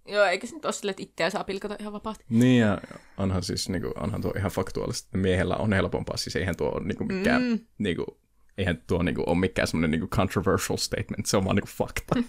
Joo, 0.08 0.26
eikä 0.26 0.48
se 0.48 0.56
nyt 0.56 0.66
ole 0.66 0.74
sille, 0.74 0.89
että 0.89 1.04
itseä 1.04 1.30
saa 1.30 1.44
pilkata 1.44 1.76
ihan 1.80 1.94
vapaasti. 1.94 2.26
Niin, 2.30 2.62
ja 2.62 2.78
onhan 3.18 3.44
siis, 3.44 3.70
niin 3.70 3.82
kuin, 3.82 4.00
onhan 4.00 4.22
tuo 4.22 4.34
ihan 4.38 4.52
faktuaalista, 4.52 5.08
että 5.08 5.18
miehellä 5.18 5.56
on 5.56 5.74
helpompaa, 5.74 6.18
siis 6.18 6.36
eihän 6.36 6.58
tuo 6.58 6.70
ole 6.70 6.88
niin 6.88 6.98
kuin, 6.98 7.13
mikään, 7.13 7.42
mm. 7.42 7.60
niin 7.78 7.96
kuin, 7.96 8.08
eihän 8.58 8.84
tuo 8.88 9.04
niin 9.04 9.16
kuin, 9.16 9.30
ole 9.30 9.38
mikään 9.38 9.68
semmoinen 9.68 9.92
niin 9.92 10.00
kuin 10.00 10.10
controversial 10.10 10.78
statement, 10.78 11.26
se 11.26 11.38
on 11.38 11.46
vaan 11.46 11.56
niin 11.56 11.63
kuin, 11.63 11.88
fakta. 11.88 12.16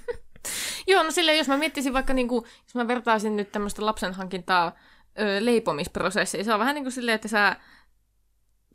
Joo, 0.87 1.03
no 1.03 1.11
silleen, 1.11 1.39
jos 1.39 1.49
mä 1.49 1.57
miettisin 1.57 1.93
vaikka, 1.93 2.15
niin 2.15 2.29
kuin, 2.29 2.45
jos 2.45 2.75
mä 2.75 2.89
vertaisin 2.89 3.37
nyt 3.37 3.53
tämmöistä 3.53 3.87
lapsenhankintaa 3.87 4.73
ö, 5.21 5.45
leipomisprosessiin, 5.45 6.45
se 6.45 6.53
on 6.53 6.61
vähän 6.61 6.75
niin 6.75 6.85
kuin 6.85 6.93
silleen, 6.93 7.15
että 7.15 7.29
sä 7.29 7.57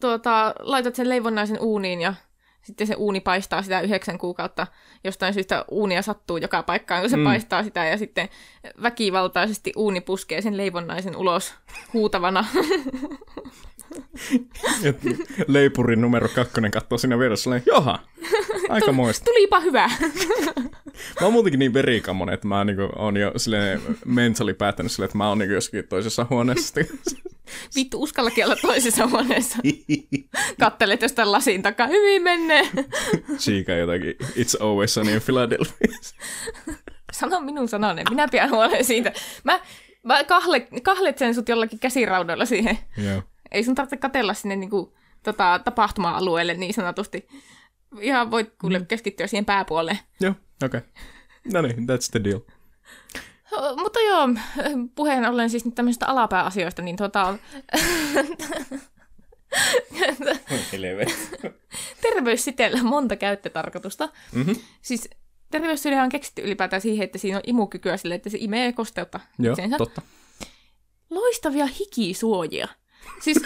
tuota, 0.01 0.55
laitat 0.59 0.95
sen 0.95 1.09
leivonnaisen 1.09 1.59
uuniin 1.59 2.01
ja 2.01 2.13
sitten 2.61 2.87
se 2.87 2.95
uuni 2.95 3.19
paistaa 3.19 3.61
sitä 3.61 3.81
yhdeksän 3.81 4.17
kuukautta. 4.17 4.67
Jostain 5.03 5.33
syystä 5.33 5.65
uunia 5.71 6.01
sattuu 6.01 6.37
joka 6.37 6.63
paikkaan, 6.63 7.01
kun 7.01 7.09
se 7.09 7.17
mm. 7.17 7.23
paistaa 7.23 7.63
sitä, 7.63 7.85
ja 7.85 7.97
sitten 7.97 8.29
väkivaltaisesti 8.81 9.73
uuni 9.75 10.01
puskee 10.01 10.41
sen 10.41 10.57
leivonnaisen 10.57 11.15
ulos 11.15 11.53
huutavana. 11.93 12.45
leipurin 15.47 16.01
numero 16.01 16.29
kakkonen 16.35 16.71
katsoo 16.71 16.97
siinä 16.97 17.19
vieressä, 17.19 17.49
niin 17.49 17.63
joha, 17.65 17.99
aika 18.69 18.91
moista. 18.91 19.25
Tulipa 19.25 19.59
hyvä. 19.59 19.89
mä 21.21 21.21
oon 21.21 21.33
muutenkin 21.33 21.59
niin 21.59 21.73
verikammonen, 21.73 22.33
että 22.33 22.47
mä 22.47 22.63
niinku 22.63 22.81
jo 23.19 23.31
silleen 23.35 23.81
mentally 24.05 24.53
päättänyt 24.53 24.91
silleen, 24.91 25.05
että 25.05 25.17
mä 25.17 25.29
oon 25.29 25.37
niinku 25.37 25.53
jossakin 25.53 25.87
toisessa 25.87 26.27
huoneessa. 26.29 26.81
Vittu, 27.75 28.03
uskallakin 28.03 28.45
olla 28.45 28.55
toisessa 28.55 29.07
huoneessa. 29.07 29.57
Kattelet 30.59 31.01
jostain 31.01 31.31
lasin 31.31 31.61
takaa, 31.61 31.87
hyvin 31.87 32.21
menee. 32.21 32.69
Siika 33.37 33.71
jotakin, 33.71 34.15
it's 34.21 34.63
always 34.63 34.93
sunny 34.93 35.13
in 35.13 35.21
Philadelphia. 35.21 35.97
Sano 37.11 37.41
minun 37.41 37.69
sananen, 37.69 38.05
minä 38.09 38.27
pidän 38.27 38.49
huolen 38.49 38.85
siitä. 38.85 39.13
Mä, 39.43 39.59
mä 40.03 40.23
kahle, 40.23 40.67
kahletsen 40.83 41.35
sut 41.35 41.49
jollakin 41.49 41.79
käsiraudoilla 41.79 42.45
siihen. 42.45 42.77
Joo. 42.97 43.23
Ei 43.51 43.63
sun 43.63 43.75
tarvitse 43.75 43.97
katella 43.97 44.33
sinne 44.33 44.55
niinku, 44.55 44.97
tota, 45.23 45.61
tapahtuma-alueelle 45.63 46.53
niin 46.53 46.73
sanotusti. 46.73 47.27
Ihan 48.01 48.31
voit 48.31 48.53
kuule 48.61 48.79
mm. 48.79 48.85
keskittyä 48.85 49.27
siihen 49.27 49.45
pääpuoleen. 49.45 49.99
Joo, 50.21 50.33
okei. 50.63 50.77
Okay. 50.77 50.81
No 51.53 51.61
niin, 51.61 51.77
that's 51.77 52.11
the 52.11 52.23
deal. 52.23 52.39
Mutta 53.75 53.99
joo, 53.99 54.29
puheen 54.95 55.25
ollen 55.25 55.49
siis 55.49 55.65
nyt 55.65 55.75
tämmöisistä 55.75 56.05
alapääasioista, 56.05 56.81
niin 56.81 56.95
tota... 56.95 57.37
Terveyssiteellä 62.01 62.83
monta 62.83 63.15
käyttötarkoitusta. 63.15 64.09
Mm-hmm. 64.31 64.55
Siis 64.81 65.09
terveyssiteellä 65.51 66.03
on 66.03 66.09
keksitty 66.09 66.41
ylipäätään 66.41 66.81
siihen, 66.81 67.03
että 67.03 67.17
siinä 67.17 67.37
on 67.37 67.43
imukykyä 67.47 67.97
sille, 67.97 68.15
että 68.15 68.29
se 68.29 68.37
imee 68.41 68.73
kosteutta 68.73 69.19
Joo, 69.39 69.51
itseensä. 69.51 69.77
totta. 69.77 70.01
Loistavia 71.09 71.65
hikisuojia. 71.65 72.67
Siis, 73.19 73.37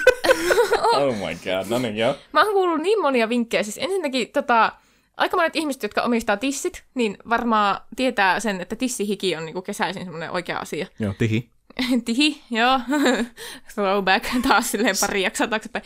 oh 0.93 1.15
my 1.15 1.35
god, 1.43 1.69
no 1.69 1.79
niin 1.79 1.97
joo. 1.97 2.15
Mä 2.31 2.43
oon 2.43 2.53
kuullut 2.53 2.81
niin 2.81 3.01
monia 3.01 3.29
vinkkejä. 3.29 3.63
Siis 3.63 3.77
ensinnäkin 3.77 4.27
tota, 4.31 4.71
aika 5.17 5.37
monet 5.37 5.55
ihmiset, 5.55 5.83
jotka 5.83 6.01
omistaa 6.01 6.37
tissit, 6.37 6.83
niin 6.93 7.17
varmaan 7.29 7.81
tietää 7.95 8.39
sen, 8.39 8.61
että 8.61 8.75
tissihiki 8.75 9.35
on 9.35 9.45
niinku 9.45 9.61
kesäisin 9.61 10.03
semmoinen 10.03 10.31
oikea 10.31 10.59
asia. 10.59 10.87
Joo, 10.99 11.13
tihi. 11.17 11.49
tihi, 12.05 12.41
joo. 12.51 12.79
Throwback 13.73 14.25
taas 14.47 14.71
silleen 14.71 14.95
pari 15.01 15.21
jaksoa 15.21 15.47
taaksepäin. 15.47 15.85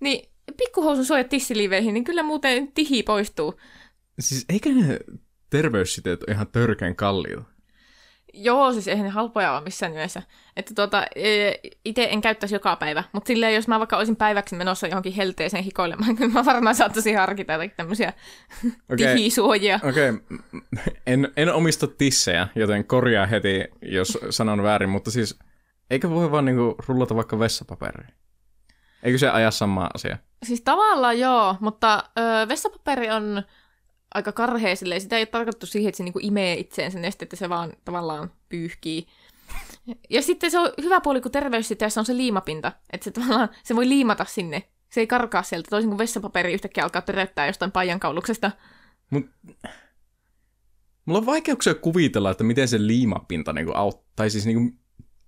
Niin 0.00 0.28
pikkuhousun 0.56 1.04
suojat 1.04 1.28
tissiliiveihin, 1.28 1.94
niin 1.94 2.04
kyllä 2.04 2.22
muuten 2.22 2.72
tihi 2.72 3.02
poistuu. 3.02 3.60
Siis 4.20 4.44
eikä 4.48 4.70
ne 4.70 4.98
terveyssiteet 5.50 6.22
ole 6.22 6.34
ihan 6.34 6.46
törkeän 6.46 6.96
kalliita? 6.96 7.42
Joo, 8.34 8.72
siis 8.72 8.88
eihän 8.88 9.04
ne 9.04 9.10
halpoja 9.10 9.52
ole 9.52 9.64
missään 9.64 9.92
nimessä. 9.92 10.22
Että 10.56 10.74
tuota, 10.74 11.06
itse 11.84 12.08
en 12.10 12.20
käyttäisi 12.20 12.54
joka 12.54 12.76
päivä, 12.76 13.04
mutta 13.12 13.28
silleen, 13.28 13.54
jos 13.54 13.68
mä 13.68 13.78
vaikka 13.78 13.96
olisin 13.96 14.16
päiväksi 14.16 14.56
menossa 14.56 14.86
johonkin 14.86 15.12
helteeseen 15.12 15.64
hikoilemaan, 15.64 16.14
niin 16.20 16.32
mä 16.32 16.44
varmaan 16.44 16.74
saattaisin 16.74 17.18
harkita 17.18 17.52
jotakin 17.52 17.76
tämmöisiä 17.76 18.12
okay. 18.92 19.14
tihisuojia. 19.14 19.80
Okei, 19.88 20.10
okay. 20.10 20.20
en, 21.06 21.32
en 21.36 21.54
omista 21.54 21.86
tissejä, 21.86 22.48
joten 22.54 22.84
korjaa 22.84 23.26
heti, 23.26 23.64
jos 23.82 24.18
sanon 24.30 24.62
väärin, 24.62 24.90
mutta 24.90 25.10
siis 25.10 25.38
eikö 25.90 26.10
voi 26.10 26.30
vaan 26.30 26.44
niinku 26.44 26.76
rullata 26.86 27.16
vaikka 27.16 27.38
vessapaperia? 27.38 28.08
Eikö 29.02 29.18
se 29.18 29.28
aja 29.28 29.50
sama 29.50 29.90
asia? 29.94 30.18
Siis 30.42 30.60
tavallaan 30.60 31.18
joo, 31.18 31.56
mutta 31.60 32.04
ö, 32.18 32.48
vessapaperi 32.48 33.10
on 33.10 33.42
aika 34.14 34.32
karhea 34.32 34.76
silleen. 34.76 35.00
Sitä 35.00 35.16
ei 35.16 35.20
ole 35.20 35.26
tarkoitettu 35.26 35.66
siihen, 35.66 35.88
että 35.88 35.96
se 35.96 36.04
niinku 36.04 36.18
imee 36.22 36.54
itseen 36.54 36.92
sen 36.92 37.04
että 37.04 37.36
se 37.36 37.48
vaan 37.48 37.72
tavallaan 37.84 38.32
pyyhkii. 38.48 39.06
Ja 40.10 40.22
sitten 40.22 40.50
se 40.50 40.58
on 40.58 40.70
hyvä 40.82 41.00
puoli, 41.00 41.20
kun 41.20 41.32
terveyssiteessä 41.32 42.00
on 42.00 42.06
se 42.06 42.16
liimapinta. 42.16 42.72
Että 42.92 43.04
se 43.04 43.10
tavallaan, 43.10 43.48
se 43.64 43.76
voi 43.76 43.88
liimata 43.88 44.24
sinne. 44.24 44.68
Se 44.90 45.00
ei 45.00 45.06
karkaa 45.06 45.42
sieltä, 45.42 45.70
toisin 45.70 45.90
kuin 45.90 45.98
vessapaperi 45.98 46.52
yhtäkkiä 46.52 46.84
alkaa 46.84 47.02
töröttää 47.02 47.46
jostain 47.46 47.72
paijankauluksesta. 47.72 48.50
Mut... 49.10 49.26
Mulla 51.04 51.18
on 51.18 51.26
vaikeuksia 51.26 51.74
kuvitella, 51.74 52.30
että 52.30 52.44
miten 52.44 52.68
se 52.68 52.86
liimapinta 52.86 53.52
niinku 53.52 53.72
auttaa, 53.72 54.12
tai 54.16 54.30
siis 54.30 54.46
niinku, 54.46 54.78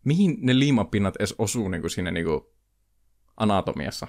mihin 0.04 0.38
ne 0.40 0.58
liimapinnat 0.58 1.16
edes 1.16 1.34
osuu 1.38 1.68
niinku 1.68 1.88
siinä 1.88 2.10
niinku 2.10 2.52
anatomiassa. 3.36 4.06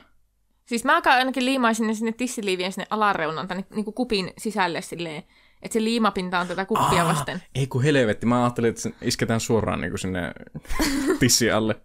Siis 0.72 0.84
mä 0.84 1.02
ainakin 1.06 1.46
liimaisin 1.46 1.88
ne 1.88 1.94
sinne 1.94 2.12
tissiliivien 2.12 2.72
sinne 2.72 2.88
alareunan 2.90 3.48
tänne 3.48 3.66
niin 3.76 3.86
kuin 3.86 3.94
kupin 3.94 4.34
sisälle 4.38 4.82
silleen, 4.82 5.24
että 5.62 5.74
se 5.74 5.84
liimapinta 5.84 6.40
on 6.40 6.48
tätä 6.48 6.66
kuppia 6.66 7.04
Aa, 7.04 7.10
vasten. 7.10 7.44
Ei 7.56 7.68
kun 7.68 7.84
helvetti, 7.84 8.26
mä 8.26 8.44
ajattelin, 8.44 8.70
että 8.70 8.90
isketään 9.02 9.40
suoraan 9.40 9.82
niin 9.82 9.92
kuin 9.92 10.00
sinne 10.00 10.32
tissi 11.20 11.52
alle. 11.52 11.76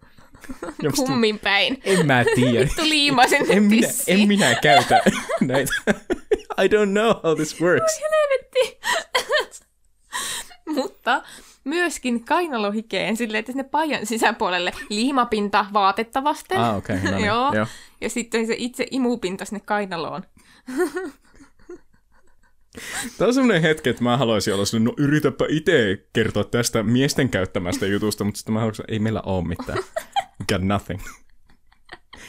Kummin 0.95 1.39
päin. 1.39 1.81
En 1.83 2.05
mä 2.05 2.25
tiedä. 2.35 2.59
Vittu 2.59 2.81
liimaisen 2.83 3.41
en, 3.41 3.57
en, 3.57 3.63
minä, 3.63 3.87
en 4.07 4.27
minä 4.27 4.55
käytä 4.55 5.01
näitä. 5.41 5.73
I 6.63 6.67
don't 6.67 6.91
know 6.91 7.13
how 7.23 7.35
this 7.35 7.61
works. 7.61 8.01
helvetti. 8.01 8.79
Mutta 10.75 11.23
myöskin 11.67 12.25
kainalohikeen 12.25 13.17
silleen, 13.17 13.39
että 13.39 13.51
sinne 13.51 13.63
paijan 13.63 14.05
sisäpuolelle 14.05 14.71
liimapinta 14.89 15.65
vaatetta 15.73 16.23
vasten. 16.23 16.59
Ah. 16.59 16.77
Okay, 16.77 16.99
no 17.03 17.11
niin, 17.11 17.25
joo. 17.31 17.53
joo. 17.53 17.67
Ja 18.01 18.09
sitten 18.09 18.47
se 18.47 18.55
itse 18.57 18.87
imupinta 18.91 19.45
sinne 19.45 19.59
kainaloon. 19.59 20.23
Tämä 23.17 23.27
on 23.27 23.33
semmoinen 23.33 23.61
hetki, 23.61 23.89
että 23.89 24.03
mä 24.03 24.17
haluaisin 24.17 24.53
olla 24.53 24.65
sellainen, 24.65 24.95
no 24.97 25.05
yritäpä 25.05 25.45
itse 25.49 26.07
kertoa 26.13 26.43
tästä 26.43 26.83
miesten 26.83 27.29
käyttämästä 27.29 27.85
jutusta, 27.85 28.23
mutta 28.23 28.37
sitten 28.37 28.53
mä 28.53 28.59
haluaisin, 28.59 28.85
ei 28.87 28.99
meillä 28.99 29.21
ole 29.21 29.47
mitään. 29.47 29.79
Got 30.49 30.61
nothing. 30.61 31.01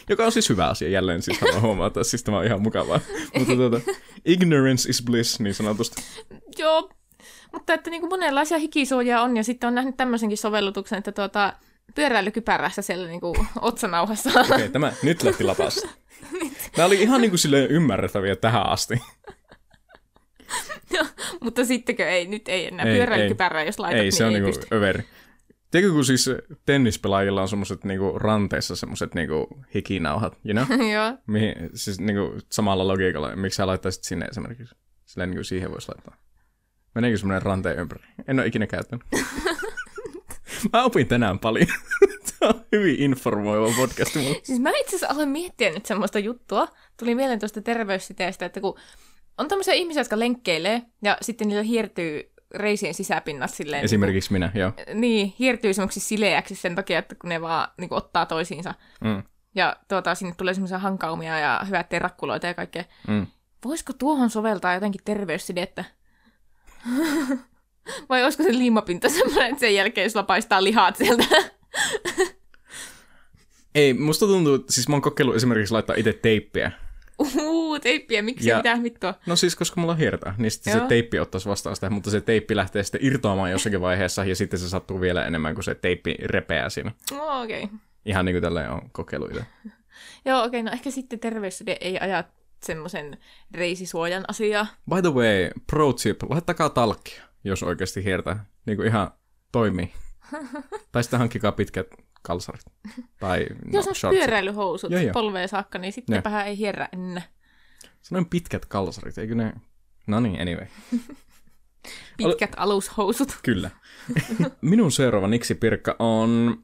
Joka 0.09 0.25
on 0.25 0.33
siis 0.33 0.49
hyvä 0.49 0.67
asia, 0.67 0.89
jälleen 0.89 1.23
siis 1.23 1.41
haluan 1.41 1.63
huomata, 1.63 2.05
siis 2.05 2.23
tämä 2.23 2.39
on 2.39 2.45
ihan 2.45 2.63
mukavaa. 2.63 3.01
Mutta 3.39 3.57
tuota, 3.57 3.81
ignorance 4.25 4.91
is 4.91 5.03
bliss, 5.03 5.41
niin 5.41 5.55
sanotusti. 5.55 6.03
Joo, 6.59 6.91
mutta 7.53 7.75
että 7.75 7.91
niin 7.91 8.01
kuin 8.01 8.11
monenlaisia 8.11 8.59
hikisuojia 8.59 9.23
on, 9.23 9.37
ja 9.37 9.45
sitten 9.45 9.69
on 9.69 9.75
nähnyt 9.75 9.97
tämmöisenkin 9.97 10.39
sovellutuksen, 10.39 10.99
että 10.99 11.13
tuota, 11.13 11.53
pyöräilykypärässä 11.95 12.83
siellä 12.83 13.09
niin 13.09 13.21
kuin 13.21 13.35
otsanauhassa. 13.61 14.31
Okei, 14.31 14.57
okay, 14.57 14.69
tämä 14.69 14.93
nyt 15.03 15.23
lähti 15.23 15.45
lapasta. 15.45 15.89
Nämä 16.77 16.87
oli 16.87 17.03
ihan 17.03 17.21
niin 17.21 17.31
kuin 17.31 17.39
silleen 17.39 17.71
ymmärrettäviä 17.71 18.37
tähän 18.37 18.69
asti. 18.69 18.95
no, 20.99 21.07
mutta 21.41 21.65
sittenkö 21.65 22.09
ei, 22.09 22.27
nyt 22.27 22.49
ei 22.49 22.67
enää 22.67 22.87
pyöräilykypärää, 22.87 23.65
jos 23.65 23.79
laitat, 23.79 23.99
Ei, 23.99 24.03
niin 24.03 24.13
se 24.13 24.25
on 24.25 24.35
ei 24.35 24.41
niinku 24.41 24.61
överi. 24.73 25.05
Tiedätkö, 25.71 25.93
kun 25.93 26.05
siis 26.05 26.31
tennispelaajilla 26.67 27.43
on 27.43 27.49
semmoiset 27.49 27.85
niinku 27.85 28.19
ranteissa 28.19 28.77
semmoiset 28.77 29.15
niinku 29.15 29.49
hikinauhat, 29.75 30.39
you 30.45 30.65
know? 30.65 30.89
Joo. 30.95 31.19
Mihin, 31.27 31.55
siis 31.75 32.01
niinku 32.01 32.39
samalla 32.53 32.89
logiikalla, 32.89 33.37
miksi 33.37 33.57
sä 33.57 33.67
laittaisit 33.67 34.05
sinne 34.05 34.27
esimerkiksi? 34.27 34.75
Silleen 35.05 35.31
niinku 35.31 35.45
siihen 35.45 35.71
voisi 35.71 35.89
laittaa. 35.89 36.17
Meneekö 36.95 37.19
semmoinen 37.19 37.43
ranteen 37.43 37.79
ympäri? 37.79 38.05
En 38.29 38.39
ole 38.39 38.47
ikinä 38.47 38.67
käyttänyt. 38.67 39.07
Mä 40.73 40.85
opin 40.85 41.07
tänään 41.07 41.39
paljon. 41.39 41.67
Tämä 42.39 42.53
on 42.55 42.65
hyvin 42.73 42.97
informoiva 43.03 43.73
podcast. 43.77 44.13
Siis 44.43 44.61
mä 44.61 44.71
itse 44.71 44.97
asiassa 44.97 45.15
aloin 45.15 45.29
miettiä 45.29 45.71
nyt 45.71 45.87
semmoista 45.87 46.19
juttua. 46.19 46.69
Tuli 46.97 47.15
mieleen 47.15 47.39
tuosta 47.39 47.63
terveyssiteestä, 47.63 48.47
että 48.47 48.61
kun 48.61 48.79
on 49.39 49.49
tämmöisiä 49.49 49.75
ihmisiä, 49.75 50.01
jotka 50.01 50.19
lenkkeilee 50.19 50.83
ja 51.03 51.17
sitten 51.21 51.49
niillä 51.49 51.63
hiertyy 51.63 52.33
reisien 52.55 52.95
sisäpinnat 52.95 53.51
silleen... 53.51 53.85
Esimerkiksi 53.85 54.35
niin 54.35 54.51
minä, 54.53 54.53
joo. 54.55 54.73
Niin, 54.95 55.35
hiertyy 55.39 55.75
semmoiksi 55.75 56.01
sileäksi 56.01 56.55
sen 56.55 56.75
takia, 56.75 56.99
että 56.99 57.15
kun 57.15 57.29
ne 57.29 57.41
vaan 57.41 57.69
niin 57.79 57.89
kuin, 57.89 57.97
ottaa 57.97 58.27
toisiinsa. 58.27 58.75
Mm. 59.05 59.23
Ja 59.55 59.77
tuota, 59.89 60.15
sinne 60.15 60.35
tulee 60.37 60.55
semmoisia 60.55 60.79
hankaumia 60.79 61.39
ja 61.39 61.61
hyvät 61.67 61.89
terakkuloita 61.89 62.47
ja 62.47 62.55
kaikkea. 62.55 62.85
Mm. 63.09 63.27
Voisiko 63.65 63.93
tuohon 63.93 64.31
soveltaa 64.31 64.75
jotenkin 64.75 65.01
terveyssidettä? 65.05 65.85
Vai 68.09 68.25
olisiko 68.25 68.43
se 68.43 68.53
liimapinta 68.53 69.09
semmoinen, 69.09 69.47
että 69.47 69.61
sen 69.61 69.75
jälkeen 69.75 70.11
sulla 70.11 70.23
paistaa 70.23 70.65
lihat 70.65 70.97
sieltä? 70.97 71.25
Ei, 73.75 73.95
musta 73.95 74.27
tuntuu, 74.27 74.65
siis 74.69 74.89
mä 74.89 74.95
oon 74.95 75.03
kokeillut 75.03 75.37
esimerkiksi 75.37 75.73
laittaa 75.73 75.97
itse 75.97 76.13
teippiä. 76.13 76.73
Uhu, 77.19 77.79
teippiä, 77.79 78.23
miksi 78.23 78.49
ja, 78.49 78.57
mitä 78.57 78.79
vittua? 78.83 79.15
No 79.27 79.37
siis, 79.37 79.57
koska 79.57 79.81
mulla 79.81 79.93
on 79.93 79.99
hiertä, 79.99 80.35
niin 80.39 80.51
sitten 80.51 80.71
Joo. 80.71 80.81
se 80.81 80.89
teippi 80.89 81.19
ottaisi 81.19 81.49
vastaan 81.49 81.77
sitä, 81.77 81.91
mutta 81.91 82.11
se 82.11 82.21
teippi 82.21 82.57
lähtee 82.57 82.83
sitten 82.83 83.05
irtoamaan 83.05 83.51
jossakin 83.51 83.81
vaiheessa, 83.81 84.25
ja 84.25 84.37
sitten 84.37 84.59
se 84.59 84.69
sattuu 84.69 85.01
vielä 85.01 85.27
enemmän, 85.27 85.55
kuin 85.55 85.65
se 85.65 85.75
teippi 85.75 86.15
repeää 86.25 86.69
siinä. 86.69 86.93
Oh, 87.13 87.43
okei. 87.43 87.65
Okay. 87.65 87.77
Ihan 88.05 88.25
niin 88.25 88.35
kuin 88.35 88.43
tälleen 88.43 88.71
on 88.71 88.91
kokeiluita. 88.93 89.45
Joo, 90.25 90.39
okei, 90.39 90.61
okay, 90.61 90.63
no 90.63 90.71
ehkä 90.73 90.91
sitten 90.91 91.19
terveyssude 91.19 91.77
ei 91.81 91.99
aja 91.99 92.25
semmoisen 92.63 93.19
reisisuojan 93.51 94.25
asiaa. 94.29 94.67
By 94.95 95.03
the 95.03 95.13
way, 95.15 95.51
pro 95.67 95.93
tip, 95.93 96.23
laittakaa 96.23 96.71
talkkia 96.71 97.29
jos 97.45 97.63
oikeasti 97.63 98.05
hiertää 98.05 98.45
niin 98.67 98.77
kuin 98.77 98.89
ihan 98.89 99.11
toimii. 99.53 99.93
tai 100.93 101.03
sitten 101.03 101.19
hankkikaa 101.19 101.53
pitkät 101.53 101.87
kalsarit. 102.23 102.65
Tai 103.21 103.47
no, 103.51 103.71
jos 103.73 103.89
on 103.89 103.95
shortsit. 103.95 104.21
pyöräilyhousut 104.21 104.91
joo, 104.91 105.01
joo. 105.01 105.13
polveen 105.13 105.49
saakka, 105.49 105.79
niin 105.79 105.93
sittenpähän 105.93 106.47
ei 106.47 106.59
hierrä 106.59 106.89
enää. 106.93 107.23
Sanoin 108.03 108.27
pitkät 108.27 108.67
kalsarit, 108.67 109.19
eikö 109.19 109.35
ne... 109.35 109.53
No 110.07 110.21
niin, 110.21 110.41
anyway. 110.41 110.67
Pitkät 112.17 112.51
Ol... 112.51 112.63
alushousut. 112.63 113.39
Kyllä. 113.43 113.71
Minun 114.61 114.93
seuraava 114.93 115.29
Niksi-pirkka 115.29 115.97
on 115.99 116.63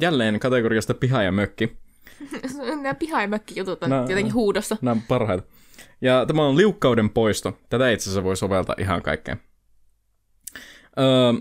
jälleen 0.00 0.40
kategoriasta 0.40 0.94
piha 0.94 1.22
ja 1.22 1.32
mökki. 1.32 1.76
Nämä 2.82 2.94
piha- 2.94 3.20
ja 3.22 3.28
mökki-jutut 3.28 3.82
on 3.82 3.90
Nää, 3.90 4.00
jotenkin 4.08 4.34
huudossa. 4.34 4.76
Nämä 4.82 4.92
on 4.92 5.02
parhaita. 5.08 5.42
Ja 6.00 6.26
tämä 6.26 6.46
on 6.46 6.56
liukkauden 6.56 7.10
poisto. 7.10 7.58
Tätä 7.68 7.90
itse 7.90 8.04
asiassa 8.04 8.24
voi 8.24 8.36
soveltaa 8.36 8.74
ihan 8.78 9.02
kaikkeen. 9.02 9.40
Öö, 10.98 11.32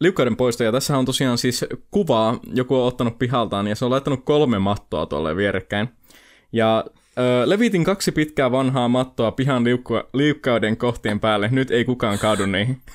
liukkauden 0.00 0.36
poisto, 0.36 0.64
ja 0.64 0.72
tässä 0.72 0.98
on 0.98 1.04
tosiaan 1.04 1.38
siis 1.38 1.64
kuvaa, 1.90 2.38
joku 2.54 2.76
on 2.76 2.86
ottanut 2.86 3.18
pihaltaan, 3.18 3.66
ja 3.66 3.74
se 3.76 3.84
on 3.84 3.90
laittanut 3.90 4.24
kolme 4.24 4.58
mattoa 4.58 5.06
tuolle 5.06 5.36
vierekkäin. 5.36 5.88
Ja 6.52 6.84
öö, 7.18 7.48
levitin 7.48 7.84
kaksi 7.84 8.12
pitkää 8.12 8.50
vanhaa 8.50 8.88
mattoa 8.88 9.32
pihan 9.32 9.64
liukka- 9.64 10.08
liukkauden 10.14 10.76
kohtien 10.76 11.20
päälle, 11.20 11.48
nyt 11.52 11.70
ei 11.70 11.84
kukaan 11.84 12.18
kaadu 12.18 12.46
niihin. 12.46 12.80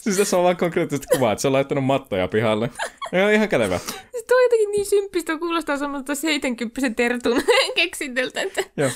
siis 0.04 0.16
tässä 0.16 0.36
on 0.36 0.44
vaan 0.44 0.56
konkreettisesti 0.56 1.06
kuvaa, 1.16 1.32
että 1.32 1.42
se 1.42 1.48
on 1.48 1.52
laittanut 1.52 1.84
mattoja 1.84 2.28
pihalle. 2.28 2.70
Ja 3.12 3.30
ihan 3.30 3.48
kätevä. 3.48 3.78
Siis 3.78 4.24
tuo 4.28 4.40
jotenkin 4.42 4.70
niin 4.70 4.86
symppistä, 4.86 5.38
kuulostaa 5.38 5.76
semmoista 5.76 6.14
70 6.14 6.90
tertun 6.96 7.42
keksintöltä. 7.74 8.42
Että... 8.42 8.64
Joo. 8.76 8.90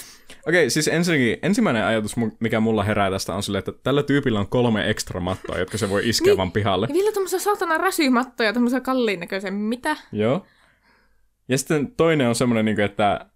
Okei, 0.46 0.62
okay, 0.62 0.70
siis 0.70 0.88
ensinnäkin, 0.88 1.38
ensimmäinen 1.42 1.84
ajatus, 1.84 2.14
mikä 2.40 2.60
mulla 2.60 2.82
herää 2.82 3.10
tästä 3.10 3.34
on 3.34 3.42
silleen, 3.42 3.58
että 3.58 3.72
tällä 3.82 4.02
tyypillä 4.02 4.40
on 4.40 4.48
kolme 4.48 4.90
ekstra 4.90 5.20
mattoa, 5.20 5.58
jotka 5.58 5.78
se 5.78 5.90
voi 5.90 6.08
iskeä 6.08 6.30
niin, 6.30 6.36
vaan 6.36 6.52
pihalle. 6.52 6.86
Ja 6.88 6.94
vielä 6.94 7.12
tuommoisia 7.12 7.38
saatana 7.38 7.78
räsymattoja, 7.78 8.52
tuommoisia 8.52 8.80
kalliin 8.80 9.20
näköisen, 9.20 9.54
mitä? 9.54 9.96
Joo. 10.12 10.46
Ja 11.48 11.58
sitten 11.58 11.92
toinen 11.96 12.28
on 12.28 12.34
semmoinen, 12.34 12.64
niinku, 12.64 12.82
että 12.82 13.26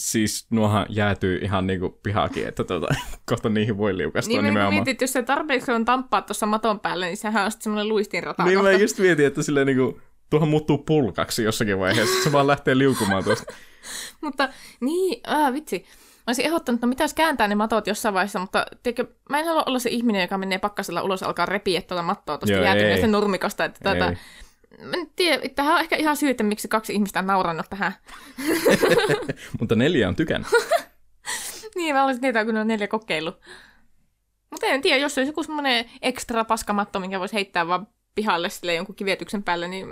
siis 0.00 0.46
nuohan 0.50 0.86
jäätyy 0.88 1.38
ihan 1.42 1.66
niinku 1.66 1.98
pihakin, 2.02 2.48
että 2.48 2.64
tuota, 2.64 2.94
kohta 3.30 3.48
niihin 3.48 3.78
voi 3.78 3.96
liukastua 3.96 4.32
niin, 4.32 4.44
nimenomaan. 4.44 4.84
Niin, 4.84 4.90
että 4.90 5.04
jos 5.04 5.12
se 5.12 5.22
tarpeeksi 5.22 5.72
on 5.72 5.84
tamppaa 5.84 6.22
tuossa 6.22 6.46
maton 6.46 6.80
päälle, 6.80 7.06
niin 7.06 7.16
sehän 7.16 7.44
on 7.44 7.50
sitten 7.50 7.64
semmoinen 7.64 7.88
luistinrata. 7.88 8.44
Niin, 8.44 8.58
kohta. 8.58 8.72
mä 8.72 8.78
just 8.78 8.98
mietin, 8.98 9.26
että 9.26 9.42
silleen 9.42 9.66
niinku, 9.66 10.00
tuohon 10.30 10.48
muuttuu 10.48 10.78
pulkaksi 10.78 11.42
jossakin 11.42 11.78
vaiheessa, 11.78 12.24
se 12.24 12.32
vaan 12.32 12.46
lähtee 12.46 12.78
liukumaan 12.78 13.24
tuosta. 13.24 13.52
Mutta 14.24 14.48
niin, 14.80 15.20
ah, 15.26 15.52
vitsi. 15.52 15.86
Mä 16.18 16.24
olisin 16.26 16.46
ehdottanut, 16.46 16.76
että 16.76 16.86
no 16.86 16.88
mitäs 16.88 17.14
kääntää 17.14 17.48
ne 17.48 17.54
matot 17.54 17.86
jossain 17.86 18.14
vaiheessa, 18.14 18.38
mutta 18.38 18.66
tiedätkö, 18.82 19.14
mä 19.30 19.38
en 19.38 19.46
halua 19.46 19.62
olla 19.66 19.78
se 19.78 19.90
ihminen, 19.90 20.22
joka 20.22 20.38
menee 20.38 20.58
pakkasella 20.58 21.02
ulos 21.02 21.22
alkaa 21.22 21.46
repiä 21.46 21.82
tuota 21.82 22.02
mattoa 22.02 22.38
tuosta 22.38 22.56
jäätyneestä 22.56 23.06
nurmikosta, 23.06 23.64
että 23.64 23.80
tuota, 23.82 24.16
Mä 24.80 24.96
en 24.96 25.10
tiedä, 25.16 25.48
tähän 25.54 25.74
on 25.74 25.80
ehkä 25.80 25.96
ihan 25.96 26.16
syy, 26.16 26.30
että 26.30 26.44
miksi 26.44 26.68
kaksi 26.68 26.92
ihmistä 26.92 27.18
on 27.18 27.26
naurannut 27.26 27.66
tähän. 27.70 27.92
Mutta 29.60 29.76
neljä 29.76 30.08
on 30.08 30.16
tykännyt. 30.16 30.50
niin, 31.76 31.94
mä 31.94 32.04
olisin 32.04 32.20
tietää, 32.20 32.44
kun 32.44 32.54
ne 32.54 32.60
on 32.60 32.68
neljä 32.68 32.88
kokeillut. 32.88 33.40
Mutta 34.50 34.66
en 34.66 34.82
tiedä, 34.82 34.98
jos 34.98 35.18
olisi 35.18 35.28
joku 35.28 35.42
semmoinen 35.42 35.84
ekstra 36.02 36.44
paskamatto, 36.44 37.00
minkä 37.00 37.20
voisi 37.20 37.34
heittää 37.34 37.66
vaan 37.66 37.86
pihalle 38.14 38.50
sille 38.50 38.74
jonkun 38.74 38.94
kivetyksen 38.94 39.42
päälle, 39.42 39.68
niin 39.68 39.86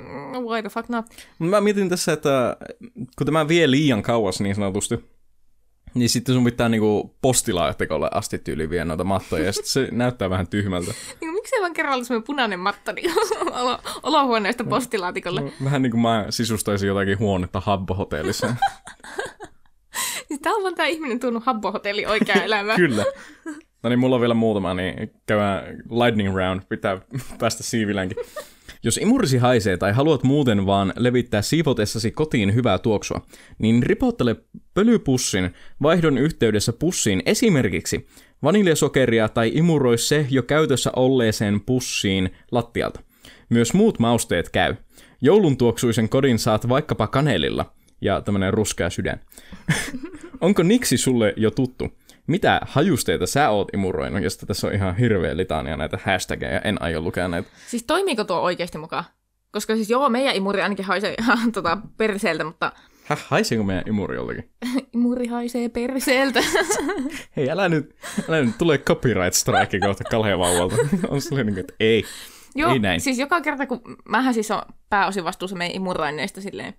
why 0.48 0.62
the 0.62 0.68
fuck 0.68 0.88
not? 0.88 1.06
Mä 1.38 1.60
mietin 1.60 1.88
tässä, 1.88 2.12
että 2.12 2.56
kun 3.18 3.26
tämä 3.26 3.48
vie 3.48 3.70
liian 3.70 4.02
kauas 4.02 4.40
niin 4.40 4.54
sanotusti, 4.54 5.04
niin 5.94 6.08
sitten 6.08 6.34
sun 6.34 6.44
pitää 6.44 6.68
niinku 6.68 7.16
postilaatikolle 7.22 8.08
asti 8.12 8.38
tyyli 8.38 8.70
vie 8.70 8.84
noita 8.84 9.04
mattoja, 9.04 9.44
ja 9.44 9.52
sitten 9.52 9.70
se 9.70 9.88
näyttää 9.92 10.30
vähän 10.30 10.48
tyhmältä. 10.48 10.94
Niin, 11.20 11.32
miksei 11.32 11.60
vaan 11.60 11.72
kerralla 11.72 12.04
semmoinen 12.04 12.26
punainen 12.26 12.60
matto 12.60 12.92
niin 12.92 13.10
olo, 13.60 13.78
olohuoneesta 14.02 14.64
postilaatikolle? 14.64 15.40
No, 15.40 15.50
vähän 15.64 15.82
niin 15.82 15.90
kuin 15.90 16.00
mä 16.00 16.26
sisustaisin 16.30 16.86
jotakin 16.86 17.18
huonetta 17.18 17.62
Habbo-hotellissa. 17.66 18.54
Siis 20.28 20.40
tää 20.40 20.52
on 20.52 20.62
vaan 20.62 20.74
tää 20.74 20.86
ihminen 20.86 21.20
tuonut 21.20 21.44
Habbo-hotelli 21.46 22.06
oikea 22.06 22.42
elämään. 22.42 22.76
Kyllä. 22.76 23.04
No 23.82 23.90
niin, 23.90 23.98
mulla 23.98 24.14
on 24.14 24.20
vielä 24.20 24.34
muutama, 24.34 24.74
niin 24.74 25.12
käydään 25.26 25.64
lightning 25.90 26.36
round, 26.36 26.62
pitää 26.68 27.00
päästä 27.38 27.62
siivilänkin. 27.62 28.16
Jos 28.82 28.96
imurisi 28.96 29.38
haisee 29.38 29.76
tai 29.76 29.92
haluat 29.92 30.22
muuten 30.22 30.66
vaan 30.66 30.92
levittää 30.96 31.42
siivotessasi 31.42 32.10
kotiin 32.10 32.54
hyvää 32.54 32.78
tuoksua, 32.78 33.26
niin 33.58 33.82
ripottele 33.82 34.36
pölypussin 34.74 35.50
vaihdon 35.82 36.18
yhteydessä 36.18 36.72
pussiin 36.72 37.22
esimerkiksi 37.26 38.06
vaniljasokeria 38.42 39.28
tai 39.28 39.50
imuroi 39.54 39.98
se 39.98 40.26
jo 40.30 40.42
käytössä 40.42 40.90
olleeseen 40.96 41.60
pussiin 41.60 42.30
lattialta. 42.52 43.00
Myös 43.48 43.74
muut 43.74 43.98
mausteet 43.98 44.48
käy. 44.48 44.74
Joulun 45.20 45.56
tuoksuisen 45.56 46.08
kodin 46.08 46.38
saat 46.38 46.68
vaikkapa 46.68 47.06
kanelilla 47.06 47.72
ja 48.00 48.20
tämmönen 48.20 48.54
ruskea 48.54 48.90
sydän. 48.90 49.20
Onko 50.40 50.62
Niksi 50.62 50.96
sulle 50.96 51.34
jo 51.36 51.50
tuttu? 51.50 51.88
Mitä 52.28 52.60
hajusteita 52.66 53.26
sä 53.26 53.50
oot 53.50 53.68
imuroinut, 53.74 54.22
josta 54.22 54.46
tässä 54.46 54.66
on 54.66 54.72
ihan 54.72 54.96
hirveä 54.96 55.36
litania 55.36 55.76
näitä 55.76 55.98
hashtageja, 56.04 56.60
en 56.60 56.82
aio 56.82 57.00
lukea 57.00 57.28
näitä. 57.28 57.48
Siis 57.66 57.84
toimiiko 57.84 58.24
tuo 58.24 58.40
oikeasti 58.40 58.78
mukaan? 58.78 59.04
Koska 59.52 59.74
siis 59.74 59.90
joo, 59.90 60.08
meidän 60.08 60.36
imuri 60.36 60.62
ainakin 60.62 60.84
haisee 60.84 61.14
ihan 61.22 61.52
tota, 61.52 61.78
perseeltä, 61.96 62.44
mutta 62.44 62.72
Häh, 63.04 63.24
haiseeko 63.28 63.64
meidän 63.64 63.84
imuri 63.86 64.16
jollakin? 64.16 64.50
imuri 64.94 65.26
haisee 65.26 65.68
perseeltä. 65.68 66.40
Hei, 67.36 67.50
älä 67.50 67.68
nyt, 67.68 67.96
älä 68.28 68.42
nyt 68.42 68.58
tule 68.58 68.78
copyright 68.78 69.34
strike 69.34 69.80
kohta 69.80 70.04
kalhevauvalta. 70.04 70.76
on 71.08 71.22
sellainen, 71.22 71.46
niin 71.46 71.54
kuin, 71.54 71.60
että 71.60 71.74
ei, 71.80 72.04
joo, 72.54 72.72
ei 72.72 72.78
näin. 72.78 73.00
siis 73.00 73.18
joka 73.18 73.40
kerta, 73.40 73.66
kun 73.66 73.80
mähän 74.08 74.34
siis 74.34 74.50
on 74.50 74.62
pääosin 74.90 75.24
vastuussa 75.24 75.56
meidän 75.56 75.76
imuraineista 75.76 76.40
silleen, 76.40 76.74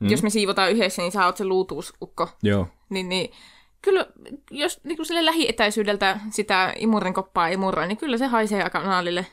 mm. 0.00 0.10
jos 0.10 0.22
me 0.22 0.30
siivotaan 0.30 0.72
yhdessä, 0.72 1.02
niin 1.02 1.12
sä 1.12 1.26
oot 1.26 1.36
se 1.36 1.44
luutuusukko. 1.44 2.28
Joo. 2.42 2.68
Niin, 2.90 3.08
niin 3.08 3.30
kyllä, 3.84 4.06
jos 4.50 4.80
niin 4.84 4.96
kuin 4.96 5.06
sille 5.06 5.24
lähietäisyydeltä 5.24 6.20
sitä 6.30 6.72
imurin 6.76 7.14
koppaa 7.14 7.48
imuroin, 7.48 7.88
niin 7.88 7.96
kyllä 7.96 8.18
se 8.18 8.26
haisee 8.26 8.70
kanaalille. 8.70 9.26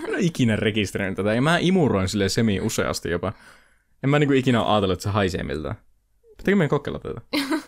Mä 0.00 0.16
en 0.16 0.24
ikinä 0.24 0.56
rekisteröinyt 0.56 1.16
tätä, 1.16 1.34
ja 1.34 1.42
mä 1.42 1.58
imuroin 1.58 2.08
sille 2.08 2.28
semi 2.28 2.60
useasti 2.60 3.10
jopa. 3.10 3.32
En 4.02 4.10
mä 4.10 4.18
niinku 4.18 4.34
ikinä 4.34 4.62
ole 4.62 4.72
ajatellut, 4.72 4.92
että 4.92 5.02
se 5.02 5.10
haisee 5.10 5.42
miltään. 5.42 5.74
Pitääkö 6.36 6.56
meidän 6.56 6.70
kokeilla 6.70 6.98
tätä? 6.98 7.20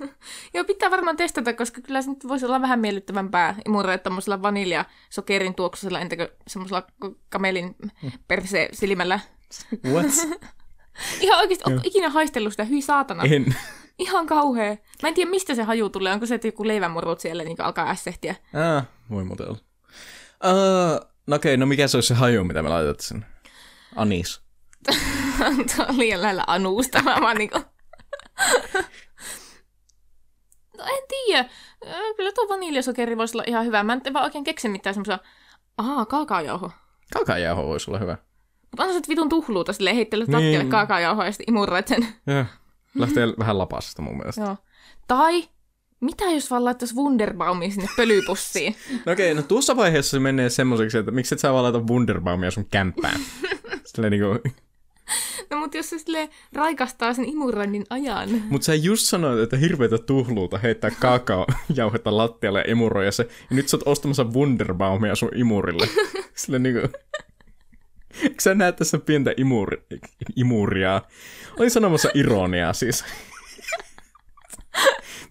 Joo, 0.55 0.64
pitää 0.64 0.90
varmaan 0.90 1.16
testata, 1.16 1.53
koska 1.53 1.80
kyllä 1.80 2.03
se 2.03 2.11
nyt 2.11 2.28
voisi 2.28 2.47
olla 2.47 2.61
vähän 2.61 2.80
miellyttävämpää 2.80 3.57
imuroida 3.66 3.99
tämmöisellä 3.99 4.43
vaniljasokerin 4.43 5.55
tuoksuisella, 5.55 6.01
entäkö 6.01 6.32
semmoisella 6.47 6.86
kamelin 7.28 7.76
perse 8.28 8.68
silmällä. 8.72 9.20
What? 9.86 10.07
Ihan 11.20 11.38
oikeasti, 11.38 11.64
onko 11.66 11.80
ikinä 11.84 12.11
haistellut 12.11 12.53
sitä? 12.53 12.64
Hyi 12.64 12.82
saatana. 12.82 13.22
En. 13.22 13.57
Ihan 13.99 14.26
kauhea. 14.26 14.76
Mä 15.03 15.09
en 15.09 15.14
tiedä, 15.14 15.30
mistä 15.30 15.55
se 15.55 15.62
haju 15.62 15.90
tulee. 15.90 16.12
Onko 16.12 16.26
se, 16.26 16.34
että 16.34 16.49
joku 16.49 16.66
leivänmurut 16.66 17.20
siellä 17.20 17.45
niin 17.45 17.61
alkaa 17.61 17.90
ässehtiä? 17.90 18.34
Ah, 18.76 18.84
voi 19.11 19.24
muuten 19.24 19.49
olla. 19.49 19.59
Uh, 20.45 21.09
no 21.26 21.36
okei, 21.36 21.55
okay, 21.55 21.57
no 21.57 21.66
mikä 21.66 21.88
se 21.88 21.97
olisi 21.97 22.09
se 22.09 22.14
haju, 22.14 22.45
mitä 22.45 22.62
me 22.62 22.68
laitetaan 22.68 23.03
sinne? 23.03 23.26
Anis. 23.97 24.40
Tuo 25.76 25.84
on 25.88 25.99
liian 25.99 26.22
lähellä 26.22 26.45
anuusta. 26.47 27.03
Mä 27.03 27.16
vaan 27.20 27.36
niinku... 27.36 27.59
no 30.78 30.84
en 30.84 31.03
tiedä. 31.09 31.49
Kyllä 32.16 32.32
tuo 32.32 32.49
vaniljasokeri 32.49 33.16
voisi 33.16 33.36
olla 33.36 33.45
ihan 33.47 33.66
hyvä. 33.66 33.82
Mä 33.82 33.93
en 33.93 34.14
vaan 34.14 34.24
oikein 34.24 34.45
keksi 34.45 34.68
mitään 34.68 34.95
semmoisia... 34.95 35.18
Ahaa, 35.76 36.07
kaakaojauho. 36.07 36.70
Kaakajauho 37.12 37.66
voisi 37.66 37.90
olla 37.90 37.99
hyvä. 37.99 38.16
Mutta 38.70 38.84
on 38.84 38.95
se 38.95 39.01
vitun 39.09 39.28
tuhluuta 39.28 39.72
silleen 39.72 39.97
heittelyt 39.97 40.28
Niin. 40.28 40.70
kaakaojauhoa 40.70 41.24
ja 41.24 41.32
sitten 41.32 41.49
imuroit 41.49 41.88
sen. 41.88 42.07
Ja, 42.26 42.47
lähtee 42.95 43.28
vähän 43.38 43.59
lapasta 43.59 44.03
mun 44.03 44.16
mielestä. 44.16 44.43
Joo. 44.43 44.57
Tai 45.09 45.45
mitä 46.01 46.24
jos 46.24 46.51
vaan 46.51 46.64
laittaisi 46.64 46.95
Wunderbaumin 46.95 47.72
sinne 47.72 47.88
pölypussiin? 47.97 48.76
No 49.07 49.12
okei, 49.12 49.34
no 49.34 49.43
tuossa 49.43 49.76
vaiheessa 49.76 50.11
se 50.11 50.18
menee 50.18 50.51
semmoiseksi, 50.51 50.99
että 50.99 51.11
miksi 51.11 51.34
et 51.34 51.38
sä 51.38 51.53
vaan 51.53 51.64
laita 51.64 51.80
Wunderbaumia 51.80 52.51
sun 52.51 52.66
kämppään? 52.70 53.20
Silleen 53.84 54.11
niinku... 54.11 54.49
No 55.51 55.59
mutta 55.59 55.76
jos 55.76 55.90
se 55.90 55.99
silleen 55.99 56.28
raikastaa 56.53 57.14
sen 57.14 57.24
imuroinnin 57.24 57.84
ajan. 57.90 58.28
Mut 58.51 58.62
sä 58.62 58.74
just 58.74 59.07
sanoit, 59.07 59.40
että 59.40 59.57
hirveätä 59.57 59.99
tuhluuta 59.99 60.59
heittää 60.59 60.90
kaakaojauhetta 60.90 62.16
lattialle 62.18 62.59
ja 62.59 62.70
imuroida 62.70 63.12
se. 63.12 63.28
Ja 63.51 63.57
nyt 63.57 63.68
sä 63.68 63.76
oot 63.76 63.86
ostamassa 63.86 64.24
Wunderbaumia 64.24 65.14
sun 65.14 65.30
imurille. 65.34 65.88
Silleen 66.34 66.62
niinku... 66.62 66.88
Eikö 68.23 68.41
sä 68.41 68.55
näe 68.55 68.73
tässä 68.73 68.99
pientä 68.99 69.35
imuri, 69.37 69.87
imuria? 70.37 71.03
Olin 71.59 71.71
sanomassa 71.71 72.09
ironiaa 72.15 72.73
siis. 72.73 73.05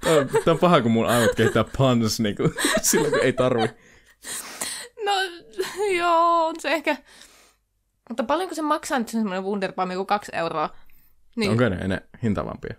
Tämä 0.02 0.16
on, 0.16 0.30
tää 0.46 0.54
on 0.54 0.60
paha, 0.60 0.82
kun 0.82 0.92
mun 0.92 1.06
aivot 1.06 1.36
kehittää 1.36 1.66
puns 1.78 2.20
niinku, 2.20 2.44
silloin, 2.82 3.12
kun 3.14 3.24
ei 3.24 3.34
tarvi. 3.34 3.68
No 5.06 5.12
joo, 5.98 6.48
on 6.48 6.56
se 6.60 6.70
ehkä... 6.70 6.98
Mutta 8.10 8.24
paljonko 8.24 8.56
se 8.56 8.62
maksaa 8.62 9.00
nyt 9.00 9.08
semmoinen 9.08 9.44
Wunderbaum, 9.44 9.92
joku 9.92 10.06
kaksi 10.06 10.32
euroa? 10.36 10.70
Niin. 11.36 11.52
Onko 11.52 11.70
ne 11.70 11.76
enää 11.76 12.02
hintavampia? 12.24 12.74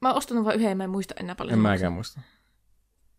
Mä 0.00 0.08
oon 0.08 0.18
ostanut 0.18 0.44
vain 0.44 0.60
yhden, 0.60 0.76
mä 0.76 0.84
en 0.84 0.90
muista 0.90 1.14
enää 1.20 1.34
paljon. 1.34 1.52
En 1.52 1.58
mäkään 1.58 1.92
muista. 1.92 2.20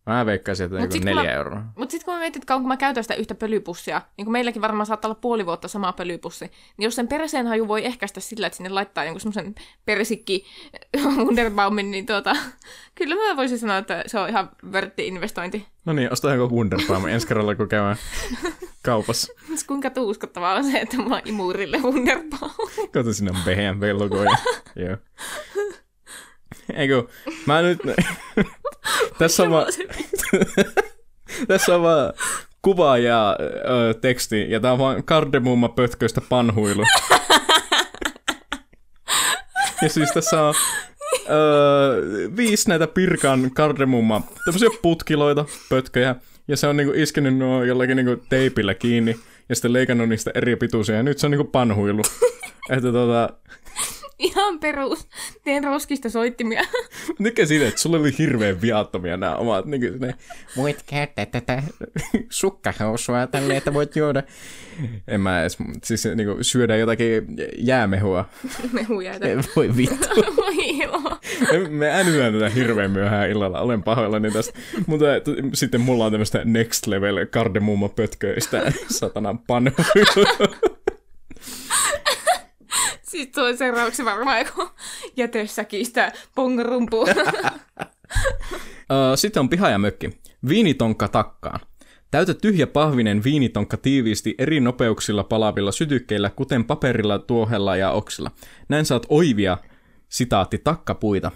Mä 0.06 0.26
veikkaisin, 0.26 0.64
että 0.66 0.78
Mut 0.78 0.92
niinku 0.92 1.06
kun 1.06 1.16
neljä 1.16 1.30
mä- 1.30 1.36
euroa. 1.36 1.62
Mutta 1.76 1.90
sitten 1.92 2.04
kun 2.04 2.14
mä 2.14 2.20
mietin, 2.20 2.40
että 2.40 2.46
kauanko 2.46 2.68
mä 2.68 2.76
käytän 2.76 3.04
sitä 3.04 3.14
yhtä 3.14 3.34
pölypussia, 3.34 4.02
niin 4.16 4.24
kuin 4.24 4.32
meilläkin 4.32 4.62
varmaan 4.62 4.86
saattaa 4.86 5.08
olla 5.08 5.18
puoli 5.20 5.46
vuotta 5.46 5.68
sama 5.68 5.92
pölypussi, 5.92 6.44
niin 6.44 6.84
jos 6.84 6.94
sen 6.96 7.08
perseen 7.08 7.46
haju 7.46 7.68
voi 7.68 7.86
ehkäistä 7.86 8.20
sillä, 8.20 8.46
että 8.46 8.56
sinne 8.56 8.70
laittaa 8.70 9.04
jonkun 9.04 9.20
semmoisen 9.20 9.54
persikki 9.84 10.44
Wunderbaumin, 11.16 11.90
niin 11.90 12.06
tuota, 12.06 12.36
kyllä 12.98 13.14
mä 13.14 13.36
voisin 13.36 13.58
sanoa, 13.58 13.78
että 13.78 14.04
se 14.06 14.18
on 14.18 14.28
ihan 14.28 14.50
vörtti 14.72 15.06
investointi. 15.06 15.66
No 15.84 15.92
niin, 15.92 16.12
ostaa 16.12 16.34
joku 16.34 16.56
Wunderbaum 16.56 17.06
ensi 17.14 17.26
kerralla, 17.26 17.54
kun 17.54 17.68
käydään 17.68 17.96
kaupassa. 18.82 19.32
Kuinka 19.66 19.90
uskottavaa 19.96 20.54
on 20.54 20.64
se, 20.64 20.78
että 20.78 20.96
mulla 20.96 21.16
on 21.16 21.22
imurille 21.24 21.78
Wunderbaum. 21.78 22.52
Kato, 22.92 23.12
sinne 23.12 23.30
on 23.30 23.36
BMW-logo. 23.44 24.22
Ja, 24.24 24.36
joo. 24.76 24.96
Eikö, 26.74 27.04
mä 27.46 27.62
nyt... 27.62 27.78
tässä 29.18 29.42
on 29.42 29.50
vaan... 29.50 29.66
tässä 31.48 31.74
on 31.74 31.82
vaan 31.82 32.12
kuva 32.62 32.98
ja 32.98 33.36
ö, 33.40 33.94
teksti, 33.94 34.50
ja 34.50 34.60
tää 34.60 34.72
on 34.72 34.78
vaan 34.78 35.04
kardemumma 35.04 35.68
pötköistä 35.68 36.20
panhuilu. 36.28 36.82
ja 39.82 39.88
siis 39.88 40.10
tässä 40.14 40.42
on 40.42 40.54
öö, 41.30 42.02
viisi 42.36 42.68
näitä 42.68 42.86
pirkan 42.86 43.50
kardemumma, 43.54 44.22
tämmöisiä 44.44 44.68
putkiloita, 44.82 45.44
pötköjä, 45.68 46.14
ja 46.48 46.56
se 46.56 46.66
on 46.66 46.76
niinku 46.76 46.92
iskenyt 46.96 47.38
nuo 47.38 47.64
jollakin 47.64 47.96
niinku 47.96 48.24
teipillä 48.28 48.74
kiinni, 48.74 49.16
ja 49.48 49.54
sitten 49.54 49.72
leikannut 49.72 50.08
niistä 50.08 50.30
eri 50.34 50.56
pituisia, 50.56 50.96
ja 50.96 51.02
nyt 51.02 51.18
se 51.18 51.26
on 51.26 51.30
niinku 51.30 51.50
panhuilu. 51.50 52.02
Että 52.70 52.92
tota, 52.92 53.28
Ihan 54.18 54.58
perus. 54.60 55.08
Teen 55.44 55.64
roskista 55.64 56.10
soittimia. 56.10 56.62
Mikä 57.18 57.46
siitä, 57.46 57.68
että 57.68 57.80
sulla 57.80 57.98
oli 57.98 58.18
hirveän 58.18 58.60
viattomia 58.62 59.16
nämä 59.16 59.36
omat, 59.36 59.66
niin 59.66 59.80
kuin 59.80 60.00
ne, 60.00 60.14
voit 60.56 60.82
käyttää 60.86 61.26
tätä 61.26 61.62
sukkahousua 62.30 63.26
tälleen, 63.26 63.58
että 63.58 63.74
voit 63.74 63.96
juoda. 63.96 64.22
En 65.08 65.20
mä 65.20 65.40
edes, 65.40 65.58
siis 65.84 66.04
niin 66.14 66.28
kuin, 66.28 66.44
syödä 66.44 66.76
jotakin 66.76 67.26
jäämehua. 67.58 68.24
Ei 69.26 69.36
Voi 69.56 69.76
vittu. 69.76 70.08
Voi 70.36 70.54
ilo. 70.56 71.18
Me- 71.68 71.90
äänytään 71.90 72.32
tätä 72.32 72.48
hirveän 72.48 72.90
myöhään 72.90 73.30
illalla, 73.30 73.60
olen 73.60 73.82
pahoillani 73.82 74.30
tästä. 74.30 74.58
Mutta 74.86 75.04
t- 75.04 75.54
sitten 75.54 75.80
mulla 75.80 76.04
on 76.04 76.12
tämmöistä 76.12 76.42
next 76.44 76.86
level 76.86 77.26
kardemumma 77.26 77.88
pötköistä, 77.88 78.72
satanan 78.90 79.38
panu. 79.38 79.70
Siis 83.08 83.28
tuo 83.28 83.56
seuraavaksi 83.56 84.04
varmaan 84.04 84.38
joku 84.38 84.68
jätesäkistä 85.16 86.12
pongarumpu. 86.34 87.06
Ö, 88.92 89.16
Sitten 89.16 89.40
on 89.40 89.48
piha 89.48 89.70
ja 89.70 89.78
mökki. 89.78 90.20
Viinitonkka 90.48 91.08
takkaan. 91.08 91.60
Täytä 92.10 92.34
tyhjä 92.34 92.66
pahvinen 92.66 93.24
viinitonkka 93.24 93.76
tiiviisti 93.76 94.34
eri 94.38 94.60
nopeuksilla 94.60 95.24
palavilla 95.24 95.72
sytykkeillä, 95.72 96.30
kuten 96.30 96.64
paperilla, 96.64 97.18
tuohella 97.18 97.76
ja 97.76 97.90
oksilla. 97.90 98.30
Näin 98.68 98.84
saat 98.84 99.06
oivia, 99.08 99.58
sitaatti, 100.08 100.58
takkapuita. 100.58 101.30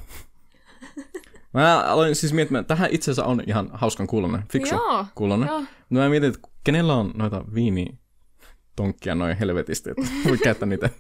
Mä 1.55 1.81
aloin 1.81 2.15
siis 2.15 2.33
miettimään, 2.33 2.65
tähän 2.65 2.91
itse 2.93 3.11
asiassa 3.11 3.31
on 3.31 3.43
ihan 3.47 3.71
hauskan 3.73 4.07
kuulonen, 4.07 4.43
fiksu 4.53 4.75
Joo, 4.75 5.07
kuulonen. 5.15 5.49
Mutta 5.53 5.69
mä 5.91 6.09
mietin, 6.09 6.29
että 6.29 6.49
kenellä 6.65 6.95
on 6.95 7.13
noita 7.15 7.45
viinitonkkia 8.81 9.15
noin 9.15 9.37
helvetisti, 9.37 9.91
että 9.91 10.03
voi 10.29 10.39
käyttää 10.39 10.69
niitä. 10.69 10.91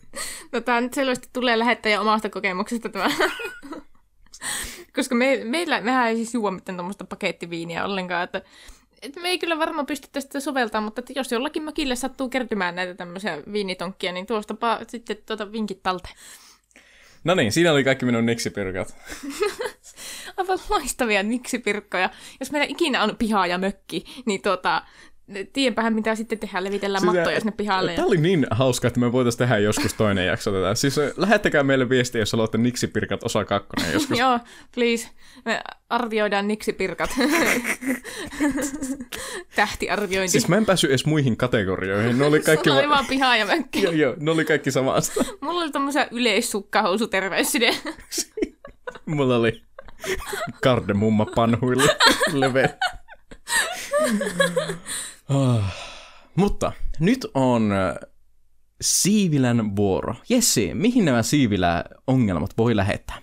No 0.52 0.60
tämä 0.60 0.80
nyt 0.80 0.94
selvästi 0.94 1.28
tulee 1.32 1.58
lähettäjä 1.58 2.00
omasta 2.00 2.30
kokemuksesta 2.30 2.88
tämä. 2.88 3.10
Koska 4.96 5.14
me, 5.14 5.40
meillä, 5.44 5.80
mehän 5.80 6.08
ei 6.08 6.16
siis 6.16 6.34
juo 6.34 6.50
mitään 6.50 6.76
tuommoista 6.76 7.04
pakettiviiniä 7.04 7.84
ollenkaan, 7.84 8.24
että, 8.24 8.42
että 9.02 9.20
me 9.20 9.28
ei 9.28 9.38
kyllä 9.38 9.58
varmaan 9.58 9.86
pystytä 9.86 10.20
sitä 10.20 10.40
soveltamaan, 10.40 10.84
mutta 10.84 11.00
että 11.00 11.12
jos 11.16 11.32
jollakin 11.32 11.62
mökille 11.62 11.96
sattuu 11.96 12.28
kertymään 12.28 12.74
näitä 12.74 12.94
tämmöisiä 12.94 13.42
viinitonkkia, 13.52 14.12
niin 14.12 14.26
tuostapa 14.26 14.78
sitten 14.88 15.16
tuota 15.26 15.52
vinkit 15.52 15.82
talteen. 15.82 16.14
No 17.24 17.34
niin, 17.34 17.52
siinä 17.52 17.72
oli 17.72 17.84
kaikki 17.84 18.06
minun 18.06 18.26
niksipirkat. 18.26 18.96
Aivan 20.36 20.58
loistavia 20.68 21.22
niksipirkkoja. 21.22 22.10
Jos 22.40 22.50
meillä 22.50 22.66
ikinä 22.70 23.02
on 23.02 23.16
piha 23.16 23.46
ja 23.46 23.58
mökki, 23.58 24.04
niin 24.26 24.42
tuota, 24.42 24.82
tiedänpähän 25.52 25.94
mitä 25.94 26.14
sitten 26.14 26.38
tehdään, 26.38 26.64
levitellään 26.64 27.00
Siis, 27.00 27.14
mattoja 27.14 27.40
sinne 27.40 27.52
pihalle. 27.56 27.92
Tämä 27.92 28.02
Ja... 28.02 28.06
oli 28.06 28.16
niin 28.16 28.46
hauska, 28.50 28.88
että 28.88 29.00
me 29.00 29.12
voitaisiin 29.12 29.38
tehdä 29.38 29.58
joskus 29.58 29.94
toinen 29.94 30.26
jakso 30.26 30.52
tätä. 30.52 30.74
Siis 30.74 30.98
ö, 30.98 31.14
lähettäkää 31.16 31.62
meille 31.62 31.88
viestiä, 31.88 32.20
jos 32.22 32.32
haluatte 32.32 32.58
niksipirkat 32.58 33.24
osa 33.24 33.44
kakkonen 33.44 33.92
joskus. 33.96 34.18
Joo, 34.18 34.38
please. 34.74 35.08
Me 35.44 35.60
arvioidaan 35.90 36.48
niksipirkat. 36.48 37.10
Tähtiarviointi. 39.56 40.30
Siis 40.32 40.48
mä 40.48 40.56
en 40.56 40.66
päässyt 40.66 40.90
edes 40.90 41.06
muihin 41.06 41.36
kategorioihin. 41.36 42.18
Ne 42.18 42.24
oli 42.24 42.40
kaikki... 42.40 42.68
Sulla 42.68 42.80
oli 42.80 42.88
vaan 42.88 43.06
piha 43.06 43.36
ja 43.36 43.46
mökki. 43.46 43.82
Joo, 43.82 43.92
joo, 43.92 44.14
ne 44.20 44.30
oli 44.30 44.44
kaikki 44.44 44.70
samasta. 44.70 45.24
Mulla 45.40 45.60
oli 45.62 45.70
tommosia 45.70 46.06
yleissukkahousu 46.10 47.06
terveysside. 47.06 47.74
Mulla 49.06 49.36
oli 49.36 49.62
kardemumma 50.62 51.26
panhuille 51.34 51.96
leve. 52.32 52.78
Ah. 55.30 55.74
Mutta 56.34 56.72
nyt 57.00 57.26
on 57.34 57.72
äh, 57.72 57.94
Siivilän 58.80 59.76
vuoro. 59.76 60.14
Jessi, 60.28 60.74
mihin 60.74 61.04
nämä 61.04 61.22
Siivilä-ongelmat 61.22 62.50
voi 62.58 62.76
lähettää? 62.76 63.22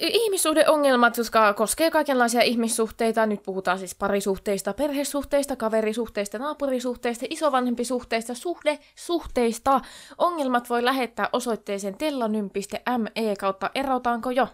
Ihmissuhdeongelmat, 0.00 1.16
jotka 1.16 1.54
koskee 1.54 1.90
kaikenlaisia 1.90 2.42
ihmissuhteita. 2.42 3.26
Nyt 3.26 3.42
puhutaan 3.42 3.78
siis 3.78 3.94
parisuhteista, 3.94 4.72
perhesuhteista, 4.72 5.56
kaverisuhteista, 5.56 6.38
naapurisuhteista, 6.38 7.26
isovanhempisuhteista, 7.30 8.34
suhdesuhteista. 8.34 9.80
Ongelmat 10.18 10.70
voi 10.70 10.84
lähettää 10.84 11.28
osoitteeseen 11.32 11.96
tellanym.me 11.96 13.36
kautta 13.38 13.70
erotaanko 13.74 14.30
jo. 14.30 14.48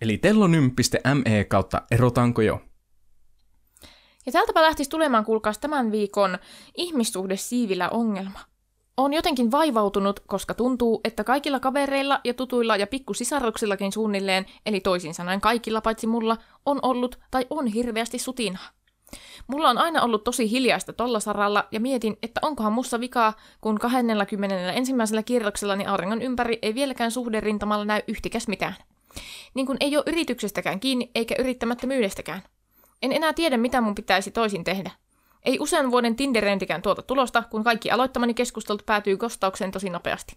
Eli 0.00 0.18
tellonym.me 0.18 1.44
kautta 1.44 1.82
erotaanko 1.90 2.42
jo? 2.42 2.60
Ja 4.26 4.32
täältäpä 4.32 4.62
lähtisi 4.62 4.90
tulemaan, 4.90 5.24
kuulkaas, 5.24 5.58
tämän 5.58 5.92
viikon 5.92 6.38
ihmissuhde 6.76 7.36
siivillä 7.36 7.88
ongelma. 7.88 8.40
On 8.96 9.14
jotenkin 9.14 9.50
vaivautunut, 9.50 10.20
koska 10.20 10.54
tuntuu, 10.54 11.00
että 11.04 11.24
kaikilla 11.24 11.60
kavereilla 11.60 12.20
ja 12.24 12.34
tutuilla 12.34 12.76
ja 12.76 12.86
pikkusisaruksillakin 12.86 13.92
suunnilleen, 13.92 14.46
eli 14.66 14.80
toisin 14.80 15.14
sanoen 15.14 15.40
kaikilla 15.40 15.80
paitsi 15.80 16.06
mulla, 16.06 16.36
on 16.66 16.78
ollut 16.82 17.18
tai 17.30 17.46
on 17.50 17.66
hirveästi 17.66 18.18
sutinaa. 18.18 18.68
Mulla 19.46 19.70
on 19.70 19.78
aina 19.78 20.02
ollut 20.02 20.24
tosi 20.24 20.50
hiljaista 20.50 20.92
tolla 20.92 21.20
saralla 21.20 21.68
ja 21.70 21.80
mietin, 21.80 22.16
että 22.22 22.40
onkohan 22.42 22.72
mussa 22.72 23.00
vikaa, 23.00 23.32
kun 23.60 23.78
20 23.78 24.72
ensimmäisellä 24.72 25.22
kierroksellani 25.22 25.86
auringon 25.86 26.22
ympäri 26.22 26.58
ei 26.62 26.74
vieläkään 26.74 27.10
suhderintamalla 27.10 27.84
näy 27.84 28.02
yhtikäs 28.08 28.48
mitään. 28.48 28.74
Niin 29.54 29.66
kuin 29.66 29.78
ei 29.80 29.96
ole 29.96 30.04
yrityksestäkään 30.06 30.80
kiinni 30.80 31.10
eikä 31.14 31.34
yrittämättömyydestäkään. 31.38 32.42
En 33.02 33.12
enää 33.12 33.32
tiedä, 33.32 33.56
mitä 33.56 33.80
mun 33.80 33.94
pitäisi 33.94 34.30
toisin 34.30 34.64
tehdä. 34.64 34.90
Ei 35.44 35.58
usean 35.60 35.90
vuoden 35.90 36.16
Tinderentikään 36.16 36.82
tuota 36.82 37.02
tulosta, 37.02 37.42
kun 37.50 37.64
kaikki 37.64 37.90
aloittamani 37.90 38.34
keskustelut 38.34 38.86
päätyy 38.86 39.16
kostaukseen 39.16 39.70
tosi 39.70 39.90
nopeasti. 39.90 40.36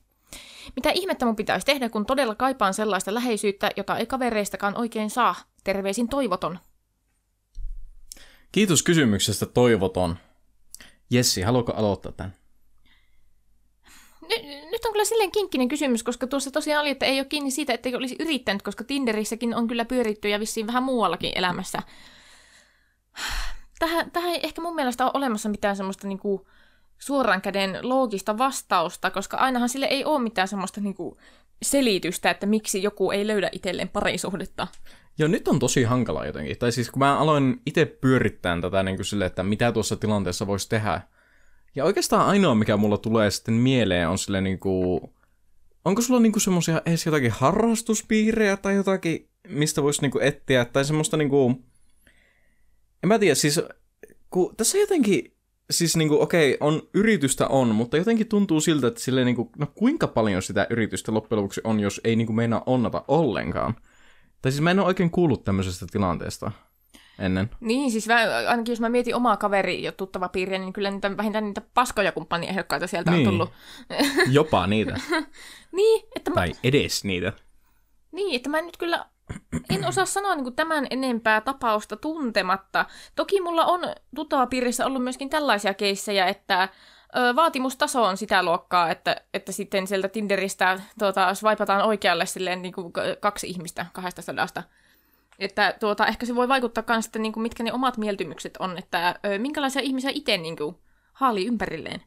Mitä 0.76 0.92
ihmettä 0.92 1.26
mun 1.26 1.36
pitäisi 1.36 1.66
tehdä, 1.66 1.90
kun 1.90 2.06
todella 2.06 2.36
kaipaan 2.36 2.74
sellaista 2.74 3.14
läheisyyttä, 3.14 3.72
jota 3.78 3.98
ei 3.98 4.06
kavereistakaan 4.06 4.78
oikein 4.78 5.10
saa? 5.10 5.36
Terveisin 5.64 6.10
toivoton. 6.10 6.60
Kiitos 8.52 8.84
kysymyksestä, 8.84 9.46
toivoton. 9.46 10.18
Jessi, 11.10 11.42
haluatko 11.42 11.74
aloittaa 11.74 12.12
tämän? 12.12 12.34
Nyt 14.72 14.86
on 14.86 14.92
kyllä 14.92 15.06
silleen 15.06 15.32
kinkkinen 15.32 15.68
kysymys, 15.68 16.04
koska 16.04 16.28
tuossa 16.28 16.52
tosiaan 16.52 16.82
oli, 16.82 16.90
että 16.90 17.06
ei 17.06 17.20
ole 17.20 17.26
kiinni 17.26 17.52
siitä, 17.52 17.74
että 17.74 17.90
olisi 17.98 18.16
yrittänyt, 18.20 18.62
koska 18.62 18.84
Tinderissäkin 18.84 19.56
on 19.56 19.68
kyllä 19.68 19.86
pyöritty 19.86 20.30
ja 20.30 20.40
vissiin 20.40 20.68
vähän 20.68 20.84
muuallakin 20.84 21.32
elämässä. 21.36 21.80
Tähän, 23.80 24.12
tähän 24.12 24.30
ei 24.30 24.40
ehkä 24.44 24.62
mun 24.62 24.76
mielestä 24.76 25.04
ole 25.06 25.12
olemassa 25.14 25.50
mitään 25.50 25.76
semmoista 25.76 26.08
niinku 26.08 26.48
suoran 27.00 27.42
käden 27.42 27.80
loogista 27.82 28.38
vastausta, 28.38 29.12
koska 29.12 29.38
ainahan 29.38 29.70
sille 29.70 29.86
ei 29.86 30.06
ole 30.06 30.22
mitään 30.22 30.48
semmoista 30.48 30.82
niinku 30.82 31.18
selitystä, 31.62 32.30
että 32.30 32.46
miksi 32.46 32.84
joku 32.84 33.12
ei 33.12 33.28
löydä 33.28 33.50
itselleen 33.52 33.90
parisuhdetta. 33.90 34.68
Joo, 35.20 35.28
nyt 35.28 35.48
on 35.48 35.60
tosi 35.60 35.84
hankala 35.84 36.26
jotenkin. 36.26 36.58
Tai 36.58 36.72
siis 36.72 36.92
kun 36.92 37.00
mä 37.00 37.20
aloin 37.20 37.62
itse 37.66 37.86
pyörittämään 37.86 38.62
tätä 38.62 38.84
niin 38.84 38.96
kuin 38.96 39.06
sille, 39.06 39.26
että 39.26 39.44
mitä 39.44 39.72
tuossa 39.72 39.96
tilanteessa 39.96 40.48
voisi 40.48 40.70
tehdä. 40.70 41.02
Ja 41.76 41.86
oikeastaan 41.86 42.28
ainoa, 42.28 42.56
mikä 42.56 42.78
mulla 42.78 42.98
tulee 42.98 43.32
sitten 43.32 43.54
mieleen, 43.54 44.10
on 44.10 44.18
sille 44.18 44.42
niin 44.42 44.60
kuin... 44.60 45.02
Onko 45.86 46.02
sulla 46.02 46.20
niin 46.20 46.32
kuin 46.32 46.42
semmoisia 46.42 46.82
edes 46.86 47.06
jotakin 47.06 47.32
harrastuspiirejä 47.32 48.58
tai 48.58 48.76
jotakin, 48.76 49.30
mistä 49.48 49.84
voisi 49.84 50.02
niin 50.02 50.12
kuin 50.12 50.24
etsiä? 50.24 50.66
Tai 50.66 50.86
semmoista 50.86 51.18
niin 51.18 51.30
kuin... 51.30 51.67
En 53.04 53.08
mä 53.08 53.20
tiedä, 53.20 53.36
siis 53.36 53.62
kun 54.30 54.56
tässä 54.56 54.78
jotenkin... 54.78 55.34
Siis 55.72 55.98
niinku, 55.98 56.22
okei, 56.22 56.58
on, 56.60 56.82
yritystä 56.94 57.48
on, 57.48 57.76
mutta 57.76 57.98
jotenkin 57.98 58.28
tuntuu 58.28 58.62
siltä, 58.62 58.88
että 58.88 59.00
silleen 59.00 59.26
niinku, 59.26 59.52
no 59.58 59.68
kuinka 59.76 60.08
paljon 60.08 60.42
sitä 60.42 60.68
yritystä 60.70 61.14
loppujen 61.14 61.38
lopuksi 61.38 61.62
on, 61.64 61.80
jos 61.80 62.02
ei 62.04 62.16
niinku 62.16 62.34
meinaa 62.34 62.64
onnata 62.66 63.04
ollenkaan. 63.08 63.76
Tai 64.42 64.52
siis 64.52 64.62
mä 64.62 64.72
en 64.72 64.80
ole 64.80 64.88
oikein 64.88 65.12
kuullut 65.12 65.44
tämmöisestä 65.44 65.86
tilanteesta 65.92 66.52
ennen. 67.20 67.50
Niin, 67.60 67.92
siis 67.92 68.08
mä, 68.08 68.18
ainakin 68.48 68.72
jos 68.72 68.80
mä 68.80 68.90
mietin 68.90 69.16
omaa 69.16 69.38
kaveri 69.38 69.84
ja 69.84 69.92
tuttava 69.92 70.30
piiriä, 70.30 70.58
niin 70.60 70.74
kyllä 70.74 70.92
niitä, 70.92 71.18
vähintään 71.18 71.44
niitä 71.46 71.62
paskoja 71.74 72.12
kumppaniehdokkaita 72.12 72.88
sieltä 72.88 73.12
Niin. 73.12 73.28
on 73.28 73.34
tullut. 73.34 73.50
Jopa 74.32 74.68
niitä. 74.68 75.00
Niin, 75.72 76.08
että 76.16 76.32
mä, 76.32 76.36
tai 76.36 76.52
edes 76.64 77.04
niitä. 77.04 77.34
niin, 78.12 78.36
että 78.36 78.50
mä 78.50 78.62
nyt 78.62 78.78
kyllä 78.78 79.06
en 79.70 79.86
osaa 79.86 80.06
sanoa 80.06 80.36
niin 80.36 80.56
tämän 80.56 80.88
enempää 80.90 81.42
tapausta 81.42 81.96
tuntematta. 81.96 82.86
Toki 83.16 83.42
mulla 83.42 83.66
on 83.66 83.82
tuttava 84.16 84.48
piirissä 84.48 84.86
ollut 84.86 85.04
myöskin 85.04 85.30
tällaisia 85.30 85.74
keissejä, 85.74 86.28
että 86.28 86.70
vaatimustaso 87.36 88.04
on 88.04 88.18
sitä 88.18 88.44
luokkaa, 88.44 88.92
että, 88.92 89.16
että 89.34 89.52
sitten 89.52 89.88
sieltä 89.88 90.10
Tinderistä 90.10 90.80
tuota, 91.00 91.34
swipataan 91.34 91.82
oikealle 91.82 92.26
silleen 92.26 92.62
niin 92.62 92.74
kuin 92.74 92.94
kaksi 93.20 93.48
ihmistä 93.48 93.86
kahdesta 93.94 94.22
sadasta. 94.22 94.64
Että 95.40 95.76
tuota, 95.80 96.08
ehkä 96.08 96.26
se 96.26 96.36
voi 96.36 96.48
vaikuttaa 96.48 96.84
myös, 96.88 97.06
että 97.06 97.20
niin 97.20 97.34
kuin, 97.34 97.42
mitkä 97.42 97.64
ne 97.64 97.74
omat 97.74 97.98
mieltymykset 97.98 98.58
on, 98.58 98.78
että 98.78 99.20
minkälaisia 99.38 99.82
ihmisiä 99.82 100.12
itse 100.14 100.38
niin 100.38 100.58
kuin, 100.58 100.76
haalii 101.14 101.48
ympärilleen. 101.48 102.02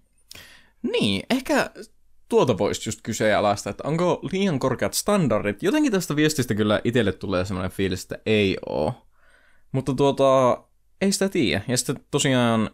Niin, 0.82 1.22
ehkä 1.30 1.70
tuota 2.30 2.58
voisi 2.58 2.88
just 2.88 3.00
kyseenalaista, 3.02 3.70
että 3.70 3.88
onko 3.88 4.20
liian 4.32 4.58
korkeat 4.58 4.94
standardit. 4.94 5.62
Jotenkin 5.62 5.92
tästä 5.92 6.16
viestistä 6.16 6.54
kyllä 6.54 6.80
itselle 6.84 7.12
tulee 7.12 7.44
sellainen 7.44 7.70
fiilis, 7.70 8.02
että 8.02 8.18
ei 8.26 8.56
oo. 8.66 8.94
Mutta 9.72 9.94
tuota, 9.94 10.62
ei 11.00 11.12
sitä 11.12 11.28
tiedä. 11.28 11.64
Ja 11.68 11.76
sitten 11.76 12.00
tosiaan 12.10 12.70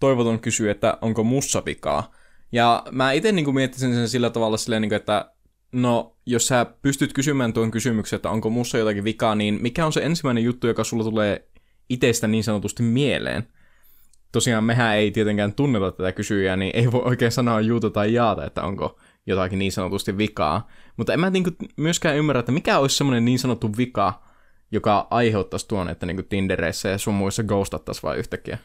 toivoton 0.00 0.40
kysyy, 0.40 0.70
että 0.70 0.98
onko 1.02 1.24
mussa 1.24 1.62
vikaa. 1.66 2.12
Ja 2.52 2.82
mä 2.90 3.12
itse 3.12 3.32
niin 3.32 3.54
miettisin 3.54 3.94
sen 3.94 4.08
sillä 4.08 4.30
tavalla 4.30 4.56
silleen, 4.56 4.82
niin 4.82 4.90
kuin, 4.90 4.96
että 4.96 5.30
no, 5.72 6.16
jos 6.26 6.46
sä 6.46 6.66
pystyt 6.82 7.12
kysymään 7.12 7.52
tuon 7.52 7.70
kysymyksen, 7.70 8.16
että 8.16 8.30
onko 8.30 8.50
mussa 8.50 8.78
jotakin 8.78 9.04
vikaa, 9.04 9.34
niin 9.34 9.58
mikä 9.62 9.86
on 9.86 9.92
se 9.92 10.00
ensimmäinen 10.00 10.44
juttu, 10.44 10.66
joka 10.66 10.84
sulla 10.84 11.04
tulee 11.04 11.48
itsestä 11.88 12.26
niin 12.26 12.44
sanotusti 12.44 12.82
mieleen? 12.82 13.48
Tosiaan 14.36 14.64
mehän 14.64 14.96
ei 14.96 15.10
tietenkään 15.10 15.52
tunneta 15.52 15.92
tätä 15.92 16.12
kysyjää, 16.12 16.56
niin 16.56 16.70
ei 16.74 16.92
voi 16.92 17.02
oikein 17.04 17.32
sanoa 17.32 17.60
juuta 17.60 17.90
tai 17.90 18.14
jaata, 18.14 18.44
että 18.44 18.62
onko 18.62 18.98
jotakin 19.26 19.58
niin 19.58 19.72
sanotusti 19.72 20.18
vikaa. 20.18 20.68
Mutta 20.96 21.12
en 21.12 21.20
mä 21.20 21.30
niinku 21.30 21.50
myöskään 21.76 22.16
ymmärrä, 22.16 22.40
että 22.40 22.52
mikä 22.52 22.78
olisi 22.78 22.96
semmoinen 22.96 23.24
niin 23.24 23.38
sanottu 23.38 23.76
vika, 23.76 24.22
joka 24.70 25.06
aiheuttaisi 25.10 25.68
tuon, 25.68 25.88
että 25.88 26.06
niinku 26.06 26.22
Tindereissä 26.22 26.88
ja 26.88 26.98
sun 26.98 27.14
muissa 27.14 27.42
ghostattaisiin 27.42 28.02
vaan 28.02 28.18
yhtäkkiä. 28.18 28.58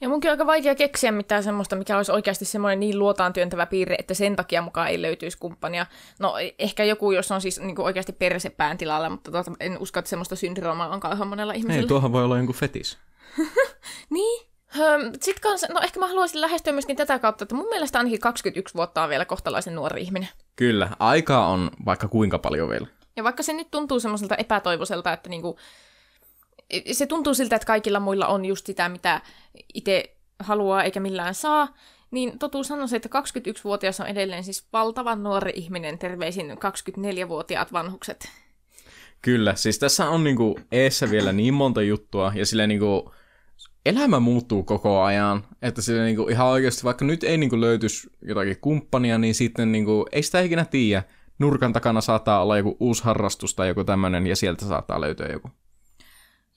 Ja 0.00 0.08
munkin 0.08 0.30
on 0.30 0.32
aika 0.32 0.46
vaikea 0.46 0.74
keksiä 0.74 1.12
mitään 1.12 1.42
semmoista, 1.42 1.76
mikä 1.76 1.96
olisi 1.96 2.12
oikeasti 2.12 2.44
semmoinen 2.44 2.80
niin 2.80 2.98
luotaan 2.98 3.32
työntävä 3.32 3.66
piirre, 3.66 3.96
että 3.98 4.14
sen 4.14 4.36
takia 4.36 4.62
mukaan 4.62 4.88
ei 4.88 5.02
löytyisi 5.02 5.38
kumppania. 5.38 5.86
No 6.18 6.34
ehkä 6.58 6.84
joku, 6.84 7.12
jos 7.12 7.32
on 7.32 7.40
siis 7.40 7.60
niin 7.60 7.80
oikeasti 7.80 8.12
persepään 8.12 8.78
tilalla, 8.78 9.10
mutta 9.10 9.30
tuota, 9.30 9.52
en 9.60 9.78
usko, 9.78 9.98
että 9.98 10.08
semmoista 10.08 10.36
syndroomaa 10.36 10.88
on 10.88 11.00
kauhean 11.00 11.28
monella 11.28 11.52
ihmisellä. 11.52 11.82
Ei, 11.82 11.88
tuohon 11.88 12.12
voi 12.12 12.24
olla 12.24 12.36
jonkun 12.36 12.54
fetis. 12.54 12.98
niin. 14.10 14.48
Sitten 15.20 15.42
kans, 15.42 15.66
no 15.68 15.80
ehkä 15.80 16.00
mä 16.00 16.06
haluaisin 16.06 16.40
lähestyä 16.40 16.72
myöskin 16.72 16.96
tätä 16.96 17.18
kautta, 17.18 17.44
että 17.44 17.54
mun 17.54 17.68
mielestä 17.68 17.98
ainakin 17.98 18.20
21 18.20 18.74
vuotta 18.74 19.02
on 19.02 19.08
vielä 19.08 19.24
kohtalaisen 19.24 19.74
nuori 19.74 20.02
ihminen. 20.02 20.28
Kyllä, 20.56 20.88
aikaa 20.98 21.48
on 21.48 21.70
vaikka 21.84 22.08
kuinka 22.08 22.38
paljon 22.38 22.68
vielä. 22.68 22.86
Ja 23.16 23.24
vaikka 23.24 23.42
se 23.42 23.52
nyt 23.52 23.70
tuntuu 23.70 24.00
semmoiselta 24.00 24.36
epätoivoiselta, 24.36 25.12
että 25.12 25.28
niinku, 25.28 25.58
se 26.92 27.06
tuntuu 27.06 27.34
siltä, 27.34 27.56
että 27.56 27.66
kaikilla 27.66 28.00
muilla 28.00 28.26
on 28.26 28.44
just 28.44 28.66
sitä, 28.66 28.88
mitä 28.88 29.20
itse 29.74 30.16
haluaa 30.38 30.82
eikä 30.82 31.00
millään 31.00 31.34
saa, 31.34 31.74
niin 32.10 32.38
totuus 32.38 32.70
on 32.70 32.88
se, 32.88 32.96
että 32.96 33.08
21-vuotias 33.08 34.00
on 34.00 34.06
edelleen 34.06 34.44
siis 34.44 34.66
valtavan 34.72 35.22
nuori 35.22 35.52
ihminen, 35.54 35.98
terveisin 35.98 36.50
24-vuotiaat 36.50 37.72
vanhukset. 37.72 38.28
Kyllä, 39.22 39.54
siis 39.54 39.78
tässä 39.78 40.08
on 40.08 40.24
niinku 40.24 40.60
eessä 40.72 41.10
vielä 41.10 41.32
niin 41.32 41.54
monta 41.54 41.82
juttua, 41.82 42.32
ja 42.34 42.46
sille 42.46 42.66
niinku 42.66 43.14
elämä 43.86 44.20
muuttuu 44.20 44.62
koko 44.62 45.02
ajan, 45.02 45.44
että 45.62 45.82
sille 45.82 46.04
niinku 46.04 46.28
ihan 46.28 46.46
oikeasti, 46.46 46.84
vaikka 46.84 47.04
nyt 47.04 47.24
ei 47.24 47.38
niinku 47.38 47.60
löytyisi 47.60 48.10
jotakin 48.22 48.60
kumppania, 48.60 49.18
niin 49.18 49.34
sitten 49.34 49.72
niinku, 49.72 50.06
ei 50.12 50.22
sitä 50.22 50.40
ikinä 50.40 50.64
tiedä. 50.64 51.02
Nurkan 51.38 51.72
takana 51.72 52.00
saattaa 52.00 52.42
olla 52.42 52.56
joku 52.56 52.76
uusi 52.80 53.04
harrastus 53.04 53.54
tai 53.54 53.68
joku 53.68 53.84
tämmöinen, 53.84 54.26
ja 54.26 54.36
sieltä 54.36 54.64
saattaa 54.64 55.00
löytyä 55.00 55.26
joku. 55.32 55.50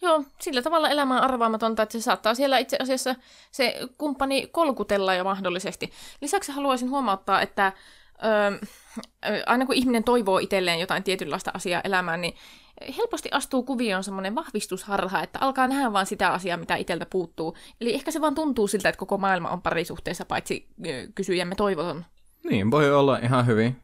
Joo, 0.02 0.24
sillä 0.42 0.62
tavalla 0.62 0.90
elämä 0.90 1.18
on 1.18 1.24
arvaamatonta, 1.24 1.84
että 1.84 1.94
se 1.94 2.02
saattaa 2.02 2.36
siellä 2.36 2.58
itse 2.58 2.78
asiassa 2.80 3.16
se 3.52 3.80
kumppani 3.98 4.48
kolkutella 4.52 5.16
jo 5.16 5.24
mahdollisesti. 5.24 5.92
Lisäksi 6.22 6.52
haluaisin 6.52 6.90
huomauttaa, 6.90 7.42
että 7.42 7.74
ö, 8.24 8.60
aina 9.46 9.66
kun 9.66 9.76
ihminen 9.76 10.04
toivoo 10.04 10.38
itselleen 10.38 10.80
jotain 10.80 11.04
tietynlaista 11.04 11.52
asiaa 11.54 11.82
elämään, 11.84 12.22
niin 12.22 12.34
helposti 12.98 13.30
astuu 13.32 13.64
kuvioon 13.64 14.04
semmoinen 14.04 14.36
vahvistusharha, 14.36 15.24
että 15.24 15.40
alkaa 15.42 15.68
nähdä 15.68 15.94
vaan 15.94 16.06
sitä 16.06 16.30
asiaa, 16.30 16.58
mitä 16.58 16.76
itseltä 16.76 17.06
puuttuu. 17.06 17.58
Eli 17.82 17.94
ehkä 17.94 18.12
se 18.12 18.22
vaan 18.22 18.36
tuntuu 18.36 18.68
siltä, 18.68 18.90
että 18.90 19.00
koko 19.00 19.18
maailma 19.18 19.50
on 19.50 19.62
parisuhteessa, 19.62 20.26
paitsi 20.26 20.68
kysyjämme 21.16 21.56
toivoton. 21.56 22.06
Niin, 22.44 22.72
voi 22.72 22.94
olla 22.94 23.18
ihan 23.18 23.46
hyvin. 23.46 23.76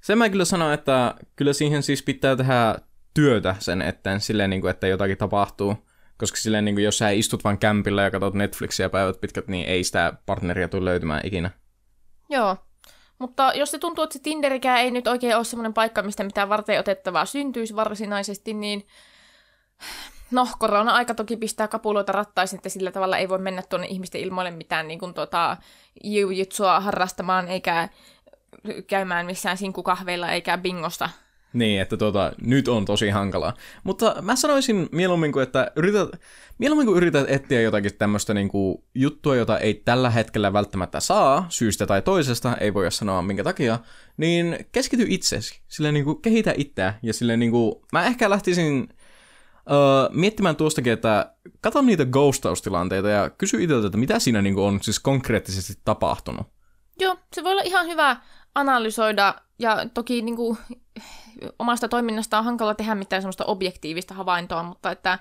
Se 0.00 0.16
mä 0.16 0.28
kyllä 0.28 0.44
sanon, 0.44 0.72
että 0.72 1.14
kyllä 1.36 1.52
siihen 1.52 1.82
siis 1.82 2.02
pitää 2.02 2.36
tehdä 2.36 2.74
työtä 3.14 3.56
sen 3.58 3.82
eteen, 3.82 4.20
silleen, 4.20 4.50
niin 4.50 4.60
kuin, 4.60 4.70
että 4.70 4.86
jotakin 4.86 5.18
tapahtuu. 5.18 5.76
Koska 6.18 6.36
silleen, 6.36 6.64
niin 6.64 6.74
kuin, 6.74 6.84
jos 6.84 6.98
sä 6.98 7.10
istut 7.10 7.44
vain 7.44 7.58
kämpillä 7.58 8.02
ja 8.02 8.10
katsot 8.10 8.34
Netflixiä 8.34 8.88
päivät 8.88 9.20
pitkät, 9.20 9.48
niin 9.48 9.66
ei 9.66 9.84
sitä 9.84 10.12
partneria 10.26 10.68
tule 10.68 10.84
löytymään 10.84 11.20
ikinä. 11.24 11.50
Joo, 12.30 12.56
mutta 13.18 13.52
jos 13.54 13.70
se 13.70 13.78
tuntuu, 13.78 14.04
että 14.04 14.12
se 14.12 14.22
Tinderikään 14.22 14.80
ei 14.80 14.90
nyt 14.90 15.06
oikein 15.06 15.36
ole 15.36 15.44
semmoinen 15.44 15.74
paikka, 15.74 16.02
mistä 16.02 16.24
mitään 16.24 16.48
varten 16.48 16.80
otettavaa 16.80 17.26
syntyisi 17.26 17.76
varsinaisesti, 17.76 18.54
niin 18.54 18.86
no, 20.30 20.48
korona-aika 20.58 21.14
toki 21.14 21.36
pistää 21.36 21.68
kapuloita 21.68 22.12
rattaisiin, 22.12 22.58
että 22.58 22.68
sillä 22.68 22.92
tavalla 22.92 23.18
ei 23.18 23.28
voi 23.28 23.38
mennä 23.38 23.62
tuonne 23.62 23.86
ihmisten 23.86 24.20
ilmoille 24.20 24.50
mitään 24.50 24.88
niin 24.88 24.98
kuin, 24.98 25.14
tota, 25.14 25.56
jiu-jitsua 26.04 26.80
harrastamaan, 26.80 27.48
eikä 27.48 27.88
käymään 28.86 29.26
missään 29.26 29.56
sinkukahveilla, 29.56 30.30
eikä 30.30 30.58
bingosta 30.58 31.10
niin, 31.52 31.80
että 31.80 31.96
tuota, 31.96 32.32
nyt 32.42 32.68
on 32.68 32.84
tosi 32.84 33.08
hankalaa. 33.10 33.54
Mutta 33.84 34.16
mä 34.22 34.36
sanoisin 34.36 34.88
mieluummin 34.92 35.32
kuin, 35.32 35.42
että 35.42 35.70
yrität, 35.76 36.08
mieluummin 36.58 36.86
kuin 36.86 36.96
yrität 36.96 37.30
etsiä 37.30 37.60
jotakin 37.60 37.94
tämmöistä 37.98 38.34
niin 38.34 38.48
kuin, 38.48 38.78
juttua, 38.94 39.36
jota 39.36 39.58
ei 39.58 39.74
tällä 39.74 40.10
hetkellä 40.10 40.52
välttämättä 40.52 41.00
saa, 41.00 41.46
syystä 41.48 41.86
tai 41.86 42.02
toisesta, 42.02 42.56
ei 42.56 42.74
voi 42.74 42.92
sanoa 42.92 43.22
minkä 43.22 43.44
takia, 43.44 43.78
niin 44.16 44.66
keskity 44.72 45.06
itsesi, 45.08 45.60
sille 45.68 45.92
niin 45.92 46.04
kuin, 46.04 46.22
kehitä 46.22 46.54
itseä, 46.56 46.94
ja 47.02 47.14
sille 47.14 47.36
niin 47.36 47.50
kuin, 47.50 47.74
mä 47.92 48.04
ehkä 48.04 48.30
lähtisin 48.30 48.88
Uh, 49.70 50.14
miettimään 50.16 50.56
tuostakin, 50.56 50.92
että 50.92 51.34
katso 51.60 51.82
niitä 51.82 52.04
ghostaustilanteita 52.04 53.08
ja 53.08 53.30
kysy 53.30 53.62
itseltä, 53.62 53.86
että 53.86 53.98
mitä 53.98 54.18
siinä 54.18 54.42
niin 54.42 54.54
kuin, 54.54 54.64
on 54.64 54.82
siis 54.82 55.00
konkreettisesti 55.00 55.80
tapahtunut. 55.84 56.46
Joo, 57.00 57.16
se 57.34 57.44
voi 57.44 57.52
olla 57.52 57.62
ihan 57.62 57.86
hyvä 57.86 58.16
analysoida 58.54 59.34
ja 59.58 59.86
toki 59.94 60.22
niin 60.22 60.36
kuin, 60.36 60.58
omasta 61.58 61.88
toiminnasta 61.88 62.38
on 62.38 62.44
hankala 62.44 62.74
tehdä 62.74 62.94
mitään 62.94 63.22
semmoista 63.22 63.44
objektiivista 63.44 64.14
havaintoa, 64.14 64.62
mutta 64.62 64.90
että, 64.90 65.18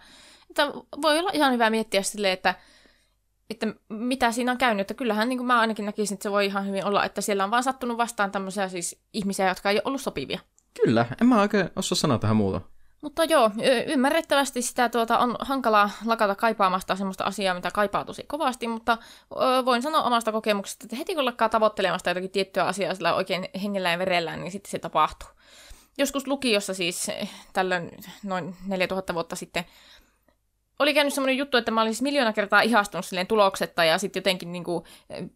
että 0.50 0.68
voi 1.02 1.20
olla 1.20 1.32
ihan 1.34 1.54
hyvä 1.54 1.70
miettiä 1.70 2.02
silleen, 2.02 2.34
että, 2.34 2.56
että 3.50 3.68
mitä 3.90 4.32
siinä 4.32 4.52
on 4.52 4.58
käynyt. 4.58 4.82
Että 4.82 4.94
kyllähän 4.94 5.30
niin 5.30 5.40
kuin 5.40 5.48
mä 5.48 5.60
ainakin 5.60 5.86
näkisin, 5.86 6.16
että 6.16 6.24
se 6.24 6.32
voi 6.32 6.46
ihan 6.46 6.68
hyvin 6.68 6.86
olla, 6.86 7.06
että 7.06 7.22
siellä 7.22 7.44
on 7.44 7.52
vaan 7.52 7.64
sattunut 7.64 7.98
vastaan 7.98 8.32
tämmöisiä 8.32 8.68
siis 8.68 9.02
ihmisiä, 9.14 9.48
jotka 9.48 9.70
ei 9.70 9.76
ole 9.76 9.84
ollut 9.86 10.02
sopivia. 10.02 10.40
Kyllä, 10.84 11.06
en 11.22 11.28
mä 11.28 11.42
oikein 11.42 11.70
osaa 11.76 11.96
sanoa 11.96 12.20
tähän 12.20 12.36
muuta. 12.36 12.62
Mutta 13.02 13.24
joo, 13.24 13.52
ymmärrettävästi 13.88 14.62
sitä 14.62 14.90
tuota, 14.90 15.18
on 15.20 15.36
hankalaa 15.40 15.90
lakata 16.06 16.36
kaipaamasta 16.36 16.96
sellaista 16.96 17.24
asiaa, 17.24 17.54
mitä 17.54 17.72
kaipaa 17.72 18.06
tosi 18.06 18.24
kovasti, 18.28 18.68
mutta 18.68 18.98
ö, 19.32 19.66
voin 19.66 19.82
sanoa 19.82 20.04
omasta 20.04 20.32
kokemuksesta, 20.32 20.86
että 20.86 20.96
heti 20.96 21.16
kun 21.16 21.26
lakkaa 21.26 21.50
tavoittelemasta 21.50 22.10
jotakin 22.10 22.32
tiettyä 22.32 22.64
asiaa 22.64 22.96
sillä 22.96 23.16
oikein 23.16 23.50
hengellä 23.64 23.92
ja 23.92 24.00
verellä, 24.00 24.36
niin 24.36 24.52
sitten 24.52 24.72
se 24.72 24.80
tapahtuu. 24.80 25.30
Joskus 25.98 26.28
lukiossa 26.28 26.74
siis 26.74 27.12
tällöin 27.54 27.92
noin 28.24 28.56
4000 28.68 29.14
vuotta 29.14 29.36
sitten 29.36 29.66
oli 30.80 30.94
käynyt 30.94 31.14
semmoinen 31.14 31.38
juttu, 31.38 31.58
että 31.58 31.72
mä 31.72 31.82
olin 31.82 31.94
siis 31.94 32.02
miljoona 32.02 32.34
kertaa 32.34 32.62
ihastunut 32.62 33.06
silleen 33.06 33.28
tuloksetta 33.28 33.84
ja 33.84 33.98
sitten 33.98 34.20
jotenkin 34.20 34.52
niin 34.52 34.64
kuin, 34.64 34.84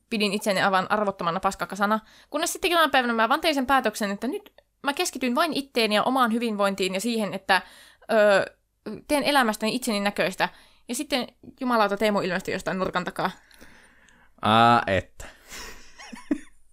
pidin 0.10 0.34
itseni 0.34 0.62
aivan 0.62 0.92
arvottomana 0.92 1.40
paskakasana. 1.40 2.00
Kunnes 2.30 2.54
sitten 2.54 2.72
jonain 2.72 2.92
päivänä 2.92 3.14
mä 3.14 3.30
vaan 3.30 3.42
tein 3.42 3.56
sen 3.56 3.66
päätöksen, 3.66 4.12
että 4.12 4.28
nyt 4.28 4.54
mä 4.84 4.94
keskityn 4.94 5.36
vain 5.36 5.54
itteeni 5.54 5.96
ja 5.96 6.04
omaan 6.04 6.34
hyvinvointiin 6.34 6.94
ja 6.94 7.02
siihen, 7.02 7.34
että 7.34 7.62
öö, 8.12 8.46
teen 9.08 9.24
elämästäni 9.24 9.76
itseni 9.76 10.00
näköistä. 10.00 10.50
Ja 10.88 10.96
sitten 10.96 11.28
jumalauta 11.60 11.98
Teemu 11.98 12.20
ilmestyi 12.20 12.54
jostain 12.54 12.80
nurkan 12.80 13.04
takaa. 13.04 13.32
Aa, 14.42 14.84
että. 14.88 15.26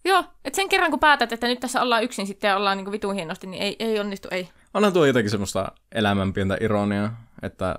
Joo, 0.08 0.24
että 0.44 0.56
sen 0.56 0.68
kerran 0.68 0.90
kun 0.90 1.00
päätät, 1.00 1.32
että 1.32 1.46
nyt 1.46 1.60
tässä 1.60 1.82
ollaan 1.82 2.04
yksin 2.04 2.26
sitten 2.26 2.48
ja 2.48 2.56
ollaan 2.56 2.76
niin 2.78 2.92
vitun 2.92 3.14
hienosti, 3.14 3.46
niin 3.46 3.62
ei, 3.62 3.76
ei 3.78 4.00
onnistu, 4.00 4.28
ei. 4.30 4.48
Onhan 4.74 4.92
tuo 4.92 5.06
jotenkin 5.06 5.30
semmoista 5.30 5.72
elämän 5.92 6.32
pientä 6.32 6.56
ironiaa, 6.60 7.24
että 7.42 7.78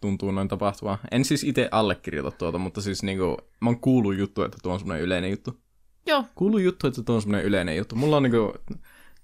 tuntuu 0.00 0.30
noin 0.30 0.48
tapahtuvaa. 0.48 0.98
En 1.10 1.24
siis 1.24 1.44
itse 1.44 1.68
allekirjoita 1.70 2.30
tuota, 2.30 2.58
mutta 2.58 2.80
siis 2.80 3.02
niinku, 3.02 3.36
mä 3.60 3.68
oon 3.68 3.80
kuullut 3.80 4.16
juttu, 4.16 4.42
että 4.42 4.58
tuo 4.62 4.72
on 4.72 4.78
semmoinen 4.78 5.04
yleinen 5.04 5.30
juttu. 5.30 5.60
Joo. 6.06 6.24
Kuuluu 6.34 6.58
juttu, 6.58 6.86
että 6.86 7.02
tuo 7.02 7.14
on 7.14 7.22
semmoinen 7.22 7.46
yleinen 7.46 7.76
juttu. 7.76 7.96
Mulla 7.96 8.16
on 8.16 8.22
niinku, 8.22 8.54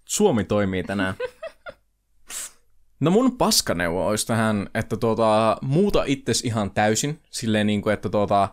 Suomi 0.04 0.44
toimii 0.44 0.84
tänään. 0.84 1.14
No 3.00 3.10
mun 3.10 3.38
paskaneuvo 3.38 4.06
olisi 4.06 4.26
tähän, 4.26 4.68
että 4.74 4.96
tuota, 4.96 5.56
muuta 5.62 6.04
itses 6.06 6.44
ihan 6.44 6.70
täysin, 6.70 7.22
silleen 7.30 7.66
niin 7.66 7.82
kuin, 7.82 7.94
että 7.94 8.08
tuota, 8.08 8.48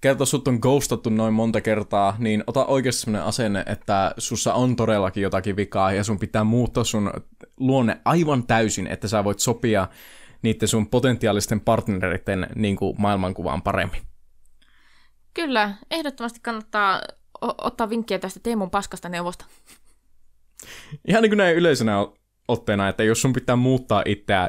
kerta 0.00 0.26
sut 0.26 0.48
on 0.48 0.58
ghostattu 0.62 1.10
noin 1.10 1.34
monta 1.34 1.60
kertaa, 1.60 2.16
niin 2.18 2.44
ota 2.46 2.66
oikeasti 2.66 3.00
sellainen 3.00 3.28
asenne, 3.28 3.64
että 3.66 4.14
sussa 4.18 4.54
on 4.54 4.76
todellakin 4.76 5.22
jotakin 5.22 5.56
vikaa 5.56 5.92
ja 5.92 6.04
sun 6.04 6.18
pitää 6.18 6.44
muuttaa 6.44 6.84
sun 6.84 7.12
luonne 7.56 8.00
aivan 8.04 8.46
täysin, 8.46 8.86
että 8.86 9.08
sä 9.08 9.24
voit 9.24 9.38
sopia 9.38 9.88
niiden 10.42 10.68
sun 10.68 10.86
potentiaalisten 10.86 11.60
partnereiden 11.60 12.46
niin 12.54 12.76
kuin 12.76 12.94
maailmankuvaan 12.98 13.62
paremmin. 13.62 14.02
Kyllä, 15.34 15.74
ehdottomasti 15.90 16.40
kannattaa 16.42 17.02
ottaa 17.40 17.90
vinkkiä 17.90 18.18
tästä 18.18 18.40
Teemun 18.42 18.70
paskasta 18.70 19.08
neuvosta. 19.08 19.44
Ihan 21.08 21.22
niin 21.22 21.30
kuin 21.30 21.38
näin 21.38 21.56
yleisenä 21.56 22.06
otteena, 22.48 22.88
että 22.88 23.04
jos 23.04 23.22
sun 23.22 23.32
pitää 23.32 23.56
muuttaa 23.56 24.02
itseä 24.06 24.48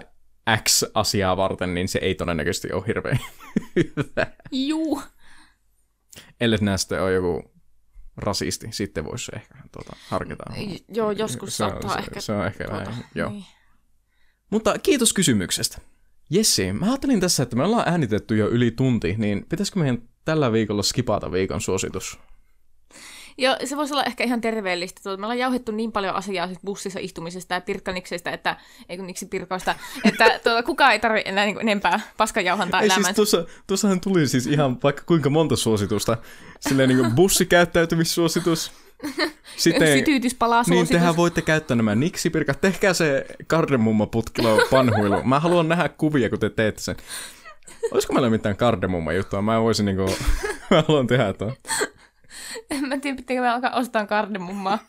X-asiaa 0.63 1.37
varten, 1.37 1.73
niin 1.73 1.87
se 1.87 1.99
ei 1.99 2.15
todennäköisesti 2.15 2.73
ole 2.73 2.83
hirveän 2.87 3.19
hyvä. 3.75 4.27
Juu. 4.51 5.01
Ellei 6.41 6.59
näistä 6.61 7.03
ole 7.03 7.13
joku 7.13 7.51
rasisti, 8.17 8.67
sitten 8.71 9.05
voisi 9.05 9.31
ehkä 9.35 9.55
tuota, 9.71 9.95
harkita. 10.07 10.43
Joo, 10.89 11.11
joskus 11.11 11.49
se 11.49 11.57
saattaa 11.57 11.93
se, 11.93 11.99
ehkä. 11.99 12.21
Se 12.21 12.31
on 12.33 12.45
ehkä 12.45 12.67
tuota, 12.67 12.91
näin, 12.91 13.05
joo. 13.15 13.29
Niin. 13.29 13.45
Mutta 14.49 14.79
kiitos 14.79 15.13
kysymyksestä. 15.13 15.77
Jessi, 16.29 16.73
mä 16.73 16.85
ajattelin 16.85 17.19
tässä, 17.19 17.43
että 17.43 17.55
me 17.55 17.63
ollaan 17.63 17.89
äänitetty 17.89 18.37
jo 18.37 18.49
yli 18.49 18.71
tunti, 18.71 19.15
niin 19.17 19.45
pitäisikö 19.49 19.79
meidän 19.79 20.01
tällä 20.25 20.51
viikolla 20.51 20.83
skipata 20.83 21.31
viikon 21.31 21.61
suositus? 21.61 22.19
Joo, 23.37 23.55
se 23.65 23.77
voisi 23.77 23.93
olla 23.93 24.03
ehkä 24.03 24.23
ihan 24.23 24.41
terveellistä. 24.41 25.01
Tuota, 25.03 25.17
me 25.17 25.25
ollaan 25.25 25.39
jauhettu 25.39 25.71
niin 25.71 25.91
paljon 25.91 26.15
asiaa 26.15 26.47
siis 26.47 26.59
bussissa 26.65 26.99
istumisesta 26.99 27.53
ja 27.53 27.61
pirkkaniksesta, 27.61 28.31
että, 28.31 28.57
ei 28.89 28.97
kun 28.97 29.07
niksi 29.07 29.25
pirkoista, 29.25 29.75
että 30.03 30.25
tuota, 30.43 30.63
kukaan 30.63 30.91
ei 30.91 30.99
tarvitse 30.99 31.29
enää 31.29 31.45
niin 31.45 31.61
enempää 31.61 31.99
paskanjauhantaa 32.17 32.81
Ei 32.81 32.85
elämään. 32.85 33.03
siis 33.03 33.15
tuossa, 33.15 33.45
tuossahan 33.67 34.01
tuli 34.01 34.27
siis 34.27 34.47
ihan 34.47 34.77
vaikka 34.83 35.03
kuinka 35.05 35.29
monta 35.29 35.55
suositusta. 35.55 36.17
Silleen 36.59 36.89
niin 36.89 36.99
kuin 36.99 37.11
bussikäyttäytymissuositus. 37.11 38.71
Sitten, 39.57 39.97
Sytyytyspala 39.97 40.63
niin 40.69 40.87
tehän 40.87 41.15
voitte 41.15 41.41
käyttää 41.41 41.77
nämä 41.77 41.95
niksipirkat. 41.95 42.61
Tehkää 42.61 42.93
se 42.93 43.25
kardemumma 43.47 44.05
putkilo 44.05 44.57
panhuilu. 44.71 45.23
Mä 45.23 45.39
haluan 45.39 45.69
nähdä 45.69 45.89
kuvia, 45.89 46.29
kun 46.29 46.39
te 46.39 46.49
teette 46.49 46.81
sen. 46.81 46.95
Olisiko 47.91 48.13
meillä 48.13 48.29
mitään 48.29 48.55
kardemumma 48.55 49.13
juttua? 49.13 49.41
Mä 49.41 49.61
voisin 49.61 49.85
niinku... 49.85 50.05
mä 50.71 50.83
haluan 50.87 51.07
tehdä 51.07 51.33
tuon. 51.33 51.53
En 52.69 52.87
mä 52.87 52.97
tiedä, 52.97 53.15
pitääkö 53.15 53.41
me 53.41 53.49
alkaa 53.49 53.75
ostaa 53.75 54.05
kardemummaa. 54.05 54.79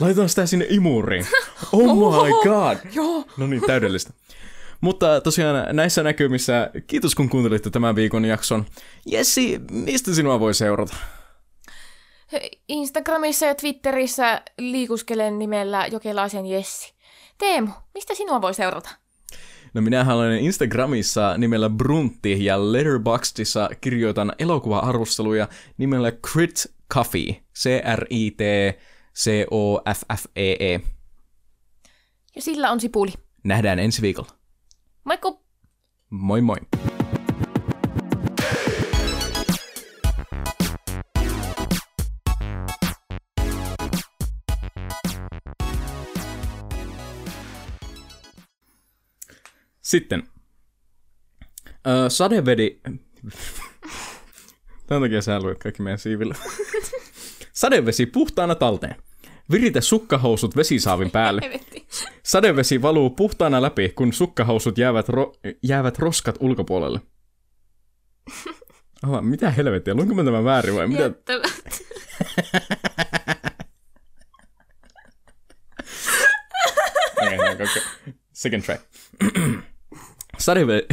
Laitetaan 0.00 0.28
sitä 0.28 0.46
sinne 0.46 0.66
imuriin. 0.68 1.26
Oh 1.72 1.96
my 2.24 2.30
god! 2.42 2.76
Joo. 2.92 3.24
No 3.36 3.46
niin, 3.46 3.62
täydellistä. 3.66 4.12
Mutta 4.80 5.20
tosiaan 5.20 5.76
näissä 5.76 6.02
näkymissä, 6.02 6.70
kiitos 6.86 7.14
kun 7.14 7.28
kuuntelitte 7.28 7.70
tämän 7.70 7.94
viikon 7.94 8.24
jakson. 8.24 8.66
Jessi, 9.06 9.60
mistä 9.70 10.14
sinua 10.14 10.40
voi 10.40 10.54
seurata? 10.54 10.96
Instagramissa 12.68 13.46
ja 13.46 13.54
Twitterissä 13.54 14.42
liikuskelen 14.58 15.38
nimellä 15.38 15.86
Jokelaisen 15.86 16.46
Jessi. 16.46 16.94
Teemu, 17.38 17.70
mistä 17.94 18.14
sinua 18.14 18.42
voi 18.42 18.54
seurata? 18.54 18.90
No 19.74 19.80
minä 19.82 20.14
olen 20.14 20.38
Instagramissa 20.38 21.38
nimellä 21.38 21.70
Bruntti 21.70 22.44
ja 22.44 22.72
Letterboxdissa 22.72 23.70
kirjoitan 23.80 24.32
elokuva-arvosteluja 24.38 25.48
nimellä 25.78 26.12
Crit 26.12 26.66
Coffee. 26.94 27.44
C-R-I-T 27.58 28.40
C-O-F-F-E-E. 29.14 30.74
E 30.74 30.80
Ja 32.36 32.42
sillä 32.42 32.70
on 32.70 32.80
sipuli. 32.80 33.12
Nähdään 33.44 33.78
ensi 33.78 34.02
viikolla. 34.02 34.30
Moikku! 35.04 35.44
Moi 36.10 36.40
moi. 36.40 36.56
Sitten. 49.82 50.28
Öö, 51.86 52.10
sadevedi... 52.10 52.80
Tämän 54.90 55.02
takia 55.02 55.22
sä 55.22 55.40
luet 55.40 55.58
kaikki 55.58 55.82
meidän 55.82 55.98
siivillä. 55.98 56.34
Sadevesi 57.52 58.06
puhtaana 58.06 58.54
talteen. 58.54 58.96
Viritä 59.50 59.80
sukkahousut 59.80 60.56
vesisaavin 60.56 61.10
päälle. 61.10 61.40
Sadevesi 62.22 62.82
valuu 62.82 63.10
puhtaana 63.10 63.62
läpi, 63.62 63.88
kun 63.88 64.12
sukkahousut 64.12 64.78
jäävät, 64.78 65.08
ro- 65.08 65.32
jäävät 65.62 65.98
roskat 65.98 66.36
ulkopuolelle. 66.40 67.00
Oh, 69.08 69.22
mitä 69.22 69.50
helvettiä, 69.50 69.94
luinko 69.94 70.14
mä 70.14 70.24
tämän 70.24 70.44
väärin 70.44 70.74
vai 70.74 70.86
mitä? 70.88 71.02
Jättävät. 71.02 71.52
Okay, 77.22 77.52
okay. 77.52 77.66
Second 78.32 78.62
try. 78.62 78.76
Sadeve- 80.38 80.86